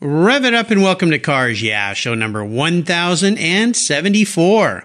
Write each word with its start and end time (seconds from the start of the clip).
Rev 0.00 0.44
it 0.44 0.54
up 0.54 0.70
and 0.70 0.82
welcome 0.82 1.10
to 1.12 1.18
Cars 1.20 1.62
Yeah, 1.62 1.92
show 1.94 2.14
number 2.14 2.44
1074. 2.44 4.84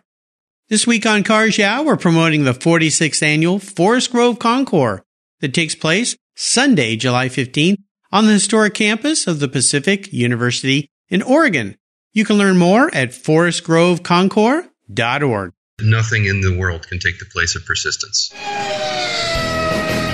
This 0.70 0.86
week 0.86 1.06
on 1.08 1.24
Cars 1.24 1.58
Yeah, 1.58 1.82
we're 1.82 1.98
promoting 1.98 2.44
the 2.44 2.54
46th 2.54 3.24
annual 3.24 3.58
Forest 3.58 4.12
Grove 4.12 4.38
Concours 4.38 5.02
that 5.42 5.52
takes 5.54 5.74
place 5.74 6.16
Sunday, 6.36 6.96
July 6.96 7.28
15th 7.28 7.78
on 8.12 8.28
the 8.28 8.34
historic 8.34 8.76
campus 8.76 9.26
of 9.26 9.40
the 9.40 9.48
Pacific 9.48 10.14
University 10.14 10.92
in 11.10 11.24
Oregon. 11.24 11.76
You 12.14 12.24
can 12.24 12.38
learn 12.38 12.58
more 12.58 12.94
at 12.94 13.10
forestgroveconcours.org. 13.10 15.52
Nothing 15.82 16.26
in 16.26 16.42
the 16.42 16.56
world 16.58 16.88
can 16.88 17.00
take 17.00 17.18
the 17.20 17.26
place 17.26 17.56
of 17.56 17.66
persistence. 17.66 18.32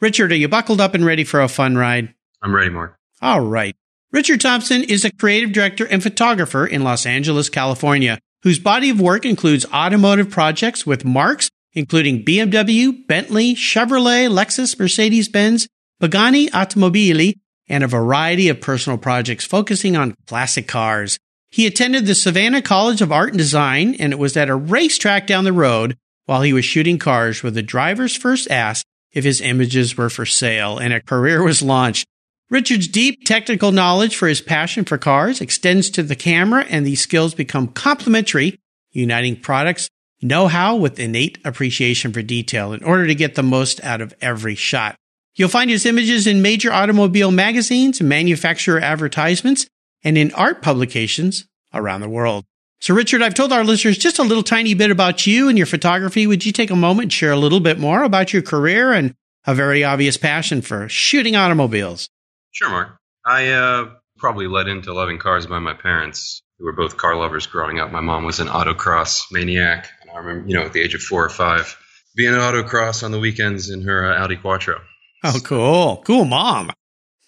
Richard, 0.00 0.32
are 0.32 0.36
you 0.36 0.48
buckled 0.48 0.80
up 0.80 0.94
and 0.94 1.04
ready 1.04 1.24
for 1.24 1.40
a 1.40 1.48
fun 1.48 1.76
ride? 1.76 2.14
I'm 2.42 2.54
ready, 2.54 2.70
Mark. 2.70 2.96
All 3.22 3.40
right. 3.40 3.74
Richard 4.12 4.40
Thompson 4.40 4.82
is 4.84 5.04
a 5.04 5.12
creative 5.12 5.52
director 5.52 5.86
and 5.86 6.02
photographer 6.02 6.66
in 6.66 6.84
Los 6.84 7.06
Angeles, 7.06 7.48
California, 7.48 8.18
whose 8.42 8.58
body 8.58 8.90
of 8.90 9.00
work 9.00 9.24
includes 9.24 9.66
automotive 9.72 10.30
projects 10.30 10.86
with 10.86 11.04
marques 11.04 11.50
including 11.76 12.24
BMW, 12.24 13.06
Bentley, 13.06 13.54
Chevrolet, 13.54 14.28
Lexus, 14.28 14.76
Mercedes 14.78 15.28
Benz, 15.28 15.68
Pagani 16.00 16.48
Automobili, 16.48 17.34
and 17.68 17.84
a 17.84 17.88
variety 17.88 18.48
of 18.48 18.60
personal 18.60 18.98
projects 18.98 19.44
focusing 19.44 19.94
on 19.94 20.16
classic 20.26 20.66
cars. 20.66 21.18
He 21.50 21.66
attended 21.66 22.06
the 22.06 22.14
Savannah 22.14 22.62
College 22.62 23.02
of 23.02 23.12
Art 23.12 23.28
and 23.28 23.38
Design, 23.38 23.94
and 23.96 24.12
it 24.12 24.18
was 24.18 24.36
at 24.36 24.48
a 24.48 24.56
racetrack 24.56 25.26
down 25.26 25.44
the 25.44 25.52
road 25.52 25.96
while 26.24 26.42
he 26.42 26.52
was 26.52 26.64
shooting 26.64 26.98
cars 26.98 27.42
where 27.42 27.52
the 27.52 27.62
drivers 27.62 28.16
first 28.16 28.50
asked 28.50 28.86
if 29.16 29.24
his 29.24 29.40
images 29.40 29.96
were 29.96 30.10
for 30.10 30.26
sale, 30.26 30.76
and 30.76 30.92
a 30.92 31.00
career 31.00 31.42
was 31.42 31.62
launched. 31.62 32.06
Richard's 32.50 32.86
deep 32.86 33.24
technical 33.24 33.72
knowledge 33.72 34.14
for 34.14 34.28
his 34.28 34.42
passion 34.42 34.84
for 34.84 34.98
cars 34.98 35.40
extends 35.40 35.88
to 35.90 36.02
the 36.02 36.14
camera, 36.14 36.66
and 36.68 36.86
these 36.86 37.00
skills 37.00 37.34
become 37.34 37.68
complementary, 37.68 38.60
uniting 38.92 39.34
products 39.34 39.88
know 40.20 40.48
how 40.48 40.76
with 40.76 41.00
innate 41.00 41.38
appreciation 41.46 42.12
for 42.12 42.20
detail 42.20 42.74
in 42.74 42.84
order 42.84 43.06
to 43.06 43.14
get 43.14 43.36
the 43.36 43.42
most 43.42 43.82
out 43.82 44.02
of 44.02 44.14
every 44.20 44.54
shot. 44.54 44.96
You'll 45.34 45.48
find 45.48 45.70
his 45.70 45.86
images 45.86 46.26
in 46.26 46.42
major 46.42 46.70
automobile 46.70 47.30
magazines, 47.30 48.02
manufacturer 48.02 48.80
advertisements, 48.80 49.66
and 50.04 50.18
in 50.18 50.30
art 50.32 50.60
publications 50.60 51.46
around 51.72 52.02
the 52.02 52.08
world. 52.08 52.44
So, 52.80 52.94
Richard, 52.94 53.22
I've 53.22 53.34
told 53.34 53.52
our 53.52 53.64
listeners 53.64 53.96
just 53.96 54.18
a 54.18 54.22
little 54.22 54.42
tiny 54.42 54.74
bit 54.74 54.90
about 54.90 55.26
you 55.26 55.48
and 55.48 55.56
your 55.56 55.66
photography. 55.66 56.26
Would 56.26 56.44
you 56.44 56.52
take 56.52 56.70
a 56.70 56.76
moment 56.76 57.04
and 57.04 57.12
share 57.12 57.32
a 57.32 57.38
little 57.38 57.60
bit 57.60 57.78
more 57.78 58.02
about 58.02 58.32
your 58.32 58.42
career 58.42 58.92
and 58.92 59.14
a 59.46 59.54
very 59.54 59.82
obvious 59.82 60.16
passion 60.16 60.60
for 60.60 60.88
shooting 60.88 61.36
automobiles? 61.36 62.08
Sure, 62.52 62.68
Mark. 62.68 62.98
I 63.24 63.48
uh, 63.48 63.90
probably 64.18 64.46
led 64.46 64.68
into 64.68 64.92
loving 64.92 65.18
cars 65.18 65.46
by 65.46 65.58
my 65.58 65.74
parents, 65.74 66.42
who 66.58 66.64
were 66.66 66.72
both 66.72 66.96
car 66.96 67.16
lovers 67.16 67.46
growing 67.46 67.80
up. 67.80 67.90
My 67.90 68.00
mom 68.00 68.24
was 68.24 68.40
an 68.40 68.48
autocross 68.48 69.24
maniac, 69.32 69.88
and 70.02 70.10
I 70.10 70.18
remember, 70.18 70.48
you 70.48 70.56
know, 70.56 70.64
at 70.66 70.72
the 70.72 70.82
age 70.82 70.94
of 70.94 71.00
four 71.00 71.24
or 71.24 71.28
five, 71.28 71.76
being 72.14 72.32
an 72.32 72.40
autocross 72.40 73.02
on 73.02 73.10
the 73.10 73.18
weekends 73.18 73.70
in 73.70 73.82
her 73.82 74.12
uh, 74.12 74.22
Audi 74.22 74.36
Quattro. 74.36 74.80
Oh, 75.24 75.40
cool. 75.42 76.02
Cool 76.04 76.24
mom. 76.24 76.70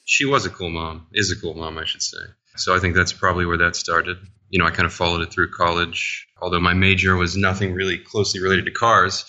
She 0.05 0.25
was 0.25 0.47
a 0.47 0.51
cool 0.51 0.71
mom, 0.71 1.07
is 1.13 1.31
a 1.31 1.41
cool 1.41 1.55
mom, 1.55 1.79
I 1.79 1.85
should 1.85 2.03
say. 2.03 2.19
So 2.59 2.75
I 2.75 2.79
think 2.79 2.95
that's 2.95 3.13
probably 3.13 3.47
where 3.47 3.59
that 3.59 3.77
started. 3.77 4.19
You 4.51 4.59
know, 4.59 4.67
I 4.67 4.71
kind 4.71 4.87
of 4.87 4.93
followed 4.93 5.23
it 5.23 5.33
through 5.33 5.51
college. 5.51 6.27
Although 6.41 6.61
my 6.61 6.75
major 6.75 7.17
was 7.17 7.37
nothing 7.37 7.75
really 7.75 7.99
closely 7.99 8.41
related 8.41 8.65
to 8.67 8.71
cars, 8.71 9.25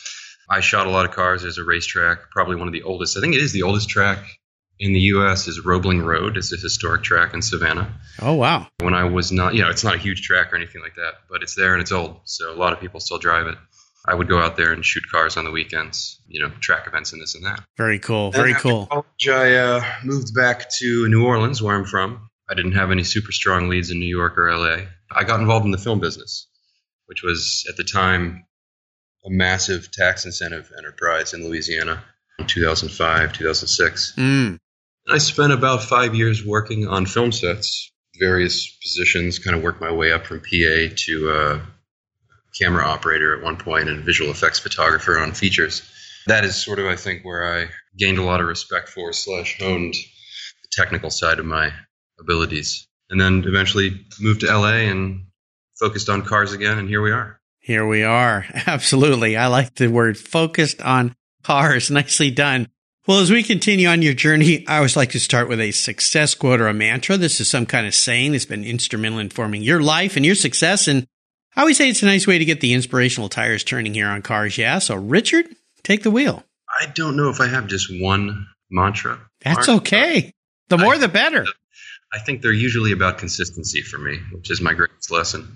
I 0.50 0.62
shot 0.62 0.88
a 0.88 0.90
lot 0.90 1.06
of 1.06 1.12
cars. 1.12 1.42
There's 1.42 1.58
a 1.58 1.64
racetrack, 1.64 2.32
probably 2.32 2.56
one 2.56 2.68
of 2.68 2.74
the 2.74 2.84
oldest. 2.84 3.18
I 3.18 3.22
think 3.22 3.36
it 3.36 3.42
is 3.42 3.54
the 3.54 3.64
oldest 3.64 3.90
track 3.90 4.24
in 4.80 4.94
the 4.94 5.00
U.S. 5.02 5.48
is 5.48 5.64
Roebling 5.64 6.02
Road. 6.02 6.38
It's 6.38 6.54
a 6.54 6.58
historic 6.58 7.04
track 7.04 7.34
in 7.34 7.42
Savannah. 7.42 7.94
Oh, 8.22 8.34
wow. 8.34 8.68
When 8.80 8.94
I 8.94 9.04
was 9.04 9.32
not, 9.32 9.54
you 9.54 9.62
know, 9.62 9.70
it's 9.70 9.84
not 9.84 9.96
a 9.96 10.00
huge 10.00 10.22
track 10.22 10.54
or 10.54 10.56
anything 10.56 10.82
like 10.82 10.96
that, 10.96 11.16
but 11.30 11.44
it's 11.44 11.56
there 11.56 11.74
and 11.74 11.82
it's 11.82 11.92
old. 11.92 12.22
So 12.24 12.54
a 12.54 12.56
lot 12.56 12.74
of 12.74 12.80
people 12.80 13.00
still 13.00 13.20
drive 13.20 13.48
it. 13.48 13.58
I 14.06 14.16
would 14.16 14.30
go 14.30 14.40
out 14.40 14.56
there 14.56 14.72
and 14.72 14.84
shoot 14.84 15.04
cars 15.12 15.36
on 15.36 15.44
the 15.44 15.52
weekends, 15.52 16.22
you 16.28 16.42
know, 16.42 16.50
track 16.62 16.88
events 16.88 17.12
and 17.12 17.22
this 17.22 17.36
and 17.36 17.46
that. 17.46 17.62
Very 17.78 18.00
cool. 18.00 18.32
Very 18.32 18.54
cool. 18.54 18.86
college, 18.88 19.28
I 19.28 19.56
uh, 19.56 19.84
moved 20.04 20.34
back 20.34 20.70
to 20.80 21.10
New 21.10 21.26
Orleans, 21.26 21.62
where 21.62 21.76
I'm 21.76 21.86
from. 21.86 22.29
I 22.50 22.56
didn't 22.56 22.72
have 22.74 22.92
any 22.92 23.04
super 23.04 23.32
strong 23.32 23.70
leads 23.70 23.92
in 23.92 24.00
New 24.00 24.08
York 24.08 24.38
or 24.38 24.52
LA. 24.52 24.86
I 25.12 25.24
got 25.24 25.40
involved 25.40 25.66
in 25.66 25.72
the 25.72 25.78
film 25.78 26.00
business, 26.00 26.48
which 27.06 27.22
was 27.22 27.66
at 27.70 27.78
the 27.78 27.84
time 27.84 28.46
a 29.26 29.30
massive 29.30 29.92
tax 29.92 30.26
incentive 30.26 30.72
enterprise 30.78 31.34
in 31.34 31.46
Louisiana 31.46 32.04
in 32.40 32.48
2005, 32.48 33.34
2006. 33.34 34.14
Mm. 34.18 34.58
I 35.08 35.18
spent 35.18 35.54
about 35.54 35.84
five 35.84 36.16
years 36.16 36.46
working 36.46 36.88
on 36.88 37.06
film 37.06 37.32
sets, 37.32 37.92
various 38.20 38.68
positions, 38.81 39.40
kind 39.40 39.56
of 39.56 39.62
worked 39.62 39.81
my 39.81 39.92
way 39.92 40.12
up 40.12 40.26
from 40.26 40.40
PA 40.40 40.94
to 40.96 41.31
uh, 41.31 41.60
camera 42.60 42.86
operator 42.86 43.36
at 43.38 43.44
one 43.44 43.58
point 43.58 43.90
and 43.90 44.04
visual 44.04 44.31
effects 44.31 44.60
photographer 44.60 45.20
on 45.20 45.34
features. 45.34 45.84
That 46.28 46.46
is 46.46 46.56
sort 46.56 46.80
of, 46.80 46.86
I 46.86 46.96
think, 46.96 47.24
where 47.24 47.62
I 47.62 47.70
gained 47.98 48.18
a 48.18 48.24
lot 48.24 48.42
of 48.42 48.48
respect 48.48 48.90
for 48.90 49.14
slash 49.14 49.58
honed 49.60 49.94
the 49.94 50.70
technical 50.72 51.10
side 51.10 51.40
of 51.40 51.46
my 51.46 51.72
abilities. 52.19 52.88
And 53.09 53.19
then 53.19 53.44
eventually 53.46 54.06
moved 54.19 54.41
to 54.41 54.47
LA 54.47 54.90
and 54.90 55.25
focused 55.80 56.09
on 56.09 56.24
cars 56.24 56.53
again, 56.53 56.78
and 56.78 56.88
here 56.88 57.02
we 57.02 57.12
are. 57.12 57.40
Here 57.59 57.85
we 57.85 58.03
are. 58.03 58.46
Absolutely. 58.68 59.35
I 59.38 59.47
like 59.47 59.75
the 59.75 59.88
word 59.88 60.18
focused 60.18 60.81
on 60.81 61.16
cars. 61.44 61.90
Nicely 61.91 62.31
done. 62.31 62.68
Well, 63.07 63.19
as 63.19 63.31
we 63.31 63.41
continue 63.41 63.88
on 63.88 64.03
your 64.03 64.13
journey, 64.13 64.68
I 64.68 64.78
always 64.78 64.96
like 64.96 65.12
to 65.12 65.19
start 65.19 65.50
with 65.50 65.59
a 65.59 65.72
success 65.72 66.35
quote 66.35 66.62
or 66.62 66.68
a 66.68 66.74
mantra. 66.75 67.18
This 67.18 67.40
is 67.41 67.50
some 67.50 67.66
kind 67.66 67.88
of 67.88 67.96
saying 67.96 68.34
that's 68.34 68.46
been 68.46 68.63
instrumental 68.63 69.18
in 69.18 69.30
forming 69.30 69.63
your 69.63 69.81
life 69.81 70.16
and 70.16 70.25
your 70.25 70.36
success. 70.36 70.88
And 70.88 71.07
I 71.56 71.62
always 71.62 71.78
say 71.78 71.90
it's 71.90 72.03
a 72.03 72.06
nice 72.06 72.28
way 72.28 72.38
to 72.38 72.46
get 72.46 72.62
the 72.62 72.74
inspirational 72.74 73.28
tires 73.30 73.63
turning 73.63 73.96
here 73.96 74.07
on 74.07 74.22
cars. 74.22 74.59
Yeah. 74.59 74.78
So, 74.78 74.96
Richard, 74.96 75.47
take 75.84 76.03
the 76.03 76.12
wheel. 76.12 76.44
I 76.80 76.86
don't 76.86 77.18
know 77.18 77.30
if 77.30 77.41
I 77.41 77.47
have 77.47 77.66
just 77.66 77.88
one 78.00 78.47
mantra. 78.69 79.19
That's 79.41 79.68
okay. 79.69 80.31
The 80.68 80.78
more, 80.78 80.94
I- 80.96 81.00
the 81.00 81.07
better. 81.07 81.47
I 82.12 82.20
think 82.20 82.42
they're 82.42 82.52
usually 82.52 82.92
about 82.92 83.18
consistency 83.18 83.81
for 83.81 83.97
me, 83.97 84.20
which 84.31 84.50
is 84.50 84.62
my 84.62 84.74
greatest 84.74 85.12
lesson. 85.12 85.56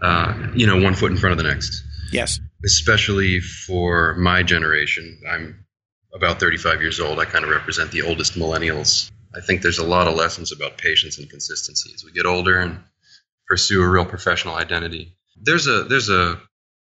Uh, 0.00 0.48
you 0.54 0.66
know, 0.66 0.82
one 0.82 0.94
foot 0.94 1.12
in 1.12 1.16
front 1.18 1.32
of 1.32 1.38
the 1.38 1.48
next. 1.48 1.82
Yes. 2.12 2.38
especially 2.64 3.40
for 3.40 4.14
my 4.14 4.42
generation. 4.42 5.20
I'm 5.28 5.64
about 6.14 6.38
35 6.38 6.80
years 6.80 7.00
old. 7.00 7.18
I 7.18 7.24
kind 7.24 7.44
of 7.44 7.50
represent 7.50 7.90
the 7.90 8.02
oldest 8.02 8.34
millennials. 8.34 9.10
I 9.34 9.40
think 9.40 9.62
there's 9.62 9.78
a 9.78 9.86
lot 9.86 10.06
of 10.06 10.14
lessons 10.14 10.52
about 10.52 10.78
patience 10.78 11.18
and 11.18 11.28
consistency 11.28 11.90
as 11.94 12.04
we 12.04 12.12
get 12.12 12.24
older 12.26 12.58
and 12.60 12.78
pursue 13.48 13.82
a 13.82 13.88
real 13.88 14.04
professional 14.04 14.54
identity. 14.54 15.16
There's 15.42 15.66
a 15.66 15.82
there's 15.84 16.08
a, 16.08 16.40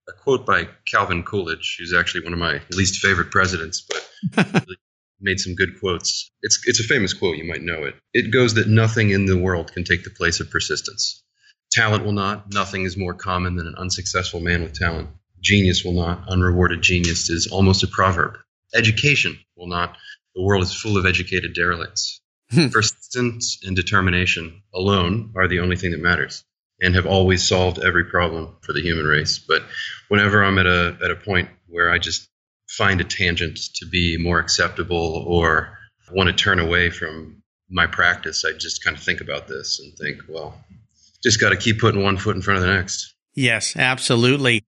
a 0.07 0.13
quote 0.21 0.45
by 0.45 0.67
Calvin 0.89 1.23
Coolidge, 1.23 1.77
who's 1.79 1.93
actually 1.93 2.23
one 2.23 2.33
of 2.33 2.39
my 2.39 2.61
least 2.71 3.01
favorite 3.01 3.31
presidents, 3.31 3.81
but 3.81 4.45
really 4.53 4.77
made 5.19 5.39
some 5.39 5.55
good 5.55 5.79
quotes. 5.79 6.31
It's 6.41 6.59
it's 6.65 6.79
a 6.79 6.83
famous 6.83 7.13
quote, 7.13 7.37
you 7.37 7.45
might 7.45 7.61
know 7.61 7.83
it. 7.83 7.95
It 8.13 8.31
goes 8.31 8.55
that 8.55 8.67
nothing 8.67 9.09
in 9.09 9.25
the 9.25 9.37
world 9.37 9.73
can 9.73 9.83
take 9.83 10.03
the 10.03 10.09
place 10.09 10.39
of 10.39 10.49
persistence. 10.49 11.23
Talent 11.71 12.05
will 12.05 12.13
not. 12.13 12.53
Nothing 12.53 12.83
is 12.83 12.97
more 12.97 13.13
common 13.13 13.55
than 13.55 13.67
an 13.67 13.75
unsuccessful 13.75 14.39
man 14.39 14.63
with 14.63 14.73
talent. 14.73 15.09
Genius 15.41 15.83
will 15.83 15.93
not. 15.93 16.27
Unrewarded 16.29 16.81
genius 16.81 17.29
is 17.29 17.47
almost 17.47 17.83
a 17.83 17.87
proverb. 17.87 18.37
Education 18.73 19.37
will 19.55 19.67
not. 19.67 19.97
The 20.35 20.41
world 20.41 20.63
is 20.63 20.73
full 20.73 20.97
of 20.97 21.05
educated 21.05 21.53
derelicts. 21.53 22.21
Hmm. 22.51 22.67
Persistence 22.67 23.59
and 23.63 23.75
determination 23.75 24.61
alone 24.73 25.33
are 25.35 25.47
the 25.47 25.59
only 25.59 25.75
thing 25.75 25.91
that 25.91 26.01
matters 26.01 26.43
and 26.81 26.95
have 26.95 27.05
always 27.05 27.47
solved 27.47 27.83
every 27.83 28.05
problem 28.05 28.55
for 28.61 28.73
the 28.73 28.81
human 28.81 29.05
race. 29.05 29.39
But 29.39 29.63
whenever 30.09 30.43
I'm 30.43 30.59
at 30.59 30.65
a, 30.65 30.97
at 31.03 31.11
a 31.11 31.15
point 31.15 31.49
where 31.67 31.89
I 31.89 31.97
just 31.97 32.27
find 32.67 32.99
a 33.01 33.03
tangent 33.03 33.59
to 33.75 33.85
be 33.85 34.17
more 34.17 34.39
acceptable 34.39 35.25
or 35.27 35.77
want 36.11 36.27
to 36.27 36.33
turn 36.33 36.59
away 36.59 36.89
from 36.89 37.41
my 37.69 37.87
practice, 37.87 38.45
I 38.45 38.53
just 38.57 38.83
kind 38.83 38.95
of 38.95 39.03
think 39.03 39.21
about 39.21 39.47
this 39.47 39.79
and 39.79 39.93
think, 39.97 40.21
well, 40.29 40.63
just 41.23 41.41
got 41.41 41.49
to 41.49 41.57
keep 41.57 41.79
putting 41.79 42.03
one 42.03 42.17
foot 42.17 42.35
in 42.35 42.41
front 42.41 42.59
of 42.59 42.65
the 42.65 42.73
next. 42.73 43.13
Yes, 43.33 43.75
absolutely. 43.75 44.63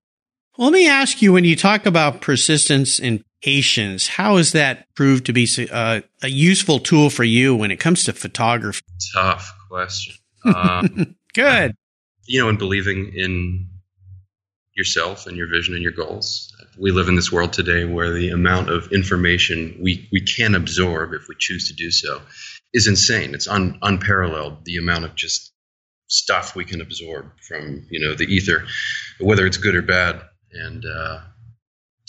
Let 0.56 0.72
me 0.72 0.88
ask 0.88 1.22
you 1.22 1.32
when 1.32 1.44
you 1.44 1.54
talk 1.54 1.86
about 1.86 2.20
persistence 2.20 2.98
and 2.98 3.22
patience, 3.42 4.08
how 4.08 4.36
has 4.36 4.52
that 4.52 4.92
proved 4.94 5.26
to 5.26 5.32
be 5.32 5.48
uh, 5.70 6.00
a 6.22 6.28
useful 6.28 6.80
tool 6.80 7.10
for 7.10 7.24
you 7.24 7.54
when 7.54 7.70
it 7.70 7.76
comes 7.76 8.04
to 8.04 8.12
photography? 8.12 8.82
Tough 9.14 9.54
question. 9.70 10.14
Um, 10.44 11.14
Good. 11.34 11.76
you 12.26 12.40
know, 12.40 12.48
and 12.48 12.58
believing 12.58 13.12
in 13.14 13.68
yourself 14.76 15.26
and 15.26 15.36
your 15.36 15.48
vision 15.48 15.74
and 15.74 15.82
your 15.82 15.92
goals. 15.92 16.52
We 16.78 16.92
live 16.92 17.08
in 17.08 17.16
this 17.16 17.32
world 17.32 17.52
today 17.52 17.84
where 17.84 18.12
the 18.12 18.30
amount 18.30 18.70
of 18.70 18.92
information 18.92 19.78
we, 19.82 20.08
we 20.12 20.20
can 20.20 20.54
absorb 20.54 21.12
if 21.12 21.28
we 21.28 21.34
choose 21.38 21.68
to 21.68 21.74
do 21.74 21.90
so 21.90 22.22
is 22.72 22.86
insane. 22.86 23.34
It's 23.34 23.48
un, 23.48 23.78
unparalleled 23.82 24.64
the 24.64 24.76
amount 24.76 25.04
of 25.04 25.14
just 25.14 25.52
stuff 26.06 26.56
we 26.56 26.64
can 26.64 26.80
absorb 26.80 27.32
from 27.46 27.86
you 27.90 28.00
know 28.00 28.14
the 28.14 28.24
ether, 28.24 28.64
whether 29.20 29.46
it's 29.46 29.56
good 29.56 29.74
or 29.74 29.82
bad. 29.82 30.22
And 30.52 30.84
uh, 30.84 31.20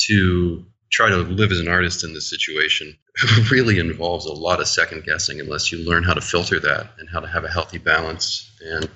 to 0.08 0.66
try 0.92 1.10
to 1.10 1.18
live 1.18 1.52
as 1.52 1.60
an 1.60 1.68
artist 1.68 2.04
in 2.04 2.14
this 2.14 2.30
situation 2.30 2.98
really 3.52 3.80
involves 3.80 4.26
a 4.26 4.34
lot 4.34 4.60
of 4.60 4.68
second 4.68 5.04
guessing 5.04 5.40
unless 5.40 5.72
you 5.72 5.80
learn 5.80 6.04
how 6.04 6.14
to 6.14 6.22
filter 6.22 6.60
that 6.60 6.88
and 6.98 7.10
how 7.10 7.20
to 7.20 7.28
have 7.28 7.44
a 7.44 7.50
healthy 7.50 7.78
balance. 7.78 8.50
And 8.64 8.90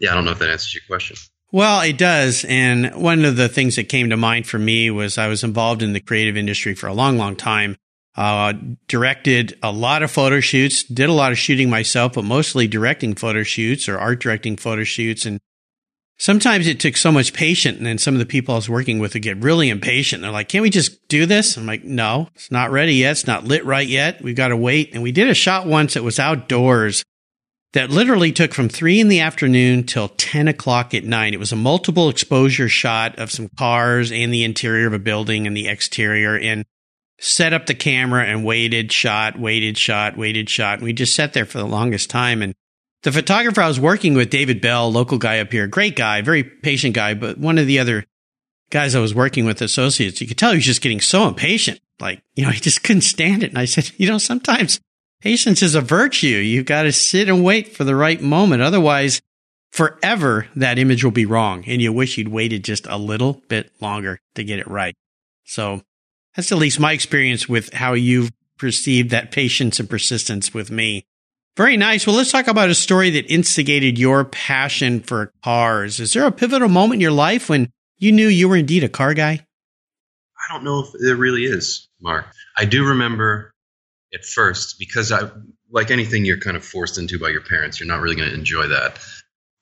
yeah, 0.00 0.12
I 0.12 0.14
don't 0.14 0.24
know 0.24 0.32
if 0.32 0.38
that 0.40 0.50
answers 0.50 0.74
your 0.74 0.82
question. 0.86 1.16
Well, 1.50 1.80
it 1.80 1.96
does. 1.96 2.44
And 2.44 2.94
one 2.94 3.24
of 3.24 3.36
the 3.36 3.48
things 3.48 3.76
that 3.76 3.88
came 3.88 4.10
to 4.10 4.16
mind 4.16 4.46
for 4.46 4.58
me 4.58 4.90
was 4.90 5.16
I 5.16 5.28
was 5.28 5.44
involved 5.44 5.82
in 5.82 5.94
the 5.94 6.00
creative 6.00 6.36
industry 6.36 6.74
for 6.74 6.88
a 6.88 6.92
long, 6.94 7.16
long 7.16 7.36
time. 7.36 7.76
Uh, 8.16 8.52
directed 8.88 9.56
a 9.62 9.70
lot 9.70 10.02
of 10.02 10.10
photo 10.10 10.40
shoots, 10.40 10.82
did 10.82 11.08
a 11.08 11.12
lot 11.12 11.30
of 11.30 11.38
shooting 11.38 11.70
myself, 11.70 12.14
but 12.14 12.24
mostly 12.24 12.66
directing 12.66 13.14
photo 13.14 13.44
shoots 13.44 13.88
or 13.88 13.96
art 13.96 14.20
directing 14.20 14.56
photo 14.56 14.82
shoots. 14.82 15.24
And 15.24 15.38
sometimes 16.18 16.66
it 16.66 16.80
took 16.80 16.96
so 16.96 17.12
much 17.12 17.32
patience. 17.32 17.78
And 17.78 17.86
then 17.86 17.96
some 17.96 18.14
of 18.14 18.18
the 18.18 18.26
people 18.26 18.54
I 18.54 18.58
was 18.58 18.68
working 18.68 18.98
with 18.98 19.14
would 19.14 19.22
get 19.22 19.42
really 19.42 19.70
impatient. 19.70 20.22
They're 20.22 20.32
like, 20.32 20.48
can't 20.48 20.62
we 20.62 20.70
just 20.70 21.06
do 21.08 21.26
this? 21.26 21.56
I'm 21.56 21.64
like, 21.64 21.84
no, 21.84 22.28
it's 22.34 22.50
not 22.50 22.72
ready 22.72 22.96
yet. 22.96 23.12
It's 23.12 23.26
not 23.26 23.44
lit 23.44 23.64
right 23.64 23.86
yet. 23.86 24.20
We've 24.20 24.36
got 24.36 24.48
to 24.48 24.56
wait. 24.56 24.90
And 24.92 25.02
we 25.02 25.12
did 25.12 25.28
a 25.28 25.34
shot 25.34 25.66
once 25.66 25.94
that 25.94 26.02
was 26.02 26.18
outdoors 26.18 27.04
that 27.72 27.90
literally 27.90 28.32
took 28.32 28.54
from 28.54 28.68
three 28.68 28.98
in 28.98 29.08
the 29.08 29.20
afternoon 29.20 29.84
till 29.84 30.08
10 30.08 30.48
o'clock 30.48 30.94
at 30.94 31.04
night. 31.04 31.34
It 31.34 31.38
was 31.38 31.52
a 31.52 31.56
multiple 31.56 32.08
exposure 32.08 32.68
shot 32.68 33.18
of 33.18 33.30
some 33.30 33.50
cars 33.58 34.10
and 34.10 34.32
the 34.32 34.44
interior 34.44 34.86
of 34.86 34.94
a 34.94 34.98
building 34.98 35.46
and 35.46 35.56
the 35.56 35.68
exterior 35.68 36.38
and 36.38 36.64
set 37.20 37.52
up 37.52 37.66
the 37.66 37.74
camera 37.74 38.24
and 38.24 38.44
waited, 38.44 38.92
shot, 38.92 39.38
waited, 39.38 39.76
shot, 39.76 40.16
waited, 40.16 40.48
shot. 40.48 40.78
And 40.78 40.84
we 40.84 40.92
just 40.92 41.14
sat 41.14 41.32
there 41.32 41.44
for 41.44 41.58
the 41.58 41.66
longest 41.66 42.08
time. 42.08 42.42
And 42.42 42.54
the 43.02 43.12
photographer 43.12 43.60
I 43.60 43.68
was 43.68 43.80
working 43.80 44.14
with, 44.14 44.30
David 44.30 44.60
Bell, 44.60 44.90
local 44.90 45.18
guy 45.18 45.40
up 45.40 45.52
here, 45.52 45.66
great 45.66 45.96
guy, 45.96 46.22
very 46.22 46.44
patient 46.44 46.94
guy, 46.94 47.14
but 47.14 47.36
one 47.36 47.58
of 47.58 47.66
the 47.66 47.80
other 47.80 48.04
guys 48.70 48.94
I 48.94 49.00
was 49.00 49.14
working 49.14 49.44
with, 49.44 49.60
associates, 49.60 50.20
you 50.20 50.26
could 50.26 50.38
tell 50.38 50.50
he 50.50 50.56
was 50.56 50.64
just 50.64 50.82
getting 50.82 51.00
so 51.00 51.26
impatient. 51.26 51.80
Like, 52.00 52.22
you 52.34 52.44
know, 52.44 52.50
he 52.50 52.60
just 52.60 52.82
couldn't 52.82 53.02
stand 53.02 53.42
it. 53.42 53.50
And 53.50 53.58
I 53.58 53.64
said, 53.64 53.90
you 53.96 54.08
know, 54.08 54.18
sometimes 54.18 54.80
patience 55.20 55.62
is 55.62 55.74
a 55.74 55.80
virtue. 55.80 56.26
You've 56.26 56.66
got 56.66 56.82
to 56.82 56.92
sit 56.92 57.28
and 57.28 57.44
wait 57.44 57.74
for 57.76 57.84
the 57.84 57.96
right 57.96 58.20
moment. 58.20 58.62
Otherwise, 58.62 59.20
forever 59.70 60.46
that 60.56 60.78
image 60.78 61.04
will 61.04 61.10
be 61.10 61.26
wrong. 61.26 61.64
And 61.66 61.82
you 61.82 61.92
wish 61.92 62.18
you'd 62.18 62.28
waited 62.28 62.64
just 62.64 62.86
a 62.86 62.98
little 62.98 63.42
bit 63.48 63.70
longer 63.80 64.20
to 64.34 64.44
get 64.44 64.58
it 64.58 64.68
right. 64.68 64.94
So 65.44 65.82
that's 66.36 66.52
at 66.52 66.58
least 66.58 66.80
my 66.80 66.92
experience 66.92 67.48
with 67.48 67.72
how 67.72 67.94
you've 67.94 68.30
perceived 68.58 69.10
that 69.10 69.30
patience 69.30 69.80
and 69.80 69.88
persistence 69.88 70.52
with 70.52 70.70
me. 70.70 71.04
Very 71.56 71.76
nice. 71.76 72.06
Well, 72.06 72.14
let's 72.14 72.30
talk 72.30 72.46
about 72.46 72.70
a 72.70 72.74
story 72.74 73.10
that 73.10 73.32
instigated 73.32 73.98
your 73.98 74.24
passion 74.24 75.00
for 75.00 75.32
cars. 75.42 75.98
Is 75.98 76.12
there 76.12 76.26
a 76.26 76.32
pivotal 76.32 76.68
moment 76.68 76.94
in 76.94 77.00
your 77.00 77.10
life 77.10 77.48
when 77.48 77.70
you 77.96 78.12
knew 78.12 78.28
you 78.28 78.48
were 78.48 78.56
indeed 78.56 78.84
a 78.84 78.88
car 78.88 79.14
guy? 79.14 79.44
I 80.38 80.52
don't 80.52 80.64
know 80.64 80.80
if 80.80 80.92
there 81.00 81.16
really 81.16 81.44
is, 81.44 81.88
Mark. 82.00 82.26
I 82.56 82.64
do 82.64 82.84
remember 82.84 83.52
at 84.14 84.24
first 84.24 84.76
because 84.78 85.12
I, 85.12 85.30
like 85.70 85.90
anything 85.90 86.24
you're 86.24 86.40
kind 86.40 86.56
of 86.56 86.64
forced 86.64 86.98
into 86.98 87.18
by 87.18 87.28
your 87.28 87.42
parents, 87.42 87.78
you're 87.78 87.88
not 87.88 88.00
really 88.00 88.16
going 88.16 88.28
to 88.28 88.34
enjoy 88.34 88.68
that. 88.68 88.98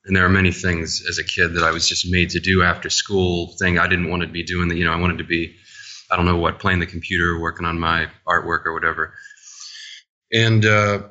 And 0.04 0.14
there 0.14 0.24
are 0.24 0.30
many 0.30 0.52
things 0.52 1.04
as 1.08 1.18
a 1.18 1.24
kid 1.24 1.54
that 1.54 1.64
I 1.64 1.72
was 1.72 1.88
just 1.88 2.08
made 2.08 2.30
to 2.30 2.40
do 2.40 2.62
after 2.62 2.88
school 2.90 3.56
thing 3.58 3.78
I 3.78 3.88
didn't 3.88 4.08
want 4.08 4.22
to 4.22 4.28
be 4.28 4.44
doing. 4.44 4.68
That 4.68 4.76
you 4.76 4.84
know, 4.84 4.92
I 4.92 5.00
wanted 5.00 5.18
to 5.18 5.24
be 5.24 5.56
I 6.10 6.16
don't 6.16 6.26
know 6.26 6.36
what, 6.36 6.60
playing 6.60 6.78
the 6.80 6.86
computer, 6.86 7.38
working 7.38 7.66
on 7.66 7.78
my 7.78 8.06
artwork 8.26 8.66
or 8.66 8.72
whatever. 8.72 9.14
And 10.32 10.64
uh, 10.64 11.08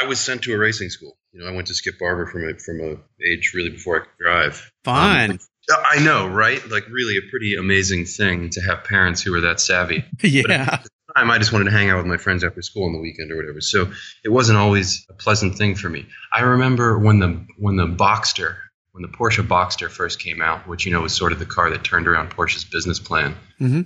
I 0.00 0.06
was 0.06 0.20
sent 0.20 0.42
to 0.42 0.52
a 0.54 0.58
racing 0.58 0.90
school. 0.90 1.16
You 1.32 1.40
know, 1.40 1.46
I 1.46 1.52
went 1.52 1.68
to 1.68 1.74
Skip 1.74 1.98
Barber 1.98 2.26
from 2.26 2.48
a, 2.48 2.58
from 2.58 2.80
a 2.80 3.24
age 3.24 3.52
really 3.54 3.70
before 3.70 3.96
I 3.96 4.00
could 4.00 4.18
drive. 4.18 4.70
Fun. 4.84 5.30
Um, 5.32 5.38
I 5.70 6.02
know, 6.02 6.26
right? 6.26 6.66
Like, 6.68 6.88
really, 6.88 7.18
a 7.18 7.30
pretty 7.30 7.54
amazing 7.56 8.06
thing 8.06 8.50
to 8.50 8.60
have 8.62 8.84
parents 8.84 9.20
who 9.20 9.34
are 9.34 9.42
that 9.42 9.60
savvy. 9.60 10.04
yeah. 10.22 10.82
Time, 11.16 11.30
I 11.30 11.38
just 11.38 11.52
wanted 11.52 11.66
to 11.66 11.70
hang 11.70 11.90
out 11.90 11.98
with 11.98 12.06
my 12.06 12.16
friends 12.16 12.44
after 12.44 12.62
school 12.62 12.84
on 12.84 12.92
the 12.92 12.98
weekend 12.98 13.32
or 13.32 13.36
whatever. 13.36 13.60
So 13.60 13.90
it 14.24 14.28
wasn't 14.28 14.58
always 14.58 15.06
a 15.08 15.14
pleasant 15.14 15.56
thing 15.56 15.74
for 15.74 15.88
me. 15.88 16.06
I 16.32 16.40
remember 16.40 16.98
when 16.98 17.18
the 17.18 17.46
when 17.58 17.76
the 17.76 17.86
Boxster 17.86 18.56
when 18.92 19.02
the 19.02 19.16
Porsche 19.16 19.46
Boxster 19.46 19.90
first 19.90 20.20
came 20.20 20.42
out, 20.42 20.66
which 20.66 20.84
you 20.84 20.92
know 20.92 21.02
was 21.02 21.14
sort 21.14 21.32
of 21.32 21.38
the 21.38 21.46
car 21.46 21.70
that 21.70 21.84
turned 21.84 22.08
around 22.08 22.30
Porsche's 22.30 22.64
business 22.64 22.98
plan. 22.98 23.36
Mm-hmm. 23.60 23.82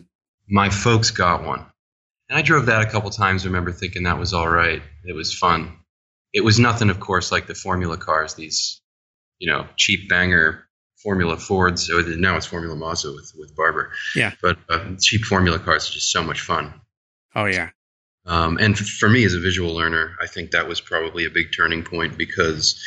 My 0.48 0.70
folks 0.70 1.10
got 1.10 1.44
one, 1.44 1.64
and 2.28 2.38
I 2.38 2.42
drove 2.42 2.66
that 2.66 2.82
a 2.82 2.90
couple 2.90 3.10
times. 3.10 3.44
I 3.44 3.48
remember 3.48 3.72
thinking 3.72 4.04
that 4.04 4.18
was 4.18 4.34
all 4.34 4.48
right. 4.48 4.82
It 5.04 5.14
was 5.14 5.32
fun. 5.34 5.78
It 6.32 6.42
was 6.42 6.58
nothing, 6.58 6.90
of 6.90 6.98
course, 6.98 7.30
like 7.30 7.46
the 7.46 7.54
Formula 7.54 7.96
cars, 7.96 8.34
these 8.34 8.80
you 9.38 9.50
know 9.50 9.66
cheap 9.76 10.08
banger 10.08 10.66
Formula 11.02 11.36
Fords. 11.36 11.90
Or 11.90 12.02
now 12.16 12.36
it's 12.36 12.46
Formula 12.46 12.74
Mazda 12.74 13.12
with 13.12 13.32
with 13.38 13.54
Barber. 13.54 13.92
Yeah, 14.16 14.32
but 14.42 14.58
uh, 14.68 14.94
cheap 15.00 15.24
Formula 15.24 15.58
cars 15.58 15.88
are 15.88 15.92
just 15.92 16.10
so 16.10 16.22
much 16.22 16.40
fun. 16.40 16.81
Oh 17.34 17.46
yeah. 17.46 17.70
Um, 18.24 18.58
and 18.58 18.78
for 18.78 19.08
me 19.08 19.24
as 19.24 19.34
a 19.34 19.40
visual 19.40 19.74
learner, 19.74 20.16
I 20.20 20.26
think 20.26 20.52
that 20.52 20.68
was 20.68 20.80
probably 20.80 21.24
a 21.24 21.30
big 21.30 21.48
turning 21.56 21.82
point 21.82 22.16
because 22.16 22.80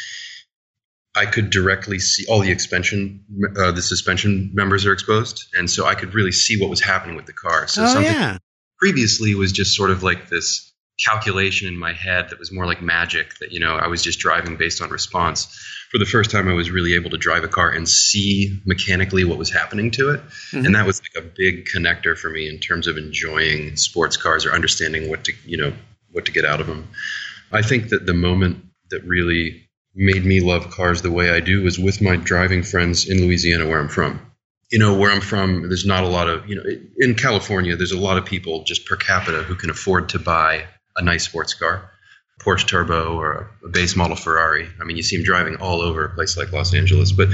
I 1.16 1.26
could 1.26 1.50
directly 1.50 2.00
see 2.00 2.26
all 2.28 2.42
the 2.42 2.52
expansion, 2.52 3.24
uh, 3.58 3.72
the 3.72 3.82
suspension 3.82 4.52
members 4.54 4.86
are 4.86 4.94
exposed, 4.94 5.46
and 5.54 5.70
so 5.70 5.86
I 5.86 5.96
could 5.96 6.14
really 6.14 6.32
see 6.32 6.60
what 6.60 6.70
was 6.70 6.82
happening 6.82 7.16
with 7.16 7.26
the 7.26 7.34
car. 7.34 7.68
So 7.68 7.84
oh, 7.84 7.88
something 7.88 8.12
yeah. 8.12 8.38
previously 8.80 9.36
was 9.36 9.52
just 9.52 9.76
sort 9.76 9.92
of 9.92 10.04
like 10.04 10.30
this 10.30 10.74
calculation 11.04 11.68
in 11.68 11.78
my 11.78 11.94
head 11.94 12.30
that 12.30 12.40
was 12.40 12.52
more 12.52 12.66
like 12.66 12.82
magic 12.82 13.38
that 13.40 13.52
you 13.52 13.60
know 13.60 13.76
I 13.76 13.88
was 13.88 14.02
just 14.02 14.20
driving 14.20 14.56
based 14.58 14.82
on 14.82 14.90
response. 14.90 15.48
For 15.92 15.98
the 15.98 16.06
first 16.06 16.32
time, 16.32 16.48
I 16.48 16.54
was 16.54 16.72
really 16.72 16.96
able 16.96 17.10
to 17.12 17.18
drive 17.18 17.44
a 17.44 17.48
car 17.48 17.70
and 17.70 17.88
see 17.88 18.60
mechanically 18.66 19.24
what 19.24 19.38
was 19.38 19.52
happening 19.52 19.92
to 19.92 20.12
it, 20.12 20.22
mm-hmm. 20.22 20.66
and 20.66 20.76
that 20.76 20.86
was 20.86 21.02
like 21.02 21.24
a 21.24 21.28
big 21.28 21.66
connector 21.66 22.18
for 22.18 22.30
me 22.30 22.50
in 22.50 22.60
terms 22.60 22.88
of 22.88 22.98
enjoying 22.98 23.76
sports 23.76 24.18
cars 24.18 24.46
or 24.46 24.52
understanding 24.52 25.10
what 25.10 25.26
to 25.26 25.34
you 25.46 25.58
know 25.58 25.74
what 26.12 26.26
to 26.26 26.32
get 26.32 26.46
out 26.46 26.62
of 26.62 26.68
them. 26.68 26.88
I 27.52 27.62
think 27.62 27.90
that 27.90 28.06
the 28.06 28.14
moment 28.14 28.66
that 28.90 29.04
really 29.04 29.66
made 29.96 30.26
me 30.26 30.42
love 30.42 30.70
cars 30.70 31.02
the 31.02 31.12
way 31.12 31.30
I 31.30 31.40
do 31.40 31.64
was 31.64 31.80
with 31.80 32.02
my 32.02 32.16
driving 32.18 32.64
friends 32.64 33.08
in 33.08 33.22
Louisiana, 33.22 33.68
where 33.68 33.80
I'm 33.80 33.90
from. 33.90 34.20
You 34.72 34.80
know, 34.80 34.98
where 34.98 35.12
I'm 35.12 35.22
from, 35.22 35.70
there's 35.70 35.86
not 35.86 36.04
a 36.04 36.08
lot 36.08 36.28
of, 36.28 36.50
you 36.50 36.56
know, 36.56 36.64
in 36.98 37.16
California, 37.16 37.76
there's 37.76 37.92
a 37.92 38.00
lot 38.00 38.18
of 38.18 38.26
people 38.26 38.64
just 38.64 38.86
per 38.86 38.96
capita 38.96 39.44
who 39.44 39.56
can 39.56 39.70
afford 39.70 40.10
to 40.10 40.20
buy 40.20 40.66
a 40.96 41.02
nice 41.02 41.26
sports 41.26 41.54
car, 41.54 41.92
Porsche 42.40 42.68
Turbo 42.68 43.18
or 43.18 43.52
a 43.64 43.70
base 43.70 43.96
model 43.96 44.16
Ferrari. 44.16 44.68
I 44.80 44.84
mean, 44.84 44.98
you 44.98 45.04
see 45.04 45.18
them 45.18 45.26
driving 45.26 45.58
all 45.58 45.82
over 45.82 46.06
a 46.06 46.16
place 46.16 46.38
like 46.38 46.52
Los 46.52 46.74
Angeles. 46.74 47.12
But 47.12 47.30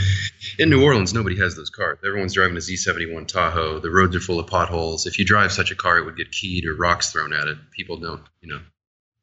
in 0.59 0.69
New 0.69 0.83
Orleans, 0.83 1.13
nobody 1.13 1.37
has 1.37 1.55
those 1.55 1.69
cars. 1.69 1.99
Everyone's 2.05 2.33
driving 2.33 2.57
a 2.57 2.59
Z71 2.59 3.27
Tahoe. 3.27 3.79
The 3.79 3.89
roads 3.89 4.15
are 4.15 4.19
full 4.19 4.39
of 4.39 4.47
potholes. 4.47 5.07
If 5.07 5.17
you 5.17 5.25
drive 5.25 5.51
such 5.51 5.71
a 5.71 5.75
car, 5.75 5.97
it 5.97 6.05
would 6.05 6.17
get 6.17 6.31
keyed 6.31 6.65
or 6.65 6.75
rocks 6.75 7.11
thrown 7.11 7.33
at 7.33 7.47
it. 7.47 7.57
People 7.75 7.97
don't, 7.97 8.23
you 8.41 8.53
know, 8.53 8.61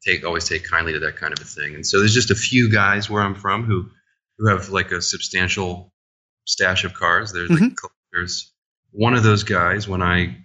take 0.05 0.25
always 0.25 0.47
take 0.47 0.65
kindly 0.65 0.93
to 0.93 0.99
that 0.99 1.17
kind 1.17 1.33
of 1.33 1.39
a 1.39 1.47
thing. 1.47 1.75
And 1.75 1.85
so 1.85 1.99
there's 1.99 2.13
just 2.13 2.31
a 2.31 2.35
few 2.35 2.69
guys 2.69 3.09
where 3.09 3.21
I'm 3.21 3.35
from 3.35 3.63
who 3.63 3.89
who 4.37 4.47
have 4.47 4.69
like 4.69 4.91
a 4.91 5.01
substantial 5.01 5.91
stash 6.45 6.83
of 6.83 6.93
cars. 6.93 7.31
There's 7.31 7.49
mm-hmm. 7.49 7.65
like 7.65 7.77
collectors. 7.77 8.51
One 8.91 9.13
of 9.13 9.23
those 9.23 9.43
guys, 9.43 9.87
when 9.87 10.01
I 10.01 10.37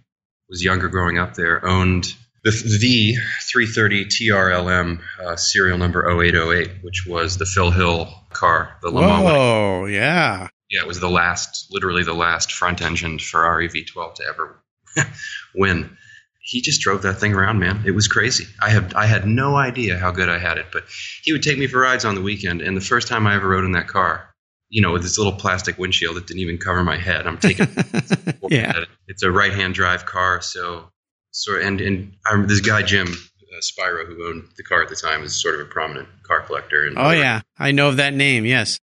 was 0.48 0.62
younger, 0.62 0.88
growing 0.88 1.18
up 1.18 1.34
there, 1.34 1.64
owned 1.66 2.14
the, 2.44 2.50
the 2.80 3.14
330 3.50 4.04
TRLM 4.06 5.00
uh, 5.24 5.36
serial 5.36 5.78
number 5.78 6.08
0808, 6.08 6.82
which 6.82 7.06
was 7.06 7.38
the 7.38 7.46
Phil 7.46 7.70
Hill 7.70 8.08
car, 8.30 8.76
the 8.82 8.90
Le 8.90 9.00
Mans. 9.00 9.24
Oh, 9.26 9.86
yeah. 9.86 10.48
Yeah, 10.70 10.80
it 10.80 10.86
was 10.86 11.00
the 11.00 11.10
last, 11.10 11.68
literally 11.70 12.04
the 12.04 12.14
last 12.14 12.52
front-engined 12.52 13.22
Ferrari 13.22 13.68
V12 13.68 14.14
to 14.14 14.24
ever 14.24 14.62
win 15.54 15.96
he 16.44 16.60
just 16.60 16.82
drove 16.82 17.02
that 17.02 17.14
thing 17.14 17.32
around, 17.32 17.58
man. 17.58 17.82
It 17.86 17.92
was 17.92 18.06
crazy. 18.06 18.46
I 18.60 18.68
have 18.68 18.94
I 18.94 19.06
had 19.06 19.26
no 19.26 19.56
idea 19.56 19.96
how 19.96 20.10
good 20.10 20.28
I 20.28 20.38
had 20.38 20.58
it, 20.58 20.66
but 20.72 20.84
he 21.22 21.32
would 21.32 21.42
take 21.42 21.58
me 21.58 21.66
for 21.66 21.80
rides 21.80 22.04
on 22.04 22.14
the 22.14 22.20
weekend. 22.20 22.60
And 22.60 22.76
the 22.76 22.82
first 22.82 23.08
time 23.08 23.26
I 23.26 23.34
ever 23.34 23.48
rode 23.48 23.64
in 23.64 23.72
that 23.72 23.88
car, 23.88 24.28
you 24.68 24.82
know, 24.82 24.92
with 24.92 25.02
this 25.02 25.16
little 25.16 25.32
plastic 25.32 25.78
windshield 25.78 26.16
that 26.16 26.26
didn't 26.26 26.40
even 26.40 26.58
cover 26.58 26.84
my 26.84 26.98
head, 26.98 27.26
I'm 27.26 27.38
taking. 27.38 27.66
yeah, 28.50 28.84
it's 29.08 29.22
a 29.22 29.32
right-hand 29.32 29.72
drive 29.72 30.04
car, 30.04 30.42
so 30.42 30.90
so 31.34 31.60
and 31.60 31.80
and 31.80 32.12
I'm, 32.26 32.46
this 32.46 32.60
guy 32.60 32.82
Jim 32.82 33.08
uh, 33.08 33.60
Spiro 33.60 34.06
who 34.06 34.28
owned 34.28 34.48
the 34.56 34.62
car 34.62 34.82
at 34.82 34.88
the 34.88 34.96
time 34.96 35.22
is 35.22 35.40
sort 35.40 35.54
of 35.56 35.60
a 35.60 35.64
prominent 35.64 36.08
car 36.22 36.40
collector. 36.40 36.86
And 36.86 36.98
oh 36.98 37.10
yeah, 37.10 37.42
I 37.58 37.72
know 37.72 37.88
of 37.88 37.98
that 37.98 38.14
name. 38.14 38.44
Yes. 38.44 38.78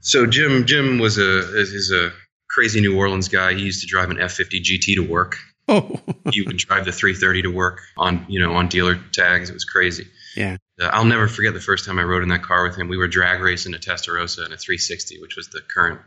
So 0.00 0.26
Jim 0.26 0.66
Jim 0.66 0.98
was 0.98 1.18
a 1.18 1.60
is 1.60 1.92
a 1.92 2.12
crazy 2.50 2.80
New 2.80 2.96
Orleans 2.96 3.28
guy. 3.28 3.54
He 3.54 3.62
used 3.62 3.80
to 3.80 3.86
drive 3.86 4.10
an 4.10 4.18
F50 4.18 4.62
GT 4.62 4.96
to 4.96 5.00
work 5.00 5.36
Oh. 5.68 6.00
you 6.32 6.44
would 6.46 6.56
drive 6.56 6.84
the 6.84 6.92
330 6.92 7.42
to 7.42 7.48
work 7.48 7.80
on, 7.96 8.26
you 8.28 8.40
know, 8.40 8.52
on 8.54 8.68
dealer 8.68 8.96
tags. 9.12 9.50
It 9.50 9.54
was 9.54 9.64
crazy. 9.64 10.06
Yeah. 10.36 10.56
uh, 10.80 10.86
I'll 10.86 11.04
never 11.04 11.28
forget 11.28 11.54
the 11.54 11.60
first 11.60 11.84
time 11.84 11.98
I 11.98 12.02
rode 12.02 12.22
in 12.22 12.28
that 12.30 12.42
car 12.42 12.64
with 12.64 12.76
him. 12.76 12.88
We 12.88 12.96
were 12.96 13.08
drag 13.08 13.40
racing 13.40 13.74
a 13.74 13.78
Testarossa 13.78 14.38
in 14.46 14.52
a 14.52 14.56
360, 14.56 15.20
which 15.20 15.36
was 15.36 15.48
the 15.48 15.60
current 15.60 16.00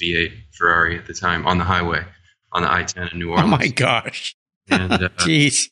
V8 0.00 0.32
Ferrari 0.52 0.98
at 0.98 1.06
the 1.06 1.14
time, 1.14 1.46
on 1.46 1.58
the 1.58 1.64
highway 1.64 2.04
on 2.52 2.62
the 2.62 2.72
I-10 2.72 3.12
in 3.12 3.18
New 3.18 3.30
Orleans. 3.30 3.46
Oh 3.46 3.56
my 3.56 3.68
gosh! 3.68 4.34
And 4.70 4.92
uh, 4.92 5.08
Jeez. 5.18 5.68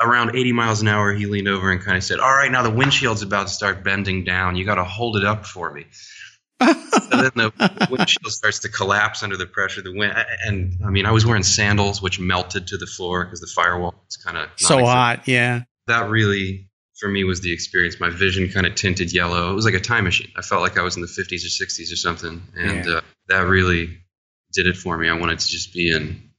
around 0.00 0.34
80 0.36 0.52
miles 0.52 0.80
an 0.82 0.88
hour, 0.88 1.12
he 1.12 1.26
leaned 1.26 1.48
over 1.48 1.70
and 1.70 1.80
kind 1.82 1.96
of 1.96 2.04
said, 2.04 2.20
"All 2.20 2.32
right, 2.32 2.50
now 2.50 2.62
the 2.62 2.70
windshield's 2.70 3.22
about 3.22 3.48
to 3.48 3.52
start 3.52 3.82
bending 3.84 4.24
down. 4.24 4.56
You 4.56 4.64
got 4.64 4.76
to 4.76 4.84
hold 4.84 5.16
it 5.16 5.24
up 5.24 5.46
for 5.46 5.72
me." 5.72 5.86
and 6.60 6.76
then 7.10 7.30
the 7.34 7.86
windshield 7.90 8.32
starts 8.32 8.58
to 8.60 8.68
collapse 8.68 9.22
under 9.22 9.36
the 9.36 9.46
pressure 9.46 9.80
of 9.80 9.84
the 9.84 9.94
wind. 9.96 10.12
And 10.44 10.78
I 10.84 10.90
mean, 10.90 11.06
I 11.06 11.10
was 11.10 11.24
wearing 11.24 11.42
sandals, 11.42 12.02
which 12.02 12.20
melted 12.20 12.66
to 12.68 12.76
the 12.76 12.86
floor 12.86 13.24
because 13.24 13.40
the 13.40 13.46
firewall 13.46 13.94
was 14.06 14.16
kind 14.18 14.36
of 14.36 14.48
so 14.56 14.84
hot. 14.84 15.26
Yeah. 15.26 15.62
That 15.86 16.10
really, 16.10 16.68
for 17.00 17.08
me, 17.08 17.24
was 17.24 17.40
the 17.40 17.52
experience. 17.52 17.98
My 17.98 18.10
vision 18.10 18.50
kind 18.50 18.66
of 18.66 18.74
tinted 18.74 19.12
yellow. 19.12 19.50
It 19.50 19.54
was 19.54 19.64
like 19.64 19.74
a 19.74 19.80
time 19.80 20.04
machine. 20.04 20.28
I 20.36 20.42
felt 20.42 20.60
like 20.60 20.76
I 20.78 20.82
was 20.82 20.96
in 20.96 21.02
the 21.02 21.08
50s 21.08 21.44
or 21.44 21.64
60s 21.64 21.92
or 21.92 21.96
something. 21.96 22.42
And 22.56 22.84
Yeah. 22.84 22.92
uh, 22.96 23.00
that 23.28 23.46
really 23.48 23.98
did 24.52 24.66
it 24.66 24.76
for 24.76 24.96
me. 24.98 25.08
I 25.08 25.14
wanted 25.14 25.38
to 25.38 25.48
just 25.48 25.72
be 25.72 25.90
in 25.90 26.29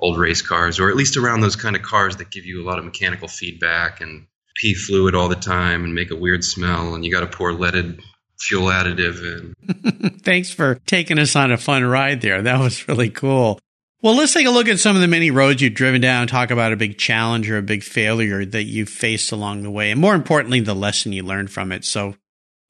old 0.00 0.18
race 0.18 0.42
cars, 0.42 0.78
or 0.78 0.90
at 0.90 0.96
least 0.96 1.16
around 1.16 1.40
those 1.40 1.56
kind 1.56 1.76
of 1.76 1.82
cars 1.82 2.16
that 2.16 2.30
give 2.30 2.44
you 2.44 2.62
a 2.62 2.66
lot 2.66 2.78
of 2.78 2.84
mechanical 2.84 3.28
feedback 3.28 4.00
and 4.00 4.26
pee 4.56 4.74
fluid 4.74 5.14
all 5.14 5.28
the 5.28 5.36
time 5.36 5.84
and 5.84 5.94
make 5.94 6.10
a 6.10 6.16
weird 6.16 6.44
smell. 6.44 6.94
And 6.94 7.04
you 7.04 7.12
got 7.12 7.20
to 7.20 7.26
pour 7.26 7.52
leaded 7.52 8.00
fuel 8.40 8.66
additive 8.66 9.54
in. 9.66 10.20
Thanks 10.22 10.50
for 10.50 10.76
taking 10.86 11.18
us 11.18 11.34
on 11.34 11.52
a 11.52 11.56
fun 11.56 11.84
ride 11.84 12.20
there. 12.20 12.42
That 12.42 12.60
was 12.60 12.86
really 12.88 13.10
cool. 13.10 13.58
Well, 14.00 14.14
let's 14.14 14.32
take 14.32 14.46
a 14.46 14.50
look 14.50 14.68
at 14.68 14.78
some 14.78 14.94
of 14.94 15.02
the 15.02 15.08
many 15.08 15.32
roads 15.32 15.60
you've 15.60 15.74
driven 15.74 16.00
down, 16.00 16.28
talk 16.28 16.52
about 16.52 16.72
a 16.72 16.76
big 16.76 16.98
challenge 16.98 17.50
or 17.50 17.58
a 17.58 17.62
big 17.62 17.82
failure 17.82 18.44
that 18.44 18.62
you've 18.62 18.88
faced 18.88 19.32
along 19.32 19.64
the 19.64 19.72
way, 19.72 19.90
and 19.90 20.00
more 20.00 20.14
importantly, 20.14 20.60
the 20.60 20.74
lesson 20.74 21.12
you 21.12 21.24
learned 21.24 21.50
from 21.50 21.72
it. 21.72 21.84
So 21.84 22.14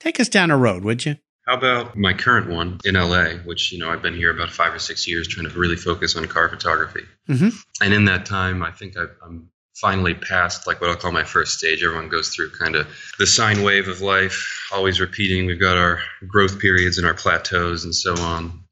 take 0.01 0.19
us 0.19 0.31
down 0.31 0.51
a 0.51 0.57
road, 0.57 0.85
would 0.85 1.05
you? 1.05 1.17
How 1.49 1.57
about 1.57 1.97
my 1.97 2.13
current 2.13 2.51
one 2.51 2.79
in 2.85 2.95
LA, 2.95 3.37
which, 3.47 3.73
you 3.73 3.79
know, 3.79 3.89
I've 3.89 4.03
been 4.03 4.15
here 4.15 4.31
about 4.31 4.51
five 4.51 4.75
or 4.75 4.79
six 4.79 5.09
years 5.09 5.27
trying 5.27 5.49
to 5.49 5.59
really 5.59 5.77
focus 5.77 6.15
on 6.15 6.27
car 6.27 6.47
photography. 6.51 7.07
Mhm. 7.27 7.55
And 7.81 7.95
in 7.95 8.05
that 8.05 8.27
time, 8.27 8.63
I 8.63 8.71
think 8.71 8.99
I've, 8.99 9.17
I'm 9.25 9.49
finally 9.81 10.13
past 10.13 10.67
like 10.67 10.83
what 10.83 10.91
I'll 10.91 10.97
call 10.97 11.11
my 11.11 11.25
first 11.25 11.57
stage. 11.57 11.83
Everyone 11.83 12.11
goes 12.11 12.29
through 12.29 12.51
kind 12.51 12.77
of 12.77 12.87
the 13.19 13.27
sine 13.27 13.63
wave 13.63 13.89
of 13.89 14.03
life, 14.03 14.47
always 14.71 15.01
repeating. 15.01 15.47
We've 15.47 15.59
got 15.59 15.79
our 15.79 16.03
growth 16.27 16.59
periods 16.61 16.99
and 16.99 17.07
our 17.07 17.15
plateaus 17.15 17.85
and 17.85 17.95
so 17.95 18.15
on. 18.19 18.65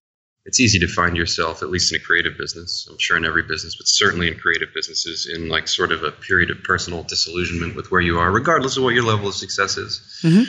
It's 0.45 0.61
easy 0.61 0.79
to 0.81 0.87
find 0.87 1.17
yourself, 1.17 1.63
at 1.63 1.71
least 1.71 1.95
in 1.95 1.99
a 1.99 2.05
creative 2.05 2.37
business. 2.37 2.87
I'm 2.91 2.99
sure 2.99 3.17
in 3.17 3.25
every 3.25 3.45
business, 3.45 3.75
but 3.77 3.89
certainly 3.89 4.29
in 4.29 4.39
creative 4.39 4.69
businesses, 4.75 5.27
in 5.35 5.49
like 5.49 5.67
sort 5.67 5.93
of 5.93 6.03
a 6.03 6.11
period 6.13 6.51
of 6.51 6.63
personal 6.63 7.05
disillusionment 7.05 7.75
with 7.75 7.91
where 7.91 8.03
you 8.03 8.19
are, 8.19 8.31
regardless 8.31 8.77
of 8.77 8.83
what 8.83 8.93
your 8.95 9.05
level 9.05 9.29
of 9.29 9.35
success 9.35 9.79
is 9.79 10.21
Mhm. 10.23 10.47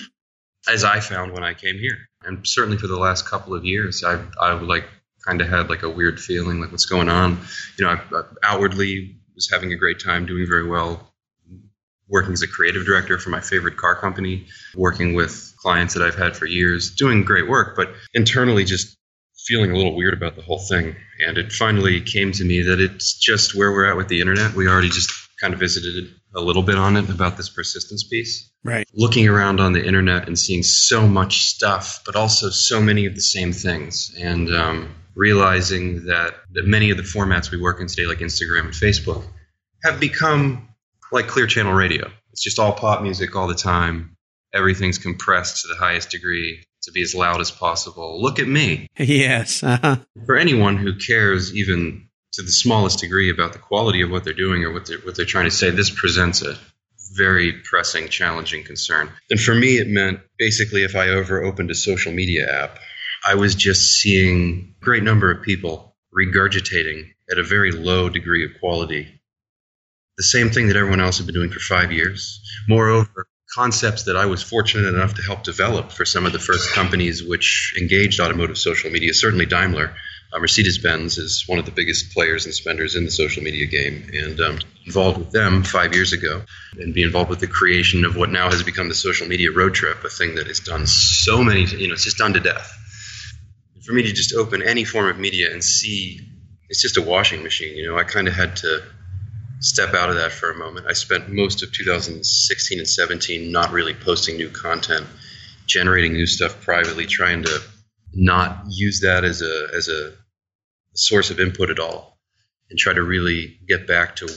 as 0.67 0.83
I 0.83 0.99
found 0.99 1.31
when 1.31 1.43
I 1.45 1.53
came 1.53 1.79
here. 1.79 1.97
And 2.27 2.45
certainly 2.45 2.77
for 2.77 2.87
the 2.87 2.97
last 2.97 3.25
couple 3.25 3.55
of 3.55 3.65
years, 3.65 4.03
I've, 4.03 4.27
I've 4.39 4.61
like 4.61 4.85
kind 5.25 5.41
of 5.41 5.47
had 5.47 5.69
like 5.69 5.83
a 5.83 5.89
weird 5.89 6.19
feeling 6.19 6.59
like 6.59 6.71
what's 6.71 6.85
going 6.85 7.09
on. 7.09 7.39
You 7.77 7.85
know, 7.85 7.91
I, 7.91 8.01
I 8.15 8.21
outwardly 8.43 9.17
was 9.35 9.49
having 9.51 9.73
a 9.73 9.77
great 9.77 9.99
time, 9.99 10.25
doing 10.25 10.45
very 10.47 10.67
well, 10.67 11.13
working 12.09 12.33
as 12.33 12.41
a 12.41 12.47
creative 12.47 12.85
director 12.85 13.17
for 13.17 13.29
my 13.29 13.41
favorite 13.41 13.77
car 13.77 13.95
company, 13.95 14.47
working 14.75 15.13
with 15.13 15.53
clients 15.57 15.93
that 15.93 16.03
I've 16.03 16.15
had 16.15 16.35
for 16.35 16.45
years, 16.45 16.95
doing 16.95 17.23
great 17.23 17.47
work, 17.47 17.75
but 17.75 17.89
internally 18.13 18.63
just 18.63 18.97
feeling 19.45 19.71
a 19.71 19.75
little 19.75 19.95
weird 19.95 20.13
about 20.13 20.35
the 20.35 20.41
whole 20.41 20.59
thing. 20.59 20.95
And 21.25 21.37
it 21.37 21.51
finally 21.51 22.01
came 22.01 22.31
to 22.33 22.43
me 22.43 22.63
that 22.63 22.79
it's 22.79 23.17
just 23.17 23.55
where 23.55 23.71
we're 23.71 23.89
at 23.89 23.97
with 23.97 24.09
the 24.09 24.21
internet. 24.21 24.53
We 24.53 24.67
already 24.67 24.89
just 24.89 25.11
kind 25.39 25.53
of 25.53 25.59
visited 25.59 26.13
a 26.37 26.41
little 26.41 26.63
bit 26.63 26.77
on 26.77 26.95
it 26.95 27.09
about 27.09 27.35
this 27.35 27.49
persistence 27.49 28.03
piece 28.03 28.49
Right. 28.63 28.87
looking 28.93 29.27
around 29.27 29.59
on 29.59 29.73
the 29.73 29.83
internet 29.83 30.27
and 30.27 30.37
seeing 30.37 30.61
so 30.63 31.07
much 31.07 31.45
stuff, 31.47 32.01
but 32.05 32.15
also 32.15 32.49
so 32.49 32.79
many 32.81 33.05
of 33.07 33.15
the 33.15 33.21
same 33.21 33.51
things, 33.53 34.13
and 34.19 34.53
um, 34.53 34.93
realizing 35.15 36.05
that, 36.05 36.35
that 36.51 36.65
many 36.65 36.91
of 36.91 36.97
the 36.97 37.03
formats 37.03 37.51
we 37.51 37.59
work 37.59 37.81
in 37.81 37.87
today, 37.87 38.05
like 38.05 38.19
Instagram 38.19 38.65
and 38.65 38.73
Facebook, 38.73 39.23
have 39.83 39.99
become 39.99 40.67
like 41.11 41.27
clear 41.27 41.47
channel 41.47 41.73
radio. 41.73 42.09
It's 42.31 42.43
just 42.43 42.59
all 42.59 42.73
pop 42.73 43.01
music 43.01 43.35
all 43.35 43.47
the 43.47 43.55
time. 43.55 44.15
Everything's 44.53 44.97
compressed 44.97 45.61
to 45.63 45.67
the 45.69 45.75
highest 45.75 46.11
degree 46.11 46.63
to 46.83 46.91
be 46.91 47.01
as 47.01 47.13
loud 47.15 47.41
as 47.41 47.51
possible. 47.51 48.21
Look 48.21 48.39
at 48.39 48.47
me. 48.47 48.87
Yes. 48.99 49.63
Uh-huh. 49.63 49.97
For 50.25 50.35
anyone 50.37 50.77
who 50.77 50.95
cares, 50.95 51.55
even 51.55 52.06
to 52.37 52.43
the 52.43 52.51
smallest 52.51 52.99
degree, 52.99 53.29
about 53.29 53.53
the 53.53 53.59
quality 53.59 54.01
of 54.01 54.09
what 54.09 54.23
they're 54.23 54.33
doing 54.33 54.63
or 54.63 54.71
what 54.71 54.87
they're, 54.87 54.99
what 54.99 55.15
they're 55.15 55.25
trying 55.25 55.45
to 55.45 55.51
say, 55.51 55.69
this 55.69 55.91
presents 55.91 56.41
a 56.41 56.57
very 57.13 57.53
pressing, 57.63 58.09
challenging 58.09 58.63
concern. 58.63 59.09
And 59.29 59.39
for 59.39 59.53
me, 59.53 59.77
it 59.77 59.87
meant 59.87 60.19
basically 60.37 60.83
if 60.83 60.95
I 60.95 61.09
ever 61.09 61.43
opened 61.43 61.71
a 61.71 61.75
social 61.75 62.11
media 62.11 62.49
app, 62.63 62.79
I 63.27 63.35
was 63.35 63.55
just 63.55 63.93
seeing 63.93 64.75
a 64.81 64.83
great 64.83 65.03
number 65.03 65.31
of 65.31 65.43
people 65.43 65.95
regurgitating 66.17 67.09
at 67.29 67.37
a 67.37 67.43
very 67.43 67.71
low 67.71 68.09
degree 68.09 68.45
of 68.45 68.59
quality 68.59 69.17
the 70.17 70.23
same 70.23 70.49
thing 70.49 70.67
that 70.67 70.75
everyone 70.75 70.99
else 70.99 71.17
had 71.17 71.27
been 71.27 71.35
doing 71.35 71.51
for 71.51 71.59
five 71.59 71.91
years. 71.91 72.41
Moreover, 72.67 73.27
concepts 73.53 74.03
that 74.03 74.17
I 74.17 74.25
was 74.25 74.41
fortunate 74.41 74.93
enough 74.93 75.13
to 75.15 75.21
help 75.21 75.43
develop 75.43 75.91
for 75.91 76.05
some 76.05 76.25
of 76.25 76.33
the 76.33 76.39
first 76.39 76.73
companies 76.73 77.23
which 77.23 77.73
engaged 77.79 78.19
automotive 78.19 78.57
social 78.57 78.89
media, 78.89 79.13
certainly 79.13 79.45
Daimler. 79.45 79.95
Uh, 80.33 80.39
Mercedes 80.39 80.77
Benz 80.77 81.17
is 81.17 81.47
one 81.47 81.57
of 81.57 81.65
the 81.65 81.71
biggest 81.71 82.13
players 82.13 82.45
and 82.45 82.53
spenders 82.53 82.95
in 82.95 83.05
the 83.05 83.11
social 83.11 83.43
media 83.43 83.65
game, 83.65 84.09
and 84.13 84.39
um, 84.41 84.59
involved 84.85 85.19
with 85.19 85.31
them 85.31 85.63
five 85.63 85.93
years 85.93 86.11
ago, 86.11 86.43
and 86.79 86.93
be 86.93 87.03
involved 87.03 87.29
with 87.29 87.39
the 87.39 87.47
creation 87.47 88.03
of 88.03 88.17
what 88.17 88.29
now 88.29 88.49
has 88.49 88.61
become 88.61 88.89
the 88.89 88.95
social 88.95 89.27
media 89.27 89.51
road 89.51 89.73
trip, 89.73 90.03
a 90.03 90.09
thing 90.09 90.35
that 90.35 90.47
has 90.47 90.59
done 90.59 90.85
so 90.85 91.41
many, 91.43 91.63
you 91.63 91.87
know, 91.87 91.93
it's 91.93 92.03
just 92.03 92.17
done 92.17 92.33
to 92.33 92.41
death. 92.41 92.73
For 93.85 93.93
me 93.93 94.03
to 94.03 94.11
just 94.11 94.33
open 94.33 94.61
any 94.61 94.83
form 94.83 95.07
of 95.07 95.17
media 95.17 95.51
and 95.53 95.63
see, 95.63 96.19
it's 96.69 96.81
just 96.81 96.97
a 96.97 97.01
washing 97.01 97.41
machine, 97.41 97.77
you 97.77 97.87
know, 97.87 97.97
I 97.97 98.03
kind 98.03 98.27
of 98.27 98.33
had 98.33 98.57
to 98.57 98.83
step 99.59 99.93
out 99.93 100.09
of 100.09 100.15
that 100.15 100.31
for 100.31 100.51
a 100.51 100.55
moment. 100.55 100.87
I 100.87 100.93
spent 100.93 101.29
most 101.29 101.63
of 101.63 101.71
2016 101.71 102.79
and 102.79 102.87
17 102.87 103.51
not 103.51 103.71
really 103.71 103.93
posting 103.93 104.35
new 104.35 104.49
content, 104.49 105.07
generating 105.65 106.13
new 106.13 106.27
stuff 106.27 106.61
privately, 106.61 107.05
trying 107.05 107.43
to 107.43 107.61
not 108.13 108.63
use 108.69 109.01
that 109.01 109.23
as 109.23 109.41
a 109.41 109.67
as 109.75 109.87
a 109.87 110.13
source 110.93 111.29
of 111.29 111.39
input 111.39 111.69
at 111.69 111.79
all, 111.79 112.17
and 112.69 112.79
try 112.79 112.93
to 112.93 113.03
really 113.03 113.59
get 113.67 113.87
back 113.87 114.15
to 114.17 114.29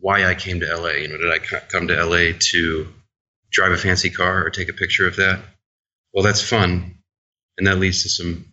why 0.00 0.26
I 0.26 0.34
came 0.34 0.60
to 0.60 0.76
LA. 0.76 0.90
You 0.90 1.08
know, 1.08 1.16
did 1.16 1.30
I 1.30 1.38
come 1.38 1.88
to 1.88 2.04
LA 2.04 2.36
to 2.52 2.88
drive 3.50 3.72
a 3.72 3.76
fancy 3.76 4.10
car 4.10 4.44
or 4.44 4.50
take 4.50 4.68
a 4.68 4.74
picture 4.74 5.06
of 5.06 5.16
that? 5.16 5.40
Well, 6.12 6.24
that's 6.24 6.42
fun, 6.42 6.98
and 7.56 7.66
that 7.66 7.78
leads 7.78 8.02
to 8.02 8.08
some 8.08 8.52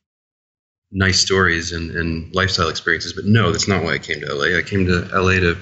nice 0.92 1.20
stories 1.20 1.72
and, 1.72 1.92
and 1.92 2.34
lifestyle 2.34 2.70
experiences. 2.70 3.14
But 3.14 3.26
no, 3.26 3.52
that's 3.52 3.68
not 3.68 3.84
why 3.84 3.94
I 3.94 4.00
came 4.00 4.22
to 4.22 4.34
LA. 4.34 4.58
I 4.58 4.62
came 4.62 4.86
to 4.86 5.08
LA 5.14 5.40
to 5.40 5.58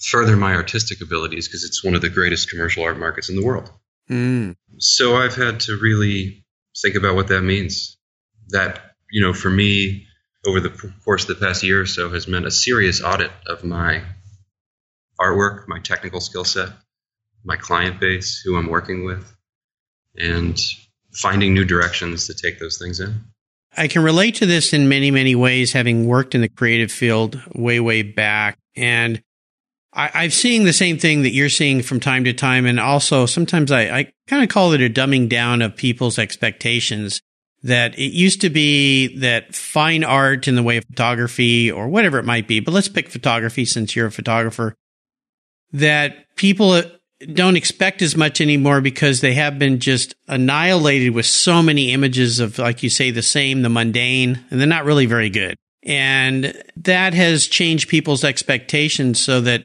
further 0.00 0.36
my 0.36 0.54
artistic 0.54 1.00
abilities 1.00 1.48
because 1.48 1.64
it's 1.64 1.84
one 1.84 1.94
of 1.94 2.00
the 2.00 2.08
greatest 2.08 2.50
commercial 2.50 2.84
art 2.84 2.98
markets 2.98 3.28
in 3.28 3.36
the 3.36 3.44
world. 3.44 3.70
Mm. 4.10 4.56
So 4.78 5.16
I've 5.16 5.34
had 5.34 5.60
to 5.60 5.76
really 5.76 6.44
think 6.80 6.94
about 6.94 7.14
what 7.14 7.28
that 7.28 7.42
means. 7.42 7.96
That, 8.48 8.80
you 9.10 9.20
know, 9.20 9.32
for 9.32 9.50
me, 9.50 10.06
over 10.46 10.60
the 10.60 10.70
course 11.04 11.28
of 11.28 11.38
the 11.38 11.46
past 11.46 11.62
year 11.62 11.82
or 11.82 11.86
so, 11.86 12.10
has 12.10 12.28
meant 12.28 12.46
a 12.46 12.50
serious 12.50 13.02
audit 13.02 13.30
of 13.46 13.64
my 13.64 14.02
artwork, 15.20 15.66
my 15.68 15.80
technical 15.80 16.20
skill 16.20 16.44
set, 16.44 16.70
my 17.44 17.56
client 17.56 18.00
base, 18.00 18.40
who 18.44 18.56
I'm 18.56 18.68
working 18.68 19.04
with, 19.04 19.30
and 20.16 20.58
finding 21.12 21.54
new 21.54 21.64
directions 21.64 22.26
to 22.26 22.34
take 22.34 22.58
those 22.58 22.78
things 22.78 23.00
in. 23.00 23.20
I 23.76 23.88
can 23.88 24.02
relate 24.02 24.36
to 24.36 24.46
this 24.46 24.72
in 24.72 24.88
many, 24.88 25.10
many 25.10 25.34
ways, 25.34 25.72
having 25.72 26.06
worked 26.06 26.34
in 26.34 26.40
the 26.40 26.48
creative 26.48 26.90
field 26.90 27.40
way, 27.54 27.80
way 27.80 28.02
back. 28.02 28.58
And 28.74 29.22
I, 29.98 30.10
I'm 30.14 30.30
seeing 30.30 30.64
the 30.64 30.72
same 30.72 30.96
thing 30.96 31.22
that 31.22 31.32
you're 31.32 31.48
seeing 31.48 31.82
from 31.82 32.00
time 32.00 32.24
to 32.24 32.32
time. 32.32 32.64
And 32.64 32.78
also, 32.78 33.26
sometimes 33.26 33.72
I, 33.72 33.82
I 33.82 34.12
kind 34.28 34.42
of 34.42 34.48
call 34.48 34.72
it 34.72 34.80
a 34.80 34.88
dumbing 34.88 35.28
down 35.28 35.60
of 35.60 35.76
people's 35.76 36.18
expectations. 36.18 37.20
That 37.64 37.98
it 37.98 38.12
used 38.12 38.42
to 38.42 38.50
be 38.50 39.18
that 39.18 39.52
fine 39.52 40.04
art 40.04 40.46
in 40.46 40.54
the 40.54 40.62
way 40.62 40.76
of 40.76 40.84
photography 40.84 41.72
or 41.72 41.88
whatever 41.88 42.20
it 42.20 42.24
might 42.24 42.46
be, 42.46 42.60
but 42.60 42.72
let's 42.72 42.88
pick 42.88 43.08
photography 43.08 43.64
since 43.64 43.96
you're 43.96 44.06
a 44.06 44.12
photographer, 44.12 44.76
that 45.72 46.36
people 46.36 46.70
uh, 46.70 46.82
don't 47.32 47.56
expect 47.56 48.00
as 48.00 48.16
much 48.16 48.40
anymore 48.40 48.80
because 48.80 49.20
they 49.20 49.34
have 49.34 49.58
been 49.58 49.80
just 49.80 50.14
annihilated 50.28 51.12
with 51.12 51.26
so 51.26 51.60
many 51.60 51.92
images 51.92 52.38
of, 52.38 52.60
like 52.60 52.84
you 52.84 52.90
say, 52.90 53.10
the 53.10 53.22
same, 53.22 53.62
the 53.62 53.68
mundane, 53.68 54.38
and 54.52 54.60
they're 54.60 54.68
not 54.68 54.84
really 54.84 55.06
very 55.06 55.28
good. 55.28 55.56
And 55.82 56.54
that 56.76 57.12
has 57.14 57.48
changed 57.48 57.88
people's 57.88 58.22
expectations 58.22 59.20
so 59.20 59.40
that 59.40 59.64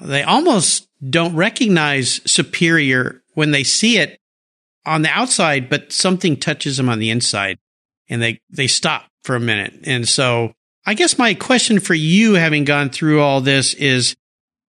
they 0.00 0.22
almost 0.22 0.88
don't 1.08 1.36
recognize 1.36 2.20
superior 2.30 3.22
when 3.34 3.50
they 3.50 3.64
see 3.64 3.98
it 3.98 4.18
on 4.86 5.02
the 5.02 5.10
outside, 5.10 5.68
but 5.68 5.92
something 5.92 6.36
touches 6.36 6.76
them 6.76 6.88
on 6.88 6.98
the 6.98 7.10
inside 7.10 7.58
and 8.08 8.22
they, 8.22 8.40
they 8.50 8.66
stop 8.66 9.04
for 9.22 9.36
a 9.36 9.40
minute. 9.40 9.74
And 9.84 10.08
so 10.08 10.52
I 10.86 10.94
guess 10.94 11.18
my 11.18 11.34
question 11.34 11.80
for 11.80 11.94
you, 11.94 12.34
having 12.34 12.64
gone 12.64 12.90
through 12.90 13.20
all 13.20 13.40
this 13.40 13.74
is 13.74 14.16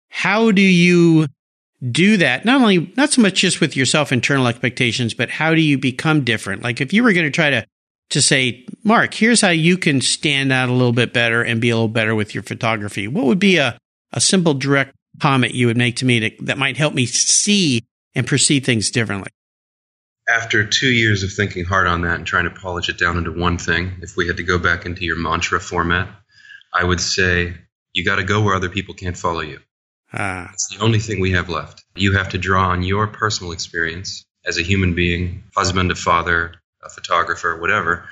how 0.09 0.51
do 0.51 0.61
you 0.61 1.27
do 1.89 2.17
that? 2.17 2.45
Not 2.45 2.61
only, 2.61 2.91
not 2.97 3.11
so 3.11 3.21
much 3.21 3.35
just 3.35 3.61
with 3.61 3.77
yourself 3.77 4.11
internal 4.11 4.47
expectations, 4.47 5.13
but 5.13 5.29
how 5.29 5.55
do 5.55 5.61
you 5.61 5.77
become 5.77 6.23
different? 6.23 6.63
Like 6.63 6.81
if 6.81 6.93
you 6.93 7.03
were 7.03 7.13
going 7.13 7.25
to 7.25 7.31
try 7.31 7.49
to, 7.49 7.65
to 8.09 8.21
say, 8.21 8.65
Mark, 8.83 9.13
here's 9.13 9.41
how 9.41 9.49
you 9.49 9.77
can 9.77 10.01
stand 10.01 10.51
out 10.51 10.69
a 10.69 10.73
little 10.73 10.91
bit 10.91 11.13
better 11.13 11.41
and 11.41 11.61
be 11.61 11.69
a 11.69 11.75
little 11.75 11.87
better 11.87 12.13
with 12.13 12.33
your 12.35 12.43
photography. 12.43 13.07
What 13.07 13.25
would 13.25 13.39
be 13.39 13.57
a, 13.57 13.77
a 14.11 14.19
simple 14.19 14.53
direct 14.53 14.93
comment 15.21 15.53
you 15.53 15.67
would 15.67 15.77
make 15.77 15.97
to 15.97 16.05
me 16.05 16.19
that, 16.19 16.33
that 16.41 16.57
might 16.57 16.77
help 16.77 16.93
me 16.93 17.05
see 17.05 17.83
and 18.15 18.25
perceive 18.25 18.65
things 18.65 18.89
differently? 18.89 19.29
After 20.27 20.65
two 20.65 20.91
years 20.91 21.23
of 21.23 21.31
thinking 21.31 21.65
hard 21.65 21.87
on 21.87 22.01
that 22.01 22.15
and 22.15 22.25
trying 22.25 22.45
to 22.45 22.51
polish 22.51 22.89
it 22.89 22.97
down 22.97 23.17
into 23.17 23.31
one 23.31 23.57
thing, 23.57 23.91
if 24.01 24.17
we 24.17 24.27
had 24.27 24.37
to 24.37 24.43
go 24.43 24.57
back 24.57 24.85
into 24.85 25.05
your 25.05 25.17
mantra 25.17 25.59
format, 25.59 26.09
I 26.73 26.83
would 26.83 27.01
say 27.01 27.53
you 27.93 28.05
got 28.05 28.15
to 28.15 28.23
go 28.23 28.41
where 28.41 28.55
other 28.55 28.69
people 28.69 28.93
can't 28.93 29.17
follow 29.17 29.41
you. 29.41 29.59
Ah. 30.13 30.49
It's 30.53 30.75
the 30.75 30.83
only 30.83 30.99
thing 30.99 31.19
we 31.19 31.31
have 31.31 31.49
left. 31.49 31.83
You 31.95 32.13
have 32.13 32.29
to 32.29 32.37
draw 32.37 32.69
on 32.69 32.83
your 32.83 33.07
personal 33.07 33.51
experience 33.51 34.25
as 34.45 34.57
a 34.57 34.63
human 34.63 34.95
being, 34.95 35.43
husband, 35.55 35.91
a 35.91 35.95
father, 35.95 36.55
a 36.83 36.89
photographer, 36.89 37.59
whatever, 37.59 38.05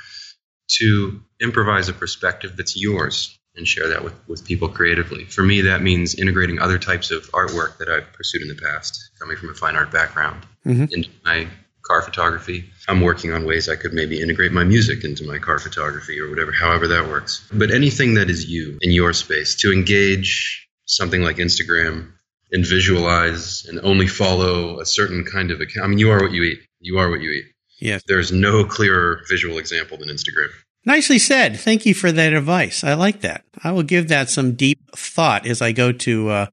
to 0.80 1.22
improvise 1.42 1.90
a 1.90 1.94
perspective 1.94 2.56
that's 2.56 2.80
yours 2.80 3.39
and 3.60 3.68
share 3.68 3.88
that 3.90 4.04
with, 4.04 4.16
with 4.28 4.44
people 4.44 4.68
creatively. 4.68 5.26
For 5.26 5.44
me, 5.44 5.62
that 5.62 5.84
means 5.84 6.16
integrating 6.16 6.60
other 6.60 6.80
types 6.80 7.12
of 7.12 7.30
artwork 7.32 7.78
that 7.78 7.90
I've 7.90 8.12
pursued 8.14 8.42
in 8.42 8.48
the 8.48 8.56
past, 8.56 9.12
coming 9.20 9.38
from 9.38 9.52
a 9.52 9.54
fine 9.54 9.76
art 9.76 9.92
background, 9.92 10.48
mm-hmm. 10.66 10.86
into 10.92 11.10
my 11.24 11.48
car 11.84 12.02
photography. 12.02 12.66
I'm 12.88 13.02
working 13.02 13.34
on 13.34 13.46
ways 13.46 13.70
I 13.70 13.76
could 13.76 13.94
maybe 13.94 14.22
integrate 14.22 14.52
my 14.52 14.64
music 14.64 15.04
into 15.04 15.26
my 15.26 15.38
car 15.38 15.60
photography 15.60 16.20
or 16.20 16.30
whatever, 16.30 16.52
however 16.52 16.88
that 16.88 17.08
works. 17.08 17.48
But 17.54 17.72
anything 17.72 18.16
that 18.16 18.30
is 18.30 18.46
you 18.46 18.80
in 18.82 18.92
your 18.92 19.14
space 19.14 19.56
to 19.58 19.72
engage 19.72 20.68
something 20.86 21.22
like 21.22 21.38
Instagram 21.38 22.12
and 22.52 22.66
visualize 22.66 23.66
and 23.68 23.80
only 23.84 24.08
follow 24.08 24.80
a 24.80 24.86
certain 24.86 25.24
kind 25.24 25.52
of 25.52 25.62
account. 25.62 25.86
I 25.86 25.88
mean, 25.88 26.00
you 26.00 26.12
are 26.12 26.22
what 26.22 26.32
you 26.32 26.44
eat. 26.44 26.60
You 26.80 26.98
are 27.00 27.10
what 27.10 27.22
you 27.22 27.30
eat. 27.32 27.46
Yes. 27.80 28.04
There's 28.08 28.32
no 28.32 28.66
clearer 28.66 29.22
visual 29.30 29.58
example 29.58 29.98
than 29.98 30.10
Instagram. 30.10 30.50
Nicely 30.90 31.20
said. 31.20 31.60
Thank 31.60 31.86
you 31.86 31.94
for 31.94 32.12
that 32.12 32.34
advice. 32.34 32.84
I 32.84 32.96
like 32.96 33.22
that. 33.22 33.44
I 33.64 33.72
will 33.72 33.84
give 33.84 34.08
that 34.08 34.28
some 34.28 34.54
deep 34.54 34.80
thought 34.96 35.46
as 35.46 35.62
I 35.62 35.72
go 35.72 35.92
to 35.92 36.32
a 36.32 36.34
uh, 36.34 36.46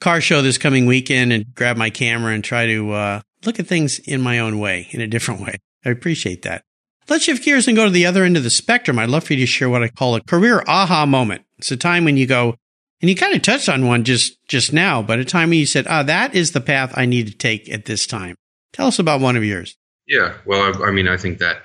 car 0.00 0.20
show 0.20 0.42
this 0.42 0.58
coming 0.58 0.86
weekend 0.86 1.32
and 1.32 1.52
grab 1.56 1.76
my 1.76 1.90
camera 1.90 2.34
and 2.34 2.44
try 2.44 2.66
to 2.66 2.92
uh, 2.92 3.20
look 3.44 3.58
at 3.58 3.66
things 3.66 3.98
in 3.98 4.20
my 4.20 4.38
own 4.38 4.60
way, 4.60 4.86
in 4.92 5.00
a 5.00 5.08
different 5.08 5.40
way. 5.40 5.56
I 5.84 5.90
appreciate 5.90 6.42
that. 6.42 6.62
Let's 7.08 7.24
shift 7.24 7.44
gears 7.44 7.66
and 7.66 7.76
go 7.76 7.84
to 7.84 7.90
the 7.90 8.06
other 8.06 8.22
end 8.22 8.36
of 8.36 8.44
the 8.44 8.48
spectrum. 8.48 8.96
I'd 8.96 9.10
love 9.10 9.24
for 9.24 9.32
you 9.32 9.40
to 9.40 9.46
share 9.46 9.68
what 9.68 9.82
I 9.82 9.88
call 9.88 10.14
a 10.14 10.20
career 10.20 10.62
aha 10.68 11.04
moment. 11.04 11.42
It's 11.58 11.72
a 11.72 11.76
time 11.76 12.04
when 12.04 12.16
you 12.16 12.28
go, 12.28 12.54
and 13.00 13.10
you 13.10 13.16
kind 13.16 13.34
of 13.34 13.42
touched 13.42 13.68
on 13.68 13.88
one 13.88 14.04
just, 14.04 14.38
just 14.46 14.72
now, 14.72 15.02
but 15.02 15.18
a 15.18 15.24
time 15.24 15.50
when 15.50 15.58
you 15.58 15.66
said, 15.66 15.88
ah, 15.88 16.02
oh, 16.02 16.04
that 16.04 16.36
is 16.36 16.52
the 16.52 16.60
path 16.60 16.92
I 16.96 17.06
need 17.06 17.26
to 17.26 17.36
take 17.36 17.68
at 17.68 17.86
this 17.86 18.06
time. 18.06 18.36
Tell 18.72 18.86
us 18.86 19.00
about 19.00 19.20
one 19.20 19.36
of 19.36 19.42
yours. 19.42 19.76
Yeah. 20.06 20.34
Well, 20.46 20.80
I, 20.80 20.86
I 20.86 20.90
mean, 20.92 21.08
I 21.08 21.16
think 21.16 21.38
that 21.38 21.56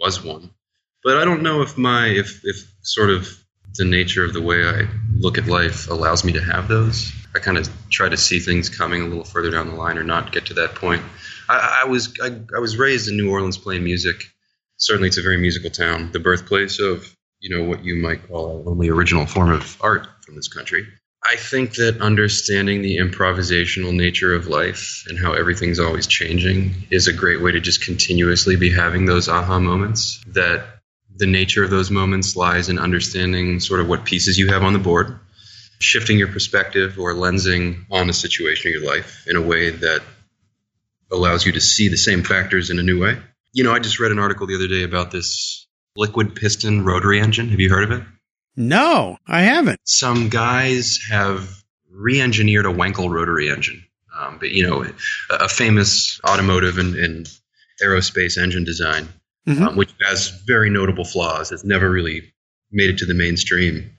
was 0.00 0.24
one, 0.24 0.48
but 1.08 1.16
I 1.16 1.24
don't 1.24 1.40
know 1.40 1.62
if 1.62 1.78
my, 1.78 2.08
if, 2.08 2.42
if 2.44 2.70
sort 2.82 3.08
of 3.08 3.26
the 3.76 3.86
nature 3.86 4.26
of 4.26 4.34
the 4.34 4.42
way 4.42 4.62
I 4.62 4.86
look 5.16 5.38
at 5.38 5.46
life 5.46 5.88
allows 5.88 6.22
me 6.22 6.32
to 6.34 6.40
have 6.42 6.68
those. 6.68 7.10
I 7.34 7.38
kind 7.38 7.56
of 7.56 7.66
try 7.88 8.10
to 8.10 8.16
see 8.18 8.40
things 8.40 8.68
coming 8.68 9.00
a 9.00 9.06
little 9.06 9.24
further 9.24 9.50
down 9.50 9.68
the 9.68 9.74
line 9.74 9.96
or 9.96 10.04
not 10.04 10.32
get 10.32 10.44
to 10.46 10.54
that 10.54 10.74
point. 10.74 11.00
I, 11.48 11.84
I 11.84 11.88
was 11.88 12.14
I, 12.22 12.38
I 12.54 12.60
was 12.60 12.76
raised 12.76 13.08
in 13.08 13.16
New 13.16 13.30
Orleans 13.30 13.56
playing 13.56 13.84
music. 13.84 14.22
Certainly, 14.76 15.08
it's 15.08 15.16
a 15.16 15.22
very 15.22 15.38
musical 15.38 15.70
town, 15.70 16.12
the 16.12 16.20
birthplace 16.20 16.78
of 16.78 17.16
you 17.40 17.56
know 17.56 17.64
what 17.66 17.82
you 17.82 17.96
might 17.96 18.28
call 18.28 18.62
a 18.66 18.70
only 18.70 18.90
original 18.90 19.24
form 19.24 19.50
of 19.50 19.78
art 19.80 20.08
from 20.26 20.36
this 20.36 20.48
country. 20.48 20.86
I 21.24 21.36
think 21.36 21.76
that 21.76 22.02
understanding 22.02 22.82
the 22.82 22.98
improvisational 22.98 23.94
nature 23.94 24.34
of 24.34 24.46
life 24.46 25.04
and 25.08 25.18
how 25.18 25.32
everything's 25.32 25.78
always 25.78 26.06
changing 26.06 26.74
is 26.90 27.08
a 27.08 27.14
great 27.14 27.40
way 27.40 27.52
to 27.52 27.60
just 27.60 27.82
continuously 27.82 28.56
be 28.56 28.70
having 28.70 29.06
those 29.06 29.30
aha 29.30 29.58
moments. 29.58 30.22
That 30.28 30.77
the 31.16 31.26
nature 31.26 31.64
of 31.64 31.70
those 31.70 31.90
moments 31.90 32.36
lies 32.36 32.68
in 32.68 32.78
understanding 32.78 33.60
sort 33.60 33.80
of 33.80 33.88
what 33.88 34.04
pieces 34.04 34.38
you 34.38 34.48
have 34.48 34.62
on 34.62 34.72
the 34.72 34.78
board, 34.78 35.18
shifting 35.78 36.18
your 36.18 36.28
perspective 36.28 36.98
or 36.98 37.14
lensing 37.14 37.84
on 37.90 38.08
a 38.08 38.12
situation 38.12 38.70
of 38.70 38.82
your 38.82 38.90
life 38.90 39.26
in 39.26 39.36
a 39.36 39.42
way 39.42 39.70
that 39.70 40.02
allows 41.10 41.46
you 41.46 41.52
to 41.52 41.60
see 41.60 41.88
the 41.88 41.96
same 41.96 42.22
factors 42.22 42.70
in 42.70 42.78
a 42.78 42.82
new 42.82 43.00
way. 43.00 43.18
You 43.52 43.64
know, 43.64 43.72
I 43.72 43.78
just 43.78 43.98
read 43.98 44.12
an 44.12 44.18
article 44.18 44.46
the 44.46 44.54
other 44.54 44.68
day 44.68 44.82
about 44.82 45.10
this 45.10 45.66
LiquidPiston 45.96 46.84
rotary 46.84 47.20
engine. 47.20 47.48
Have 47.48 47.60
you 47.60 47.70
heard 47.70 47.84
of 47.84 47.92
it? 47.92 48.04
No, 48.56 49.18
I 49.26 49.42
haven't. 49.42 49.80
Some 49.84 50.28
guys 50.28 50.98
have 51.10 51.48
re-engineered 51.90 52.66
a 52.66 52.70
Wankel 52.72 53.10
rotary 53.10 53.50
engine. 53.50 53.84
Um, 54.16 54.38
but 54.38 54.50
you 54.50 54.66
know, 54.66 54.84
a, 55.30 55.48
famous 55.48 56.20
automotive 56.26 56.78
and, 56.78 56.96
and, 56.96 57.28
aerospace 57.80 58.42
engine 58.42 58.64
design, 58.64 59.08
mm-hmm. 59.48 59.68
um, 59.68 59.76
which 59.76 59.92
has 60.02 60.30
very 60.46 60.70
notable 60.70 61.04
flaws. 61.04 61.50
It's 61.50 61.64
never 61.64 61.90
really 61.90 62.32
made 62.70 62.90
it 62.90 62.98
to 62.98 63.06
the 63.06 63.14
mainstream 63.14 63.90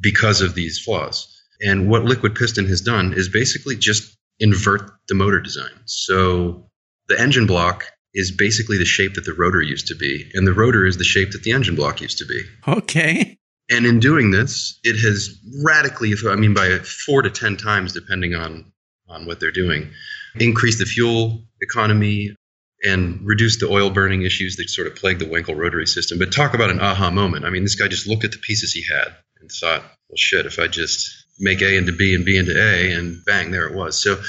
because 0.00 0.40
of 0.40 0.54
these 0.54 0.78
flaws. 0.78 1.30
And 1.60 1.88
what 1.88 2.02
LiquidPiston 2.02 2.68
has 2.68 2.80
done 2.80 3.12
is 3.12 3.28
basically 3.28 3.76
just 3.76 4.16
invert 4.38 4.90
the 5.08 5.14
motor 5.14 5.40
design. 5.40 5.72
So 5.86 6.68
the 7.08 7.20
engine 7.20 7.46
block 7.46 7.84
is 8.14 8.30
basically 8.30 8.78
the 8.78 8.84
shape 8.84 9.14
that 9.14 9.24
the 9.24 9.34
rotor 9.34 9.60
used 9.60 9.88
to 9.88 9.96
be, 9.96 10.30
and 10.34 10.46
the 10.46 10.52
rotor 10.52 10.86
is 10.86 10.98
the 10.98 11.04
shape 11.04 11.32
that 11.32 11.42
the 11.42 11.52
engine 11.52 11.74
block 11.74 12.00
used 12.00 12.18
to 12.18 12.26
be. 12.26 12.42
Okay. 12.68 13.38
And 13.70 13.86
in 13.86 13.98
doing 13.98 14.30
this, 14.30 14.78
it 14.84 15.00
has 15.00 15.36
radically, 15.64 16.12
I 16.28 16.36
mean, 16.36 16.54
by 16.54 16.78
four 16.78 17.22
to 17.22 17.30
10 17.30 17.56
times, 17.56 17.92
depending 17.92 18.34
on, 18.34 18.72
on 19.08 19.26
what 19.26 19.40
they're 19.40 19.50
doing, 19.50 19.90
increased 20.36 20.78
the 20.78 20.84
fuel 20.84 21.42
economy 21.60 22.36
and 22.84 23.20
reduce 23.22 23.58
the 23.58 23.68
oil 23.68 23.90
burning 23.90 24.22
issues 24.22 24.56
that 24.56 24.68
sort 24.68 24.86
of 24.86 24.94
plague 24.94 25.18
the 25.18 25.24
Wankel 25.24 25.56
rotary 25.56 25.86
system. 25.86 26.18
But 26.18 26.32
talk 26.32 26.54
about 26.54 26.70
an 26.70 26.80
aha 26.80 27.10
moment. 27.10 27.44
I 27.44 27.50
mean, 27.50 27.62
this 27.62 27.74
guy 27.74 27.88
just 27.88 28.06
looked 28.06 28.24
at 28.24 28.32
the 28.32 28.38
pieces 28.38 28.72
he 28.72 28.84
had 28.92 29.14
and 29.40 29.50
thought, 29.50 29.82
well, 30.08 30.16
shit, 30.16 30.46
if 30.46 30.58
I 30.58 30.66
just 30.66 31.24
make 31.38 31.62
A 31.62 31.76
into 31.76 31.92
B 31.92 32.14
and 32.14 32.24
B 32.24 32.36
into 32.36 32.52
A, 32.52 32.92
and 32.92 33.24
bang, 33.24 33.50
there 33.50 33.66
it 33.66 33.74
was. 33.74 34.00
So, 34.00 34.20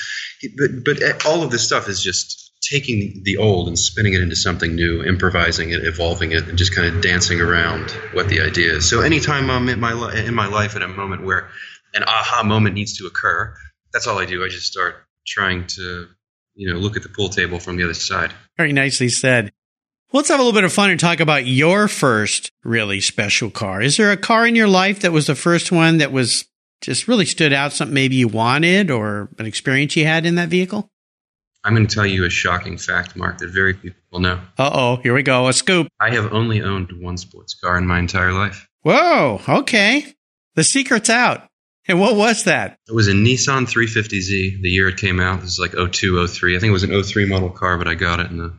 but, 0.58 0.84
but 0.84 1.26
all 1.26 1.44
of 1.44 1.52
this 1.52 1.66
stuff 1.66 1.88
is 1.90 2.02
just 2.02 2.52
taking 2.62 3.22
the 3.24 3.38
old 3.38 3.68
and 3.68 3.78
spinning 3.78 4.14
it 4.14 4.22
into 4.22 4.36
something 4.36 4.76
new, 4.76 5.04
improvising 5.04 5.70
it, 5.72 5.86
evolving 5.86 6.32
it, 6.32 6.48
and 6.48 6.58
just 6.58 6.76
kind 6.76 6.94
of 6.94 7.02
dancing 7.02 7.42
around 7.42 7.92
what 8.14 8.28
the 8.28 8.42
idea 8.42 8.74
is. 8.74 8.90
So, 8.90 9.02
anytime 9.02 9.50
I'm 9.50 9.70
in 9.70 9.80
my 9.80 10.14
in 10.16 10.34
my 10.34 10.48
life 10.48 10.76
at 10.76 10.82
a 10.82 10.88
moment 10.88 11.24
where 11.24 11.50
an 11.94 12.04
aha 12.04 12.44
moment 12.44 12.76
needs 12.76 12.98
to 12.98 13.06
occur, 13.06 13.56
that's 13.94 14.08
all 14.08 14.18
I 14.18 14.26
do. 14.26 14.44
I 14.44 14.48
just 14.48 14.66
start 14.66 14.96
trying 15.26 15.68
to, 15.68 16.08
you 16.56 16.72
know, 16.72 16.80
look 16.80 16.98
at 16.98 17.04
the 17.04 17.10
pool 17.10 17.30
table 17.30 17.60
from 17.60 17.78
the 17.78 17.84
other 17.84 17.94
side. 17.94 18.34
Very 18.58 18.74
nicely 18.74 19.10
said. 19.10 19.52
Let's 20.14 20.30
have 20.30 20.40
a 20.40 20.44
little 20.44 20.58
bit 20.58 20.64
of 20.64 20.72
fun 20.72 20.92
and 20.92 21.00
talk 21.00 21.20
about 21.20 21.46
your 21.46 21.88
first 21.88 22.52
really 22.64 23.02
special 23.02 23.50
car. 23.50 23.82
Is 23.82 23.98
there 23.98 24.12
a 24.12 24.18
car 24.18 24.48
in 24.48 24.56
your 24.56 24.68
life 24.68 25.02
that 25.02 25.12
was 25.12 25.28
the 25.28 25.36
first 25.36 25.72
one 25.72 25.98
that 25.98 26.12
was 26.12 26.46
just 26.82 27.08
really 27.08 27.26
stood 27.26 27.52
out, 27.52 27.74
something 27.74 27.94
maybe 27.94 28.16
you 28.16 28.28
wanted 28.28 28.92
or 28.92 29.30
an 29.40 29.46
experience 29.46 29.96
you 29.96 30.06
had 30.06 30.26
in 30.26 30.36
that 30.36 30.50
vehicle? 30.50 30.90
I'm 31.66 31.74
going 31.74 31.88
to 31.88 31.94
tell 31.94 32.06
you 32.06 32.26
a 32.26 32.30
shocking 32.30 32.78
fact, 32.78 33.16
Mark, 33.16 33.40
that 33.40 33.50
very 33.50 33.74
few 33.74 33.92
people 33.92 34.20
know. 34.20 34.40
Uh 34.58 34.70
oh, 34.72 34.96
here 34.98 35.16
we 35.16 35.24
go. 35.24 35.48
A 35.48 35.54
scoop. 35.54 35.88
I 36.00 36.14
have 36.14 36.32
only 36.32 36.62
owned 36.62 36.92
one 37.02 37.18
sports 37.18 37.56
car 37.56 37.78
in 37.78 37.88
my 37.88 37.98
entire 37.98 38.32
life. 38.32 38.70
Whoa, 38.84 39.42
okay. 39.50 40.14
The 40.54 40.64
secret's 40.64 41.10
out. 41.10 41.50
And 41.88 42.00
what 42.00 42.16
was 42.16 42.46
that? 42.46 42.80
It 42.88 42.94
was 42.94 43.08
a 43.08 43.14
Nissan 43.14 43.66
350Z 43.68 44.62
the 44.62 44.70
year 44.70 44.88
it 44.88 44.98
came 44.98 45.20
out. 45.20 45.42
This 45.42 45.52
is 45.52 45.60
like 45.60 45.74
02, 45.74 46.28
03. 46.28 46.56
I 46.56 46.60
think 46.60 46.70
it 46.70 46.74
was 46.74 46.84
an 46.84 47.04
03 47.04 47.26
model 47.28 47.52
car, 47.52 47.78
but 47.78 47.88
I 47.88 47.94
got 47.94 48.20
it 48.20 48.32
in 48.32 48.38
the 48.38 48.54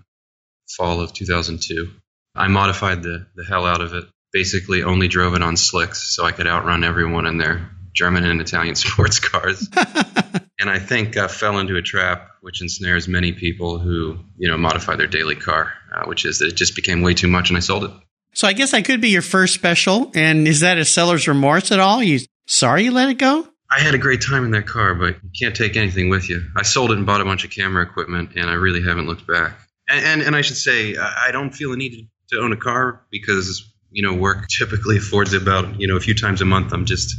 fall 0.77 1.01
of 1.01 1.12
2002. 1.12 1.91
I 2.35 2.49
modified 2.49 3.03
the, 3.03 3.27
the 3.35 3.45
hell 3.45 3.67
out 3.67 3.81
of 3.81 3.95
it. 3.95 4.05
Basically, 4.33 4.83
only 4.83 5.09
drove 5.09 5.35
it 5.35 5.43
on 5.43 5.57
slicks 5.57 6.15
so 6.15 6.25
I 6.25 6.33
could 6.33 6.47
outrun 6.47 6.85
everyone 6.85 7.27
in 7.27 7.39
their 7.39 7.71
German 7.95 8.25
and 8.25 8.41
Italian 8.41 8.75
sports 8.77 9.19
cars. 9.19 9.69
and 10.61 10.71
I 10.71 10.79
think 10.79 11.17
uh, 11.17 11.29
fell 11.29 11.59
into 11.59 11.77
a 11.77 11.83
trap 11.83 12.31
which 12.43 12.62
ensnares 12.62 13.09
many 13.09 13.33
people 13.33 13.79
who, 13.79 14.19
you 14.37 14.49
know, 14.49 14.57
modify 14.57 14.95
their 14.95 15.07
daily 15.07 15.37
car, 15.37 15.73
uh, 15.93 16.05
which 16.05 16.25
is 16.25 16.39
that 16.39 16.49
it 16.49 16.55
just 16.55 16.77
became 16.77 17.03
way 17.03 17.15
too 17.15 17.29
much 17.29 17.51
and 17.51 17.57
I 17.57 17.61
sold 17.61 17.85
it. 17.85 17.91
So 18.35 18.47
I 18.47 18.53
guess 18.53 18.75
I 18.75 18.83
could 18.83 19.01
be 19.01 19.09
your 19.09 19.23
first 19.23 19.55
special. 19.55 20.12
And 20.15 20.47
is 20.47 20.61
that 20.61 20.77
a 20.77 20.85
seller's 20.85 21.27
remorse 21.27 21.73
at 21.73 21.81
all? 21.81 22.03
You 22.03 22.21
sorry 22.47 22.85
you 22.85 22.93
let 22.93 23.09
it 23.09 23.19
go? 23.19 23.47
I 23.71 23.81
had 23.81 23.95
a 23.95 23.99
great 23.99 24.23
time 24.23 24.45
in 24.45 24.53
that 24.53 24.67
car, 24.67 24.95
but 24.95 25.17
you 25.23 25.31
can't 25.39 25.55
take 25.55 25.77
anything 25.77 26.09
with 26.09 26.31
you. 26.31 26.43
I 26.57 26.63
sold 26.63 26.93
it 26.93 26.99
and 26.99 27.07
bought 27.07 27.21
a 27.21 27.25
bunch 27.25 27.45
of 27.45 27.51
camera 27.51 27.83
equipment, 27.83 28.31
and 28.37 28.49
I 28.49 28.55
really 28.55 28.83
haven't 28.83 29.07
looked 29.07 29.27
back. 29.27 29.59
And, 29.89 30.05
and, 30.05 30.23
and 30.23 30.37
I 30.37 30.41
should 30.41 30.57
say, 30.57 30.97
I 30.97 31.31
don't 31.33 31.51
feel 31.51 31.71
the 31.73 31.77
need 31.77 32.09
to 32.31 32.39
own 32.39 32.53
a 32.53 32.57
car 32.57 33.05
because 33.11 33.73
you 33.91 34.03
know 34.03 34.15
work 34.15 34.49
typically 34.49 34.99
affords 34.99 35.33
about 35.33 35.81
you 35.81 35.87
know 35.87 35.97
a 35.97 36.01
few 36.01 36.15
times 36.15 36.41
a 36.41 36.45
month. 36.45 36.73
I'm 36.73 36.85
just 36.85 37.15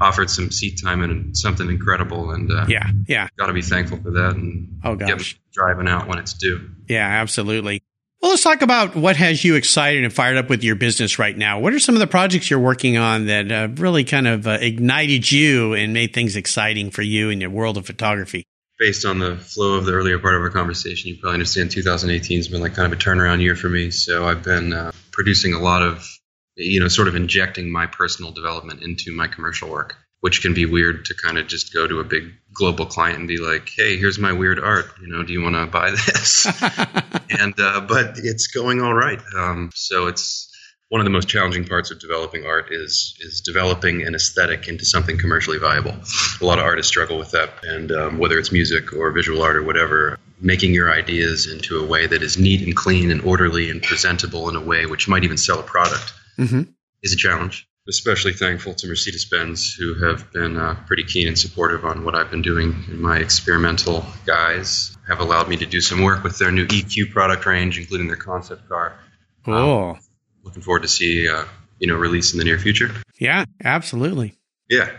offered 0.00 0.30
some 0.30 0.50
seat 0.50 0.80
time 0.82 1.02
and 1.02 1.36
something 1.36 1.68
incredible. 1.68 2.30
And 2.30 2.50
uh, 2.50 2.66
yeah, 2.68 2.90
yeah, 3.06 3.28
got 3.36 3.46
to 3.46 3.52
be 3.52 3.62
thankful 3.62 3.98
for 3.98 4.10
that. 4.12 4.34
And 4.34 4.80
oh 4.84 4.96
gosh, 4.96 5.38
driving 5.52 5.88
out 5.88 6.08
when 6.08 6.18
it's 6.18 6.34
due. 6.34 6.70
Yeah, 6.88 7.06
absolutely. 7.06 7.82
Well, 8.24 8.30
let's 8.30 8.42
talk 8.42 8.62
about 8.62 8.96
what 8.96 9.16
has 9.16 9.44
you 9.44 9.54
excited 9.54 10.02
and 10.02 10.10
fired 10.10 10.38
up 10.38 10.48
with 10.48 10.64
your 10.64 10.76
business 10.76 11.18
right 11.18 11.36
now. 11.36 11.60
What 11.60 11.74
are 11.74 11.78
some 11.78 11.94
of 11.94 11.98
the 11.98 12.06
projects 12.06 12.48
you're 12.48 12.58
working 12.58 12.96
on 12.96 13.26
that 13.26 13.52
uh, 13.52 13.68
really 13.74 14.02
kind 14.02 14.26
of 14.26 14.46
uh, 14.46 14.56
ignited 14.62 15.30
you 15.30 15.74
and 15.74 15.92
made 15.92 16.14
things 16.14 16.34
exciting 16.34 16.90
for 16.90 17.02
you 17.02 17.28
in 17.28 17.42
your 17.42 17.50
world 17.50 17.76
of 17.76 17.84
photography? 17.84 18.46
based 18.78 19.04
on 19.04 19.18
the 19.18 19.36
flow 19.36 19.74
of 19.74 19.84
the 19.84 19.92
earlier 19.92 20.18
part 20.18 20.36
of 20.36 20.40
our 20.40 20.48
conversation, 20.48 21.10
you 21.10 21.18
probably 21.20 21.34
understand 21.34 21.70
2018 21.70 22.38
has 22.38 22.48
been 22.48 22.62
like 22.62 22.74
kind 22.74 22.90
of 22.90 22.98
a 22.98 23.02
turnaround 23.02 23.42
year 23.42 23.56
for 23.56 23.68
me. 23.68 23.90
So 23.90 24.24
I've 24.24 24.42
been 24.42 24.72
uh, 24.72 24.92
producing 25.12 25.52
a 25.52 25.60
lot 25.60 25.82
of, 25.82 26.08
you 26.56 26.80
know, 26.80 26.88
sort 26.88 27.08
of 27.08 27.16
injecting 27.16 27.70
my 27.70 27.86
personal 27.86 28.32
development 28.32 28.82
into 28.82 29.14
my 29.14 29.28
commercial 29.28 29.68
work, 29.68 29.96
which 30.24 30.40
can 30.40 30.54
be 30.54 30.64
weird 30.64 31.04
to 31.04 31.14
kind 31.14 31.36
of 31.36 31.46
just 31.46 31.74
go 31.74 31.86
to 31.86 32.00
a 32.00 32.04
big 32.04 32.32
global 32.54 32.86
client 32.86 33.18
and 33.18 33.28
be 33.28 33.36
like, 33.36 33.68
"Hey, 33.76 33.98
here's 33.98 34.18
my 34.18 34.32
weird 34.32 34.58
art. 34.58 34.86
You 34.98 35.08
know, 35.08 35.22
do 35.22 35.34
you 35.34 35.42
want 35.42 35.54
to 35.54 35.66
buy 35.66 35.90
this?" 35.90 36.46
and 37.38 37.52
uh, 37.60 37.82
but 37.82 38.14
it's 38.16 38.46
going 38.46 38.80
all 38.80 38.94
right. 38.94 39.20
Um, 39.36 39.68
so 39.74 40.06
it's 40.06 40.50
one 40.88 41.02
of 41.02 41.04
the 41.04 41.10
most 41.10 41.28
challenging 41.28 41.66
parts 41.66 41.90
of 41.90 42.00
developing 42.00 42.46
art 42.46 42.68
is 42.70 43.14
is 43.20 43.42
developing 43.42 44.00
an 44.00 44.14
aesthetic 44.14 44.66
into 44.66 44.86
something 44.86 45.18
commercially 45.18 45.58
viable. 45.58 45.94
A 46.40 46.44
lot 46.46 46.58
of 46.58 46.64
artists 46.64 46.88
struggle 46.88 47.18
with 47.18 47.32
that, 47.32 47.50
and 47.62 47.92
um, 47.92 48.16
whether 48.16 48.38
it's 48.38 48.50
music 48.50 48.94
or 48.94 49.12
visual 49.12 49.42
art 49.42 49.56
or 49.56 49.62
whatever, 49.62 50.18
making 50.40 50.72
your 50.72 50.90
ideas 50.90 51.52
into 51.52 51.84
a 51.84 51.86
way 51.86 52.06
that 52.06 52.22
is 52.22 52.38
neat 52.38 52.62
and 52.62 52.74
clean 52.74 53.10
and 53.10 53.20
orderly 53.20 53.68
and 53.68 53.82
presentable 53.82 54.48
in 54.48 54.56
a 54.56 54.60
way 54.62 54.86
which 54.86 55.06
might 55.06 55.24
even 55.24 55.36
sell 55.36 55.60
a 55.60 55.62
product 55.62 56.14
mm-hmm. 56.38 56.62
is 57.02 57.12
a 57.12 57.16
challenge. 57.16 57.68
Especially 57.86 58.32
thankful 58.32 58.72
to 58.74 58.86
Mercedes 58.86 59.26
Benz, 59.26 59.74
who 59.74 60.06
have 60.06 60.32
been 60.32 60.56
uh, 60.56 60.74
pretty 60.86 61.04
keen 61.04 61.28
and 61.28 61.38
supportive 61.38 61.84
on 61.84 62.02
what 62.02 62.14
I've 62.14 62.30
been 62.30 62.40
doing 62.40 62.84
in 62.88 63.00
my 63.00 63.18
experimental 63.18 64.06
guise. 64.24 64.96
Have 65.06 65.20
allowed 65.20 65.48
me 65.50 65.58
to 65.58 65.66
do 65.66 65.82
some 65.82 66.02
work 66.02 66.24
with 66.24 66.38
their 66.38 66.50
new 66.50 66.66
EQ 66.66 67.12
product 67.12 67.44
range, 67.44 67.78
including 67.78 68.06
their 68.06 68.16
concept 68.16 68.68
car. 68.70 68.98
Cool. 69.44 69.54
Um, 69.54 70.00
looking 70.44 70.62
forward 70.62 70.82
to 70.82 70.88
see 70.88 71.28
uh, 71.28 71.44
you 71.78 71.86
know 71.86 71.96
release 71.96 72.32
in 72.32 72.38
the 72.38 72.44
near 72.44 72.58
future. 72.58 72.90
Yeah, 73.18 73.44
absolutely. 73.62 74.34
Yeah, 74.70 74.90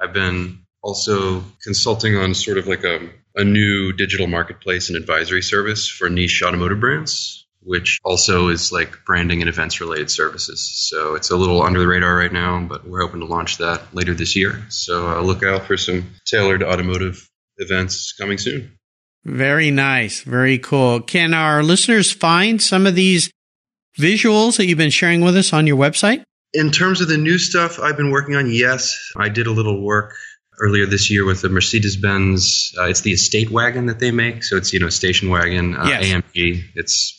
I've 0.00 0.12
been 0.12 0.60
also 0.82 1.44
consulting 1.62 2.16
on 2.16 2.34
sort 2.34 2.58
of 2.58 2.66
like 2.68 2.84
a 2.84 3.08
a 3.34 3.44
new 3.44 3.92
digital 3.92 4.26
marketplace 4.26 4.88
and 4.88 4.96
advisory 4.96 5.42
service 5.42 5.88
for 5.88 6.08
niche 6.10 6.42
automotive 6.44 6.80
brands, 6.80 7.37
which 7.68 8.00
also 8.02 8.48
is 8.48 8.72
like 8.72 9.04
branding 9.04 9.42
and 9.42 9.48
events 9.48 9.78
related 9.78 10.10
services. 10.10 10.88
So 10.88 11.14
it's 11.16 11.30
a 11.30 11.36
little 11.36 11.62
under 11.62 11.78
the 11.78 11.86
radar 11.86 12.16
right 12.16 12.32
now, 12.32 12.60
but 12.62 12.88
we're 12.88 13.02
hoping 13.02 13.20
to 13.20 13.26
launch 13.26 13.58
that 13.58 13.94
later 13.94 14.14
this 14.14 14.34
year. 14.34 14.64
So 14.70 15.06
uh, 15.06 15.20
look 15.20 15.42
out 15.42 15.66
for 15.66 15.76
some 15.76 16.14
tailored 16.24 16.62
automotive 16.62 17.28
events 17.58 18.14
coming 18.18 18.38
soon. 18.38 18.78
Very 19.26 19.70
nice. 19.70 20.22
Very 20.22 20.58
cool. 20.58 21.02
Can 21.02 21.34
our 21.34 21.62
listeners 21.62 22.10
find 22.10 22.62
some 22.62 22.86
of 22.86 22.94
these 22.94 23.30
visuals 23.98 24.56
that 24.56 24.64
you've 24.64 24.78
been 24.78 24.88
sharing 24.88 25.20
with 25.20 25.36
us 25.36 25.52
on 25.52 25.66
your 25.66 25.76
website? 25.76 26.22
In 26.54 26.70
terms 26.70 27.02
of 27.02 27.08
the 27.08 27.18
new 27.18 27.36
stuff 27.36 27.78
I've 27.78 27.98
been 27.98 28.10
working 28.10 28.34
on, 28.34 28.50
yes. 28.50 28.96
I 29.14 29.28
did 29.28 29.46
a 29.46 29.52
little 29.52 29.84
work 29.84 30.14
earlier 30.58 30.86
this 30.86 31.10
year 31.10 31.26
with 31.26 31.42
the 31.42 31.50
Mercedes 31.50 31.98
Benz. 31.98 32.72
Uh, 32.78 32.84
it's 32.84 33.02
the 33.02 33.12
estate 33.12 33.50
wagon 33.50 33.86
that 33.86 33.98
they 33.98 34.10
make. 34.10 34.42
So 34.42 34.56
it's, 34.56 34.72
you 34.72 34.80
know, 34.80 34.88
station 34.88 35.28
wagon, 35.28 35.76
uh, 35.76 35.84
yes. 35.84 36.04
AMG. 36.06 36.62
It's 36.74 37.17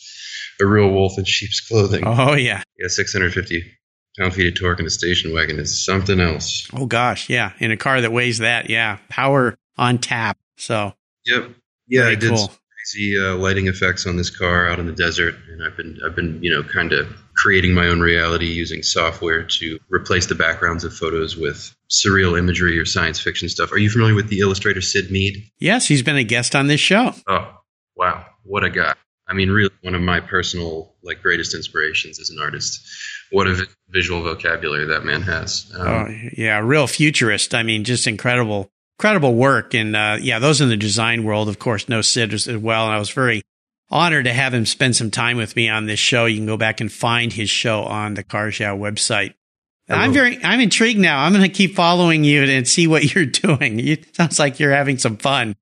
a 0.60 0.66
real 0.66 0.90
wolf 0.90 1.18
in 1.18 1.24
sheep's 1.24 1.60
clothing. 1.60 2.04
Oh, 2.06 2.34
yeah. 2.34 2.62
Yeah, 2.78 2.88
650 2.88 3.64
pound 4.18 4.34
feet 4.34 4.48
of 4.48 4.60
torque 4.60 4.80
in 4.80 4.86
a 4.86 4.90
station 4.90 5.32
wagon 5.32 5.58
is 5.58 5.84
something 5.84 6.20
else. 6.20 6.68
Oh, 6.72 6.86
gosh. 6.86 7.28
Yeah. 7.28 7.52
In 7.58 7.70
a 7.70 7.76
car 7.76 8.00
that 8.00 8.12
weighs 8.12 8.38
that. 8.38 8.70
Yeah. 8.70 8.98
Power 9.08 9.56
on 9.76 9.98
tap. 9.98 10.38
So. 10.56 10.94
Yep. 11.26 11.50
Yeah, 11.88 12.06
I 12.06 12.14
did 12.14 12.30
cool 12.30 12.50
crazy 12.80 13.18
uh, 13.18 13.36
lighting 13.36 13.68
effects 13.68 14.06
on 14.06 14.16
this 14.16 14.30
car 14.30 14.68
out 14.68 14.78
in 14.78 14.86
the 14.86 14.92
desert, 14.92 15.34
and 15.50 15.62
I've 15.64 15.76
been 15.76 15.98
I've 16.04 16.14
been 16.14 16.42
you 16.42 16.50
know 16.50 16.62
kind 16.62 16.92
of 16.92 17.08
creating 17.36 17.74
my 17.74 17.86
own 17.86 18.00
reality 18.00 18.46
using 18.46 18.82
software 18.82 19.44
to 19.44 19.78
replace 19.90 20.26
the 20.26 20.34
backgrounds 20.34 20.84
of 20.84 20.94
photos 20.94 21.36
with 21.36 21.74
surreal 21.90 22.38
imagery 22.38 22.78
or 22.78 22.84
science 22.84 23.20
fiction 23.20 23.48
stuff. 23.48 23.72
Are 23.72 23.78
you 23.78 23.90
familiar 23.90 24.14
with 24.14 24.28
the 24.28 24.40
illustrator 24.40 24.80
Syd 24.80 25.10
Mead? 25.10 25.42
Yes, 25.58 25.86
he's 25.86 26.02
been 26.02 26.16
a 26.16 26.24
guest 26.24 26.54
on 26.54 26.66
this 26.66 26.80
show. 26.80 27.14
Oh, 27.26 27.52
wow, 27.96 28.26
what 28.44 28.64
a 28.64 28.70
guy! 28.70 28.94
I 29.30 29.32
mean, 29.32 29.48
really, 29.48 29.70
one 29.82 29.94
of 29.94 30.02
my 30.02 30.18
personal 30.20 30.92
like 31.02 31.22
greatest 31.22 31.54
inspirations 31.54 32.18
as 32.18 32.30
an 32.30 32.38
artist. 32.40 32.80
What 33.30 33.46
a 33.46 33.64
visual 33.88 34.22
vocabulary 34.22 34.86
that 34.86 35.04
man 35.04 35.22
has. 35.22 35.70
Um, 35.78 35.86
oh, 35.86 36.28
yeah, 36.36 36.58
real 36.58 36.88
futurist. 36.88 37.54
I 37.54 37.62
mean, 37.62 37.84
just 37.84 38.08
incredible 38.08 38.70
incredible 38.98 39.34
work. 39.34 39.72
And 39.72 39.96
uh, 39.96 40.18
yeah, 40.20 40.40
those 40.40 40.60
in 40.60 40.68
the 40.68 40.76
design 40.76 41.24
world, 41.24 41.48
of 41.48 41.58
course, 41.58 41.88
know 41.88 42.02
Syd 42.02 42.34
as 42.34 42.46
well. 42.48 42.84
And 42.84 42.94
I 42.94 42.98
was 42.98 43.10
very 43.10 43.42
honored 43.88 44.26
to 44.26 44.32
have 44.32 44.52
him 44.52 44.66
spend 44.66 44.94
some 44.94 45.10
time 45.10 45.36
with 45.36 45.56
me 45.56 45.68
on 45.68 45.86
this 45.86 45.98
show. 45.98 46.26
You 46.26 46.36
can 46.36 46.46
go 46.46 46.56
back 46.56 46.80
and 46.80 46.92
find 46.92 47.32
his 47.32 47.48
show 47.48 47.84
on 47.84 48.14
the 48.14 48.22
Cars 48.22 48.58
Yeah 48.60 48.76
website. 48.76 49.34
I'm 49.88 50.12
very, 50.12 50.38
I'm 50.44 50.60
intrigued 50.60 51.00
now. 51.00 51.24
I'm 51.24 51.32
going 51.32 51.42
to 51.42 51.48
keep 51.48 51.74
following 51.74 52.22
you 52.22 52.44
and 52.44 52.68
see 52.68 52.86
what 52.86 53.02
you're 53.14 53.26
doing. 53.26 53.80
It 53.80 54.14
sounds 54.14 54.38
like 54.38 54.60
you're 54.60 54.70
having 54.70 54.98
some 54.98 55.16
fun. 55.16 55.56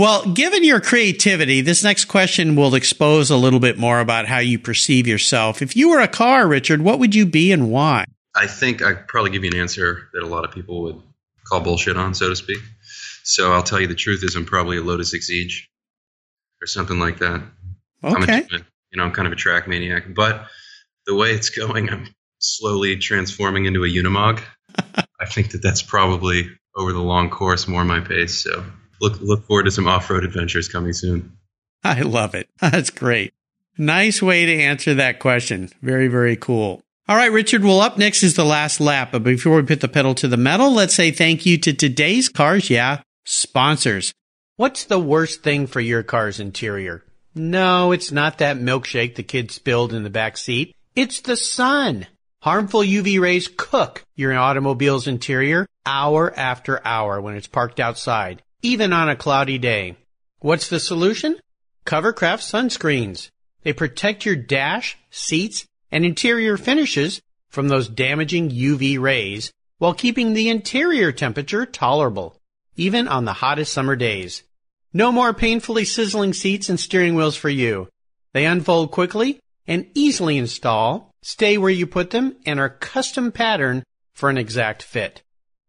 Well, 0.00 0.24
given 0.32 0.64
your 0.64 0.80
creativity, 0.80 1.60
this 1.60 1.84
next 1.84 2.06
question 2.06 2.56
will 2.56 2.74
expose 2.74 3.30
a 3.30 3.36
little 3.36 3.60
bit 3.60 3.76
more 3.76 4.00
about 4.00 4.24
how 4.24 4.38
you 4.38 4.58
perceive 4.58 5.06
yourself. 5.06 5.60
If 5.60 5.76
you 5.76 5.90
were 5.90 6.00
a 6.00 6.08
car, 6.08 6.48
Richard, 6.48 6.80
what 6.80 6.98
would 7.00 7.14
you 7.14 7.26
be 7.26 7.52
and 7.52 7.70
why? 7.70 8.06
I 8.34 8.46
think 8.46 8.82
I'd 8.82 9.06
probably 9.08 9.30
give 9.30 9.44
you 9.44 9.50
an 9.50 9.58
answer 9.58 10.08
that 10.14 10.22
a 10.22 10.26
lot 10.26 10.46
of 10.46 10.52
people 10.52 10.84
would 10.84 11.02
call 11.46 11.60
bullshit 11.60 11.98
on, 11.98 12.14
so 12.14 12.30
to 12.30 12.36
speak. 12.36 12.60
So 13.24 13.52
I'll 13.52 13.62
tell 13.62 13.78
you 13.78 13.88
the 13.88 13.94
truth 13.94 14.24
is 14.24 14.36
I'm 14.36 14.46
probably 14.46 14.78
a 14.78 14.82
Lotus 14.82 15.14
Exige 15.14 15.64
or 16.62 16.66
something 16.66 16.98
like 16.98 17.18
that. 17.18 17.42
Okay. 18.02 18.38
A, 18.38 18.56
you 18.56 18.96
know, 18.96 19.04
I'm 19.04 19.12
kind 19.12 19.26
of 19.26 19.34
a 19.34 19.36
track 19.36 19.68
maniac, 19.68 20.04
but 20.14 20.46
the 21.04 21.14
way 21.14 21.32
it's 21.32 21.50
going, 21.50 21.90
I'm 21.90 22.08
slowly 22.38 22.96
transforming 22.96 23.66
into 23.66 23.84
a 23.84 23.86
Unimog. 23.86 24.40
I 25.20 25.26
think 25.26 25.50
that 25.50 25.62
that's 25.62 25.82
probably 25.82 26.48
over 26.74 26.90
the 26.90 27.02
long 27.02 27.28
course 27.28 27.68
more 27.68 27.84
my 27.84 28.00
pace. 28.00 28.42
So 28.42 28.64
look 29.00 29.20
look 29.20 29.46
forward 29.46 29.64
to 29.64 29.70
some 29.70 29.86
off 29.86 30.10
road 30.10 30.24
adventures 30.24 30.68
coming 30.68 30.92
soon. 30.92 31.36
I 31.82 32.02
love 32.02 32.34
it. 32.34 32.48
That's 32.60 32.90
great. 32.90 33.32
Nice 33.78 34.20
way 34.20 34.46
to 34.46 34.62
answer 34.62 34.94
that 34.94 35.20
question. 35.20 35.70
Very, 35.80 36.08
very 36.08 36.36
cool. 36.36 36.82
All 37.08 37.16
right, 37.16 37.32
Richard. 37.32 37.64
Well, 37.64 37.80
up 37.80 37.98
next 37.98 38.22
is 38.22 38.36
the 38.36 38.44
last 38.44 38.80
lap. 38.80 39.12
But 39.12 39.24
before 39.24 39.56
we 39.56 39.62
put 39.62 39.80
the 39.80 39.88
pedal 39.88 40.14
to 40.16 40.28
the 40.28 40.36
metal, 40.36 40.72
let's 40.72 40.94
say 40.94 41.10
thank 41.10 41.46
you 41.46 41.56
to 41.58 41.72
today's 41.72 42.28
Cars 42.28 42.68
Yeah 42.68 43.00
sponsors. 43.24 44.12
What's 44.56 44.84
the 44.84 44.98
worst 44.98 45.42
thing 45.42 45.66
for 45.66 45.80
your 45.80 46.02
car's 46.02 46.40
interior? 46.40 47.04
No, 47.34 47.92
it's 47.92 48.10
not 48.10 48.38
that 48.38 48.56
milkshake 48.56 49.14
the 49.14 49.22
kid 49.22 49.50
spilled 49.50 49.92
in 49.92 50.02
the 50.02 50.10
back 50.10 50.36
seat. 50.36 50.74
It's 50.96 51.20
the 51.20 51.36
sun. 51.36 52.06
Harmful 52.42 52.80
UV 52.80 53.20
rays 53.20 53.48
cook 53.48 54.04
your 54.16 54.36
automobile's 54.36 55.06
interior 55.06 55.66
hour 55.86 56.32
after 56.36 56.84
hour 56.84 57.20
when 57.20 57.36
it's 57.36 57.46
parked 57.46 57.78
outside, 57.80 58.42
even 58.62 58.92
on 58.92 59.08
a 59.08 59.16
cloudy 59.16 59.58
day. 59.58 59.96
What's 60.40 60.68
the 60.68 60.80
solution? 60.80 61.38
Covercraft 61.84 62.42
sunscreens. 62.42 63.30
They 63.62 63.72
protect 63.72 64.24
your 64.24 64.36
dash, 64.36 64.96
seats, 65.10 65.66
and 65.90 66.04
interior 66.04 66.56
finishes 66.56 67.20
from 67.48 67.68
those 67.68 67.88
damaging 67.88 68.50
UV 68.50 68.98
rays 68.98 69.52
while 69.78 69.94
keeping 69.94 70.34
the 70.34 70.48
interior 70.48 71.10
temperature 71.12 71.66
tolerable, 71.66 72.36
even 72.76 73.08
on 73.08 73.24
the 73.24 73.32
hottest 73.32 73.72
summer 73.72 73.96
days. 73.96 74.42
No 74.92 75.10
more 75.12 75.32
painfully 75.32 75.84
sizzling 75.84 76.32
seats 76.32 76.68
and 76.68 76.78
steering 76.78 77.14
wheels 77.14 77.36
for 77.36 77.48
you. 77.48 77.88
They 78.32 78.44
unfold 78.44 78.90
quickly 78.90 79.40
and 79.66 79.86
easily 79.94 80.36
install, 80.36 81.12
stay 81.22 81.58
where 81.58 81.70
you 81.70 81.86
put 81.86 82.10
them, 82.10 82.36
and 82.44 82.58
are 82.60 82.68
custom 82.68 83.32
patterned 83.32 83.84
for 84.14 84.28
an 84.30 84.38
exact 84.38 84.82
fit. 84.82 85.22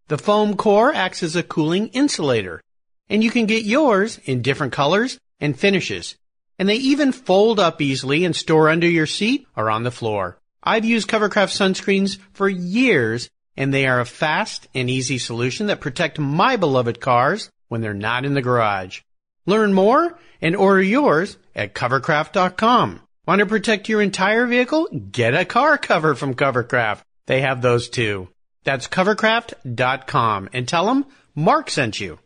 The 0.07 0.17
foam 0.17 0.57
core 0.57 0.93
acts 0.93 1.23
as 1.23 1.35
a 1.35 1.43
cooling 1.43 1.87
insulator, 1.89 2.61
and 3.11 3.23
you 3.23 3.29
can 3.29 3.45
get 3.45 3.63
yours 3.63 4.19
in 4.25 4.41
different 4.41 4.73
colors 4.73 5.19
and 5.39 5.59
finishes 5.59 6.15
and 6.61 6.69
they 6.69 6.75
even 6.75 7.11
fold 7.11 7.59
up 7.59 7.81
easily 7.81 8.23
and 8.23 8.35
store 8.35 8.69
under 8.69 8.87
your 8.87 9.07
seat 9.07 9.47
or 9.57 9.71
on 9.71 9.81
the 9.81 9.89
floor. 9.89 10.37
I've 10.61 10.85
used 10.85 11.07
Covercraft 11.07 11.49
sunscreens 11.49 12.19
for 12.33 12.47
years, 12.47 13.31
and 13.57 13.73
they 13.73 13.87
are 13.87 13.99
a 13.99 14.05
fast 14.05 14.67
and 14.75 14.87
easy 14.87 15.17
solution 15.17 15.65
that 15.67 15.81
protect 15.81 16.19
my 16.19 16.57
beloved 16.57 17.01
cars 17.01 17.49
when 17.69 17.81
they're 17.81 17.95
not 17.95 18.25
in 18.25 18.35
the 18.35 18.43
garage. 18.43 19.01
Learn 19.47 19.73
more 19.73 20.19
and 20.39 20.55
order 20.55 20.83
yours 20.83 21.35
at 21.55 21.73
covercraft.com. 21.73 23.01
Want 23.25 23.39
to 23.39 23.47
protect 23.47 23.89
your 23.89 24.03
entire 24.03 24.45
vehicle? 24.45 24.87
Get 25.11 25.33
a 25.33 25.45
car 25.45 25.79
cover 25.79 26.13
from 26.13 26.35
Covercraft. 26.35 27.01
They 27.25 27.41
have 27.41 27.63
those 27.63 27.89
too. 27.89 28.27
That's 28.65 28.87
covercraft.com 28.87 30.49
and 30.53 30.67
tell 30.67 30.85
them 30.85 31.07
Mark 31.33 31.71
sent 31.71 31.99
you. 31.99 32.19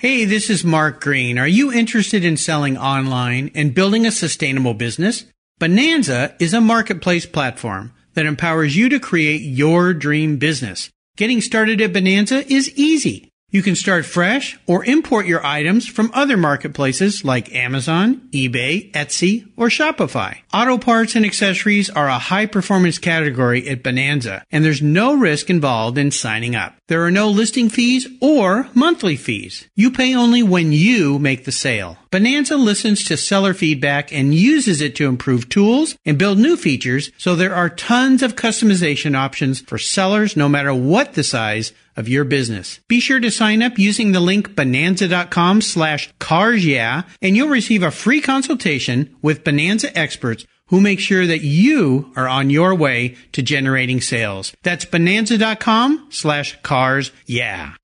Hey, 0.00 0.26
this 0.26 0.48
is 0.48 0.62
Mark 0.62 1.00
Green. 1.00 1.40
Are 1.40 1.48
you 1.48 1.72
interested 1.72 2.24
in 2.24 2.36
selling 2.36 2.78
online 2.78 3.50
and 3.52 3.74
building 3.74 4.06
a 4.06 4.12
sustainable 4.12 4.72
business? 4.72 5.24
Bonanza 5.58 6.36
is 6.38 6.54
a 6.54 6.60
marketplace 6.60 7.26
platform 7.26 7.92
that 8.14 8.24
empowers 8.24 8.76
you 8.76 8.88
to 8.90 9.00
create 9.00 9.40
your 9.40 9.92
dream 9.92 10.36
business. 10.36 10.88
Getting 11.16 11.40
started 11.40 11.80
at 11.80 11.92
Bonanza 11.92 12.46
is 12.46 12.72
easy. 12.78 13.32
You 13.50 13.62
can 13.62 13.76
start 13.76 14.04
fresh 14.04 14.58
or 14.66 14.84
import 14.84 15.24
your 15.24 15.44
items 15.44 15.88
from 15.88 16.10
other 16.12 16.36
marketplaces 16.36 17.24
like 17.24 17.54
Amazon, 17.54 18.28
eBay, 18.30 18.92
Etsy, 18.92 19.50
or 19.56 19.68
Shopify. 19.68 20.40
Auto 20.52 20.76
parts 20.76 21.16
and 21.16 21.24
accessories 21.24 21.88
are 21.88 22.08
a 22.08 22.18
high 22.18 22.44
performance 22.44 22.98
category 22.98 23.66
at 23.66 23.82
Bonanza, 23.82 24.44
and 24.50 24.66
there's 24.66 24.82
no 24.82 25.16
risk 25.16 25.48
involved 25.48 25.96
in 25.96 26.10
signing 26.10 26.54
up. 26.54 26.74
There 26.88 27.06
are 27.06 27.10
no 27.10 27.30
listing 27.30 27.70
fees 27.70 28.06
or 28.20 28.68
monthly 28.74 29.16
fees. 29.16 29.66
You 29.74 29.92
pay 29.92 30.14
only 30.14 30.42
when 30.42 30.72
you 30.72 31.18
make 31.18 31.46
the 31.46 31.52
sale. 31.52 31.96
Bonanza 32.10 32.56
listens 32.56 33.04
to 33.04 33.18
seller 33.18 33.52
feedback 33.52 34.10
and 34.14 34.34
uses 34.34 34.80
it 34.80 34.96
to 34.96 35.06
improve 35.06 35.50
tools 35.50 35.94
and 36.06 36.16
build 36.16 36.38
new 36.38 36.56
features, 36.56 37.10
so 37.18 37.36
there 37.36 37.54
are 37.54 37.68
tons 37.68 38.22
of 38.22 38.34
customization 38.34 39.14
options 39.14 39.60
for 39.60 39.76
sellers 39.76 40.34
no 40.34 40.48
matter 40.48 40.72
what 40.72 41.12
the 41.12 41.22
size 41.22 41.72
of 41.96 42.08
your 42.08 42.24
business. 42.24 42.80
Be 42.88 42.98
sure 42.98 43.20
to 43.20 43.30
sign 43.30 43.60
up 43.60 43.78
using 43.78 44.12
the 44.12 44.20
link 44.20 44.56
bonanza.com 44.56 45.60
slash 45.60 46.10
cars 46.18 46.64
yeah, 46.64 47.02
and 47.20 47.36
you'll 47.36 47.48
receive 47.48 47.82
a 47.82 47.90
free 47.90 48.22
consultation 48.22 49.14
with 49.20 49.44
Bonanza 49.44 49.96
experts 49.96 50.46
who 50.68 50.80
make 50.80 51.00
sure 51.00 51.26
that 51.26 51.42
you 51.42 52.10
are 52.16 52.28
on 52.28 52.48
your 52.48 52.74
way 52.74 53.16
to 53.32 53.42
generating 53.42 54.00
sales. 54.00 54.54
That's 54.62 54.86
bonanza.com 54.86 56.06
slash 56.08 56.58
cars 56.62 57.10
yeah. 57.26 57.74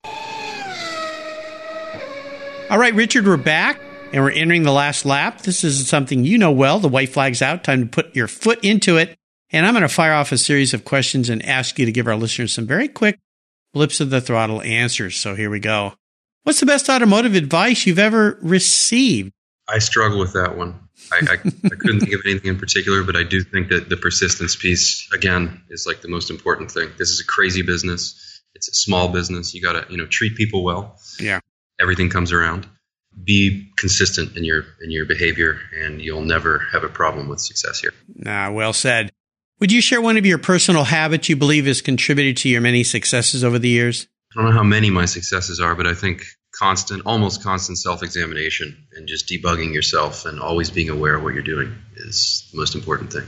All 2.71 2.79
right, 2.79 2.95
Richard, 2.95 3.27
we're 3.27 3.37
back 3.37 3.79
and 4.15 4.23
we're 4.23 4.31
entering 4.31 4.63
the 4.63 4.71
last 4.71 5.05
lap. 5.05 5.41
This 5.41 5.65
is 5.65 5.89
something 5.89 6.23
you 6.23 6.37
know 6.37 6.49
well. 6.49 6.79
The 6.79 6.87
white 6.87 7.09
flag's 7.09 7.41
out. 7.41 7.65
Time 7.65 7.81
to 7.81 7.85
put 7.85 8.15
your 8.15 8.29
foot 8.29 8.63
into 8.63 8.95
it. 8.95 9.19
And 9.51 9.65
I'm 9.65 9.73
going 9.73 9.81
to 9.81 9.89
fire 9.89 10.13
off 10.13 10.31
a 10.31 10.37
series 10.37 10.73
of 10.73 10.85
questions 10.85 11.29
and 11.29 11.45
ask 11.45 11.77
you 11.77 11.85
to 11.85 11.91
give 11.91 12.07
our 12.07 12.15
listeners 12.15 12.53
some 12.53 12.65
very 12.65 12.87
quick 12.87 13.19
blips 13.73 13.99
of 13.99 14.11
the 14.11 14.21
throttle 14.21 14.61
answers. 14.61 15.17
So 15.17 15.35
here 15.35 15.49
we 15.49 15.59
go. 15.59 15.95
What's 16.43 16.61
the 16.61 16.65
best 16.65 16.89
automotive 16.89 17.35
advice 17.35 17.85
you've 17.85 17.99
ever 17.99 18.39
received? 18.41 19.33
I 19.67 19.79
struggle 19.79 20.17
with 20.17 20.31
that 20.31 20.57
one. 20.57 20.79
I, 21.11 21.17
I, 21.31 21.33
I, 21.33 21.75
couldn't 21.77 21.99
think 21.99 22.13
of 22.13 22.21
anything 22.23 22.51
in 22.51 22.57
particular, 22.57 23.03
but 23.03 23.17
I 23.17 23.23
do 23.23 23.43
think 23.43 23.67
that 23.67 23.89
the 23.89 23.97
persistence 23.97 24.55
piece 24.55 25.09
again 25.13 25.61
is 25.69 25.85
like 25.85 26.01
the 26.01 26.07
most 26.07 26.29
important 26.29 26.71
thing. 26.71 26.89
This 26.97 27.09
is 27.09 27.19
a 27.19 27.25
crazy 27.25 27.63
business. 27.63 28.41
It's 28.53 28.69
a 28.69 28.73
small 28.73 29.09
business. 29.09 29.53
You 29.53 29.61
gotta 29.61 29.85
you 29.89 29.97
know 29.97 30.05
treat 30.05 30.37
people 30.37 30.63
well. 30.63 30.97
Yeah. 31.19 31.41
Everything 31.81 32.09
comes 32.09 32.31
around. 32.31 32.65
Be 33.23 33.71
consistent 33.77 34.35
in 34.35 34.43
your 34.43 34.65
in 34.81 34.91
your 34.91 35.05
behavior, 35.05 35.59
and 35.81 36.01
you'll 36.01 36.21
never 36.21 36.59
have 36.71 36.83
a 36.83 36.89
problem 36.89 37.27
with 37.29 37.39
success 37.39 37.79
here. 37.79 37.93
Nah, 38.15 38.51
well 38.51 38.73
said. 38.73 39.11
Would 39.59 39.71
you 39.71 39.79
share 39.79 40.01
one 40.01 40.17
of 40.17 40.25
your 40.25 40.37
personal 40.37 40.83
habits 40.83 41.29
you 41.29 41.37
believe 41.37 41.65
has 41.65 41.81
contributed 41.81 42.35
to 42.37 42.49
your 42.49 42.59
many 42.59 42.83
successes 42.83 43.41
over 43.41 43.57
the 43.57 43.69
years? 43.69 44.07
I 44.33 44.41
don't 44.41 44.49
know 44.49 44.57
how 44.57 44.63
many 44.63 44.89
my 44.89 45.05
successes 45.05 45.61
are, 45.61 45.75
but 45.75 45.87
I 45.87 45.93
think 45.93 46.25
constant, 46.53 47.03
almost 47.05 47.41
constant 47.41 47.77
self 47.77 48.03
examination 48.03 48.87
and 48.93 49.07
just 49.07 49.27
debugging 49.29 49.73
yourself 49.73 50.25
and 50.25 50.39
always 50.39 50.69
being 50.69 50.89
aware 50.89 51.15
of 51.15 51.23
what 51.23 51.33
you're 51.33 51.43
doing 51.43 51.73
is 51.95 52.47
the 52.51 52.57
most 52.57 52.75
important 52.75 53.13
thing. 53.13 53.25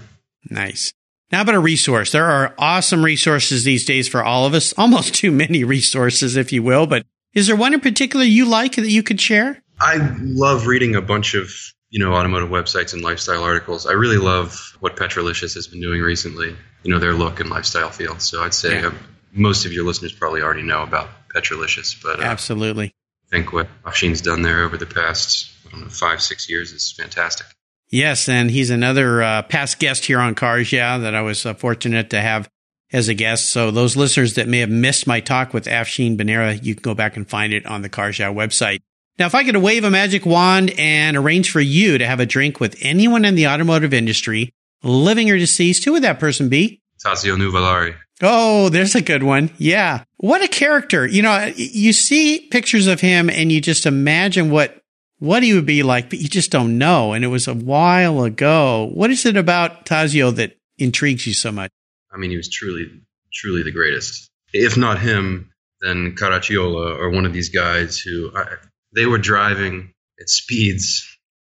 Nice. 0.50 0.94
Now 1.32 1.42
about 1.42 1.56
a 1.56 1.60
resource. 1.60 2.12
There 2.12 2.26
are 2.26 2.54
awesome 2.58 3.04
resources 3.04 3.64
these 3.64 3.86
days 3.86 4.08
for 4.08 4.24
all 4.24 4.46
of 4.46 4.54
us, 4.54 4.74
almost 4.78 5.16
too 5.16 5.32
many 5.32 5.64
resources, 5.64 6.36
if 6.36 6.52
you 6.52 6.64
will. 6.64 6.88
But 6.88 7.06
is 7.34 7.48
there 7.48 7.56
one 7.56 7.74
in 7.74 7.82
particular 7.82 8.26
you 8.26 8.46
like 8.46 8.76
that 8.76 8.90
you 8.90 9.04
could 9.04 9.22
share? 9.22 9.62
I 9.80 10.16
love 10.22 10.68
reading 10.68 10.96
a 10.96 11.02
bunch 11.02 11.34
of 11.34 11.52
you 11.90 12.00
know 12.00 12.14
automotive 12.14 12.50
websites 12.50 12.94
and 12.94 13.04
lifestyle 13.04 13.44
articles. 13.44 13.86
I 13.86 13.94
really 13.94 14.18
love 14.18 14.76
what 14.80 14.96
Petrolicious 14.96 15.54
has 15.56 15.68
been 15.68 15.82
doing 15.82 16.02
recently. 16.02 16.56
You 16.84 16.92
know 16.92 17.00
their 17.00 17.14
look 17.14 17.40
and 17.40 17.50
lifestyle 17.50 17.90
field. 17.90 18.22
So 18.22 18.44
I'd 18.44 18.54
say 18.54 18.82
yeah. 18.82 18.88
uh, 18.88 18.92
most 19.32 19.66
of 19.66 19.74
your 19.74 19.86
listeners 19.86 20.14
probably 20.14 20.42
already 20.42 20.64
know 20.64 20.84
about 20.84 21.10
Petrolicious, 21.34 21.96
but 21.96 22.20
uh, 22.20 22.24
absolutely 22.24 22.94
think 23.30 23.52
what 23.52 23.68
Afshin's 23.84 24.22
done 24.22 24.42
there 24.42 24.64
over 24.64 24.78
the 24.78 24.86
past 24.86 25.52
know, 25.74 25.88
five, 25.90 26.22
six 26.22 26.50
years 26.50 26.72
is 26.72 26.92
fantastic. 26.92 27.48
Yes, 27.90 28.28
and 28.28 28.52
he's 28.52 28.70
another 28.70 29.22
uh, 29.22 29.42
past 29.44 29.80
guest 29.80 30.06
here 30.06 30.20
on 30.20 30.36
Cars 30.36 30.72
Yeah 30.72 30.98
that 30.98 31.16
I 31.16 31.22
was 31.22 31.46
uh, 31.46 31.54
fortunate 31.54 32.10
to 32.10 32.22
have 32.22 32.50
as 32.92 33.08
a 33.08 33.14
guest. 33.14 33.50
So 33.50 33.72
those 33.72 33.96
listeners 33.96 34.36
that 34.36 34.48
may 34.48 34.60
have 34.60 34.70
missed 34.70 35.08
my 35.08 35.20
talk 35.20 35.54
with 35.54 35.66
Afshin 35.66 36.18
Behnia, 36.18 36.64
you 36.64 36.76
can 36.76 36.82
go 36.82 36.94
back 36.94 37.16
and 37.16 37.28
find 37.28 37.54
it 37.54 37.66
on 37.66 37.82
the 37.82 37.90
Cars 37.90 38.20
Yeah 38.20 38.34
website. 38.34 38.80
Now, 39.20 39.26
if 39.26 39.36
I 39.36 39.44
could 39.44 39.58
wave 39.58 39.84
a 39.84 39.90
magic 39.90 40.26
wand 40.26 40.72
and 40.78 41.18
arrange 41.18 41.52
for 41.52 41.62
you 41.62 41.98
to 41.98 42.06
have 42.06 42.20
a 42.20 42.26
drink 42.26 42.60
with 42.60 42.78
anyone 42.82 43.26
in 43.26 43.36
the 43.36 43.48
automotive 43.48 43.94
industry, 43.94 44.52
living 44.84 45.32
or 45.32 45.38
deceased, 45.38 45.86
who 45.86 45.94
would 45.94 46.04
that 46.04 46.20
person 46.20 46.50
be? 46.50 46.82
Tazio 47.04 47.36
Nuvolari. 47.36 47.96
Oh, 48.22 48.70
there's 48.70 48.96
a 48.96 49.02
good 49.02 49.24
one. 49.24 49.52
Yeah. 49.58 50.04
What 50.18 50.44
a 50.44 50.48
character. 50.48 51.06
You 51.06 51.22
know, 51.22 51.52
you 51.56 51.94
see 51.94 52.48
pictures 52.52 52.88
of 52.88 53.02
him 53.02 53.30
and 53.30 53.52
you 53.52 53.62
just 53.62 53.86
imagine 53.86 54.50
what 54.50 54.82
what 55.20 55.42
he 55.42 55.54
would 55.54 55.66
be 55.66 55.82
like, 55.82 56.12
but 56.12 56.20
you 56.20 56.28
just 56.28 56.52
don't 56.52 56.78
know. 56.78 57.14
And 57.14 57.24
it 57.24 57.30
was 57.30 57.48
a 57.48 57.54
while 57.54 58.24
ago. 58.24 58.90
What 58.94 59.10
is 59.10 59.26
it 59.26 59.36
about 59.36 59.86
Tazio 59.86 60.36
that 60.36 60.58
intrigues 60.78 61.26
you 61.26 61.34
so 61.34 61.52
much? 61.52 61.72
I 62.12 62.18
mean, 62.18 62.30
he 62.30 62.38
was 62.38 62.50
truly, 62.50 62.86
truly 63.34 63.64
the 63.64 63.72
greatest. 63.72 64.30
If 64.54 64.78
not 64.78 65.00
him, 65.00 65.52
then 65.82 66.16
Caracciola 66.16 67.00
or 67.00 67.10
one 67.10 67.26
of 67.26 67.34
these 67.34 67.50
guys 67.50 68.00
who 68.00 68.32
I, 68.36 68.46
they 68.94 69.06
were 69.06 69.18
driving 69.18 69.94
at 70.20 70.30
speeds, 70.30 71.08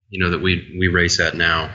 you 0.08 0.22
know, 0.22 0.30
that 0.30 0.40
we 0.40 0.76
we 0.78 0.88
race 0.88 1.20
at 1.20 1.34
now 1.34 1.74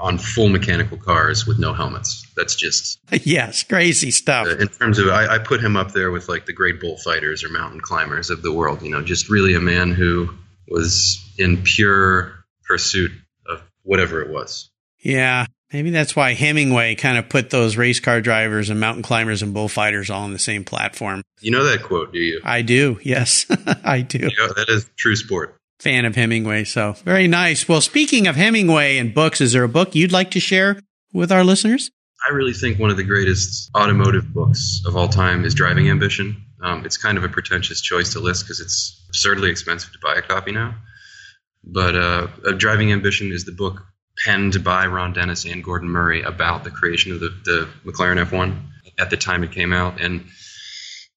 on 0.00 0.18
full 0.18 0.48
mechanical 0.48 0.96
cars 0.96 1.46
with 1.46 1.58
no 1.58 1.74
helmets. 1.74 2.26
That's 2.36 2.54
just 2.54 2.98
yes, 3.26 3.62
crazy 3.62 4.10
stuff. 4.10 4.46
Uh, 4.46 4.56
in 4.56 4.68
terms 4.68 4.98
of, 4.98 5.08
I, 5.08 5.34
I, 5.34 5.38
put 5.38 5.62
him 5.62 5.76
up 5.76 5.92
there 5.92 6.10
with 6.10 6.28
like 6.28 6.46
the 6.46 6.52
great 6.52 6.80
bullfighters 6.80 7.44
or 7.44 7.50
mountain 7.50 7.80
climbers 7.80 8.30
of 8.30 8.42
the 8.42 8.52
world. 8.52 8.82
You 8.82 8.90
know, 8.90 9.02
just 9.02 9.28
really 9.28 9.54
a 9.54 9.60
man 9.60 9.92
who 9.92 10.30
was 10.68 11.18
in 11.38 11.62
pure 11.62 12.44
pursuit 12.66 13.12
of 13.46 13.62
whatever 13.82 14.22
it 14.22 14.30
was. 14.30 14.70
Yeah, 15.00 15.46
maybe 15.72 15.90
that's 15.90 16.14
why 16.14 16.34
Hemingway 16.34 16.94
kind 16.94 17.18
of 17.18 17.28
put 17.28 17.50
those 17.50 17.76
race 17.76 18.00
car 18.00 18.20
drivers 18.20 18.70
and 18.70 18.80
mountain 18.80 19.02
climbers 19.02 19.42
and 19.42 19.54
bullfighters 19.54 20.10
all 20.10 20.22
on 20.22 20.32
the 20.32 20.38
same 20.38 20.64
platform. 20.64 21.22
You 21.40 21.50
know 21.50 21.64
that 21.64 21.82
quote, 21.82 22.12
do 22.12 22.18
you? 22.18 22.40
I 22.44 22.62
do. 22.62 22.98
Yes, 23.02 23.46
I 23.84 24.02
do. 24.02 24.18
You 24.18 24.36
know, 24.38 24.52
that 24.54 24.68
is 24.68 24.90
true 24.96 25.16
sport 25.16 25.56
fan 25.80 26.04
of 26.04 26.14
Hemingway. 26.14 26.64
So 26.64 26.92
very 27.04 27.26
nice. 27.26 27.68
Well, 27.68 27.80
speaking 27.80 28.26
of 28.26 28.36
Hemingway 28.36 28.98
and 28.98 29.14
books, 29.14 29.40
is 29.40 29.52
there 29.52 29.64
a 29.64 29.68
book 29.68 29.94
you'd 29.94 30.12
like 30.12 30.30
to 30.32 30.40
share 30.40 30.78
with 31.12 31.32
our 31.32 31.42
listeners? 31.42 31.90
I 32.28 32.32
really 32.34 32.52
think 32.52 32.78
one 32.78 32.90
of 32.90 32.98
the 32.98 33.02
greatest 33.02 33.70
automotive 33.74 34.32
books 34.32 34.82
of 34.86 34.94
all 34.94 35.08
time 35.08 35.44
is 35.44 35.54
Driving 35.54 35.88
Ambition. 35.88 36.44
Um, 36.62 36.84
it's 36.84 36.98
kind 36.98 37.16
of 37.16 37.24
a 37.24 37.28
pretentious 37.30 37.80
choice 37.80 38.12
to 38.12 38.20
list 38.20 38.44
because 38.44 38.60
it's 38.60 39.02
absurdly 39.08 39.50
expensive 39.50 39.92
to 39.92 39.98
buy 40.02 40.16
a 40.16 40.22
copy 40.22 40.52
now. 40.52 40.74
But 41.64 41.96
uh, 41.96 42.26
Driving 42.58 42.92
Ambition 42.92 43.32
is 43.32 43.46
the 43.46 43.52
book 43.52 43.82
penned 44.24 44.62
by 44.62 44.86
Ron 44.86 45.12
Dennis 45.12 45.44
and 45.44 45.64
Gordon 45.64 45.88
Murray 45.88 46.22
about 46.22 46.64
the 46.64 46.70
creation 46.70 47.12
of 47.12 47.20
the, 47.20 47.30
the 47.44 47.68
McLaren 47.84 48.22
F1 48.24 48.60
at 48.98 49.10
the 49.10 49.16
time 49.16 49.42
it 49.42 49.52
came 49.52 49.72
out. 49.72 50.00
And 50.00 50.26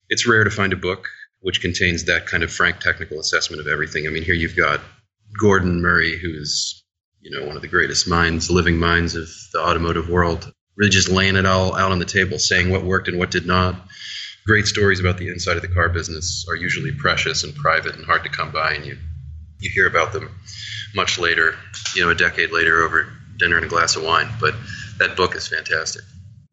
it's 0.09 0.27
rare 0.27 0.43
to 0.43 0.49
find 0.49 0.73
a 0.73 0.77
book 0.77 1.07
which 1.41 1.61
contains 1.61 2.05
that 2.05 2.25
kind 2.25 2.43
of 2.43 2.51
frank 2.51 2.79
technical 2.79 3.19
assessment 3.19 3.61
of 3.61 3.67
everything. 3.67 4.07
I 4.07 4.09
mean, 4.09 4.23
here 4.23 4.35
you've 4.35 4.55
got 4.55 4.79
Gordon 5.39 5.81
Murray, 5.81 6.17
who's 6.17 6.83
you 7.21 7.37
know 7.37 7.45
one 7.45 7.55
of 7.55 7.61
the 7.61 7.67
greatest 7.67 8.07
minds, 8.07 8.49
living 8.49 8.77
minds 8.77 9.15
of 9.15 9.27
the 9.51 9.59
automotive 9.59 10.09
world, 10.09 10.51
really 10.77 10.89
just 10.89 11.09
laying 11.09 11.35
it 11.35 11.45
all 11.45 11.75
out 11.75 11.91
on 11.91 11.99
the 11.99 12.05
table, 12.05 12.39
saying 12.39 12.69
what 12.69 12.83
worked 12.83 13.07
and 13.07 13.19
what 13.19 13.31
did 13.31 13.45
not. 13.45 13.75
Great 14.45 14.67
stories 14.67 14.99
about 14.99 15.17
the 15.17 15.29
inside 15.29 15.55
of 15.55 15.61
the 15.61 15.67
car 15.69 15.89
business 15.89 16.45
are 16.49 16.55
usually 16.55 16.91
precious 16.91 17.43
and 17.43 17.55
private 17.55 17.95
and 17.95 18.05
hard 18.05 18.23
to 18.23 18.29
come 18.29 18.51
by, 18.51 18.73
and 18.73 18.85
you 18.85 18.97
you 19.59 19.69
hear 19.73 19.87
about 19.87 20.13
them 20.13 20.29
much 20.95 21.19
later, 21.19 21.55
you 21.95 22.03
know, 22.03 22.09
a 22.09 22.15
decade 22.15 22.51
later 22.51 22.83
over 22.83 23.11
dinner 23.37 23.57
and 23.57 23.65
a 23.65 23.69
glass 23.69 23.95
of 23.95 24.03
wine. 24.03 24.29
But 24.39 24.55
that 24.99 25.15
book 25.15 25.35
is 25.35 25.47
fantastic. 25.47 26.03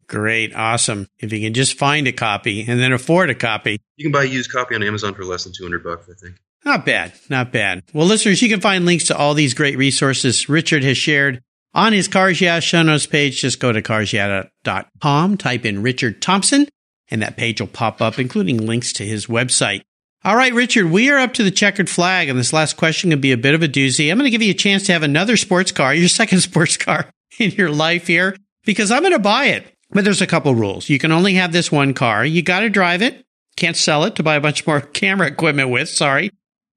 Great. 0.07 0.53
Awesome. 0.53 1.07
If 1.19 1.31
you 1.31 1.39
can 1.39 1.53
just 1.53 1.77
find 1.77 2.05
a 2.07 2.11
copy 2.11 2.65
and 2.67 2.79
then 2.79 2.91
afford 2.91 3.29
a 3.29 3.35
copy. 3.35 3.79
You 3.95 4.05
can 4.05 4.11
buy 4.11 4.23
a 4.23 4.27
used 4.27 4.51
copy 4.51 4.75
on 4.75 4.83
Amazon 4.83 5.13
for 5.13 5.23
less 5.23 5.45
than 5.45 5.53
200 5.53 5.83
bucks, 5.83 6.09
I 6.09 6.13
think. 6.21 6.35
Not 6.65 6.85
bad. 6.85 7.13
Not 7.29 7.51
bad. 7.51 7.83
Well, 7.93 8.05
listeners, 8.05 8.41
you 8.41 8.49
can 8.49 8.61
find 8.61 8.85
links 8.85 9.05
to 9.05 9.17
all 9.17 9.33
these 9.33 9.53
great 9.53 9.77
resources 9.77 10.49
Richard 10.49 10.83
has 10.83 10.97
shared 10.97 11.41
on 11.73 11.93
his 11.93 12.07
Cars 12.07 12.41
Yeah 12.41 12.59
show 12.59 12.83
notes 12.83 13.05
page. 13.05 13.41
Just 13.41 13.59
go 13.59 13.71
to 13.71 13.81
carsyeah.com, 13.81 15.37
type 15.37 15.65
in 15.65 15.81
Richard 15.81 16.21
Thompson, 16.21 16.67
and 17.09 17.21
that 17.21 17.37
page 17.37 17.61
will 17.61 17.67
pop 17.67 18.01
up, 18.01 18.19
including 18.19 18.57
links 18.57 18.93
to 18.93 19.05
his 19.05 19.27
website. 19.27 19.81
All 20.23 20.35
right, 20.35 20.53
Richard, 20.53 20.91
we 20.91 21.09
are 21.09 21.17
up 21.17 21.33
to 21.33 21.43
the 21.43 21.49
checkered 21.49 21.89
flag, 21.89 22.29
and 22.29 22.37
this 22.37 22.53
last 22.53 22.77
question 22.77 23.09
can 23.09 23.19
be 23.19 23.31
a 23.31 23.37
bit 23.37 23.55
of 23.55 23.63
a 23.63 23.67
doozy. 23.67 24.11
I'm 24.11 24.19
going 24.19 24.27
to 24.27 24.29
give 24.29 24.43
you 24.43 24.51
a 24.51 24.55
chance 24.55 24.85
to 24.85 24.93
have 24.93 25.01
another 25.01 25.35
sports 25.35 25.71
car, 25.71 25.95
your 25.95 26.07
second 26.07 26.41
sports 26.41 26.77
car 26.77 27.09
in 27.39 27.49
your 27.51 27.71
life 27.71 28.05
here, 28.05 28.37
because 28.63 28.91
I'm 28.91 29.01
going 29.01 29.13
to 29.13 29.19
buy 29.19 29.45
it. 29.45 29.65
But 29.89 30.03
there's 30.03 30.21
a 30.21 30.27
couple 30.27 30.53
rules. 30.53 30.89
You 30.89 30.99
can 30.99 31.11
only 31.11 31.33
have 31.33 31.51
this 31.51 31.71
one 31.71 31.95
car. 31.95 32.23
You 32.23 32.43
got 32.43 32.59
to 32.59 32.69
drive 32.69 33.01
it. 33.01 33.25
Can't 33.55 33.75
sell 33.75 34.03
it 34.03 34.15
to 34.17 34.23
buy 34.23 34.35
a 34.35 34.41
bunch 34.41 34.67
more 34.67 34.79
camera 34.93 35.25
equipment 35.25 35.71
with. 35.71 35.89
Sorry. 35.89 36.29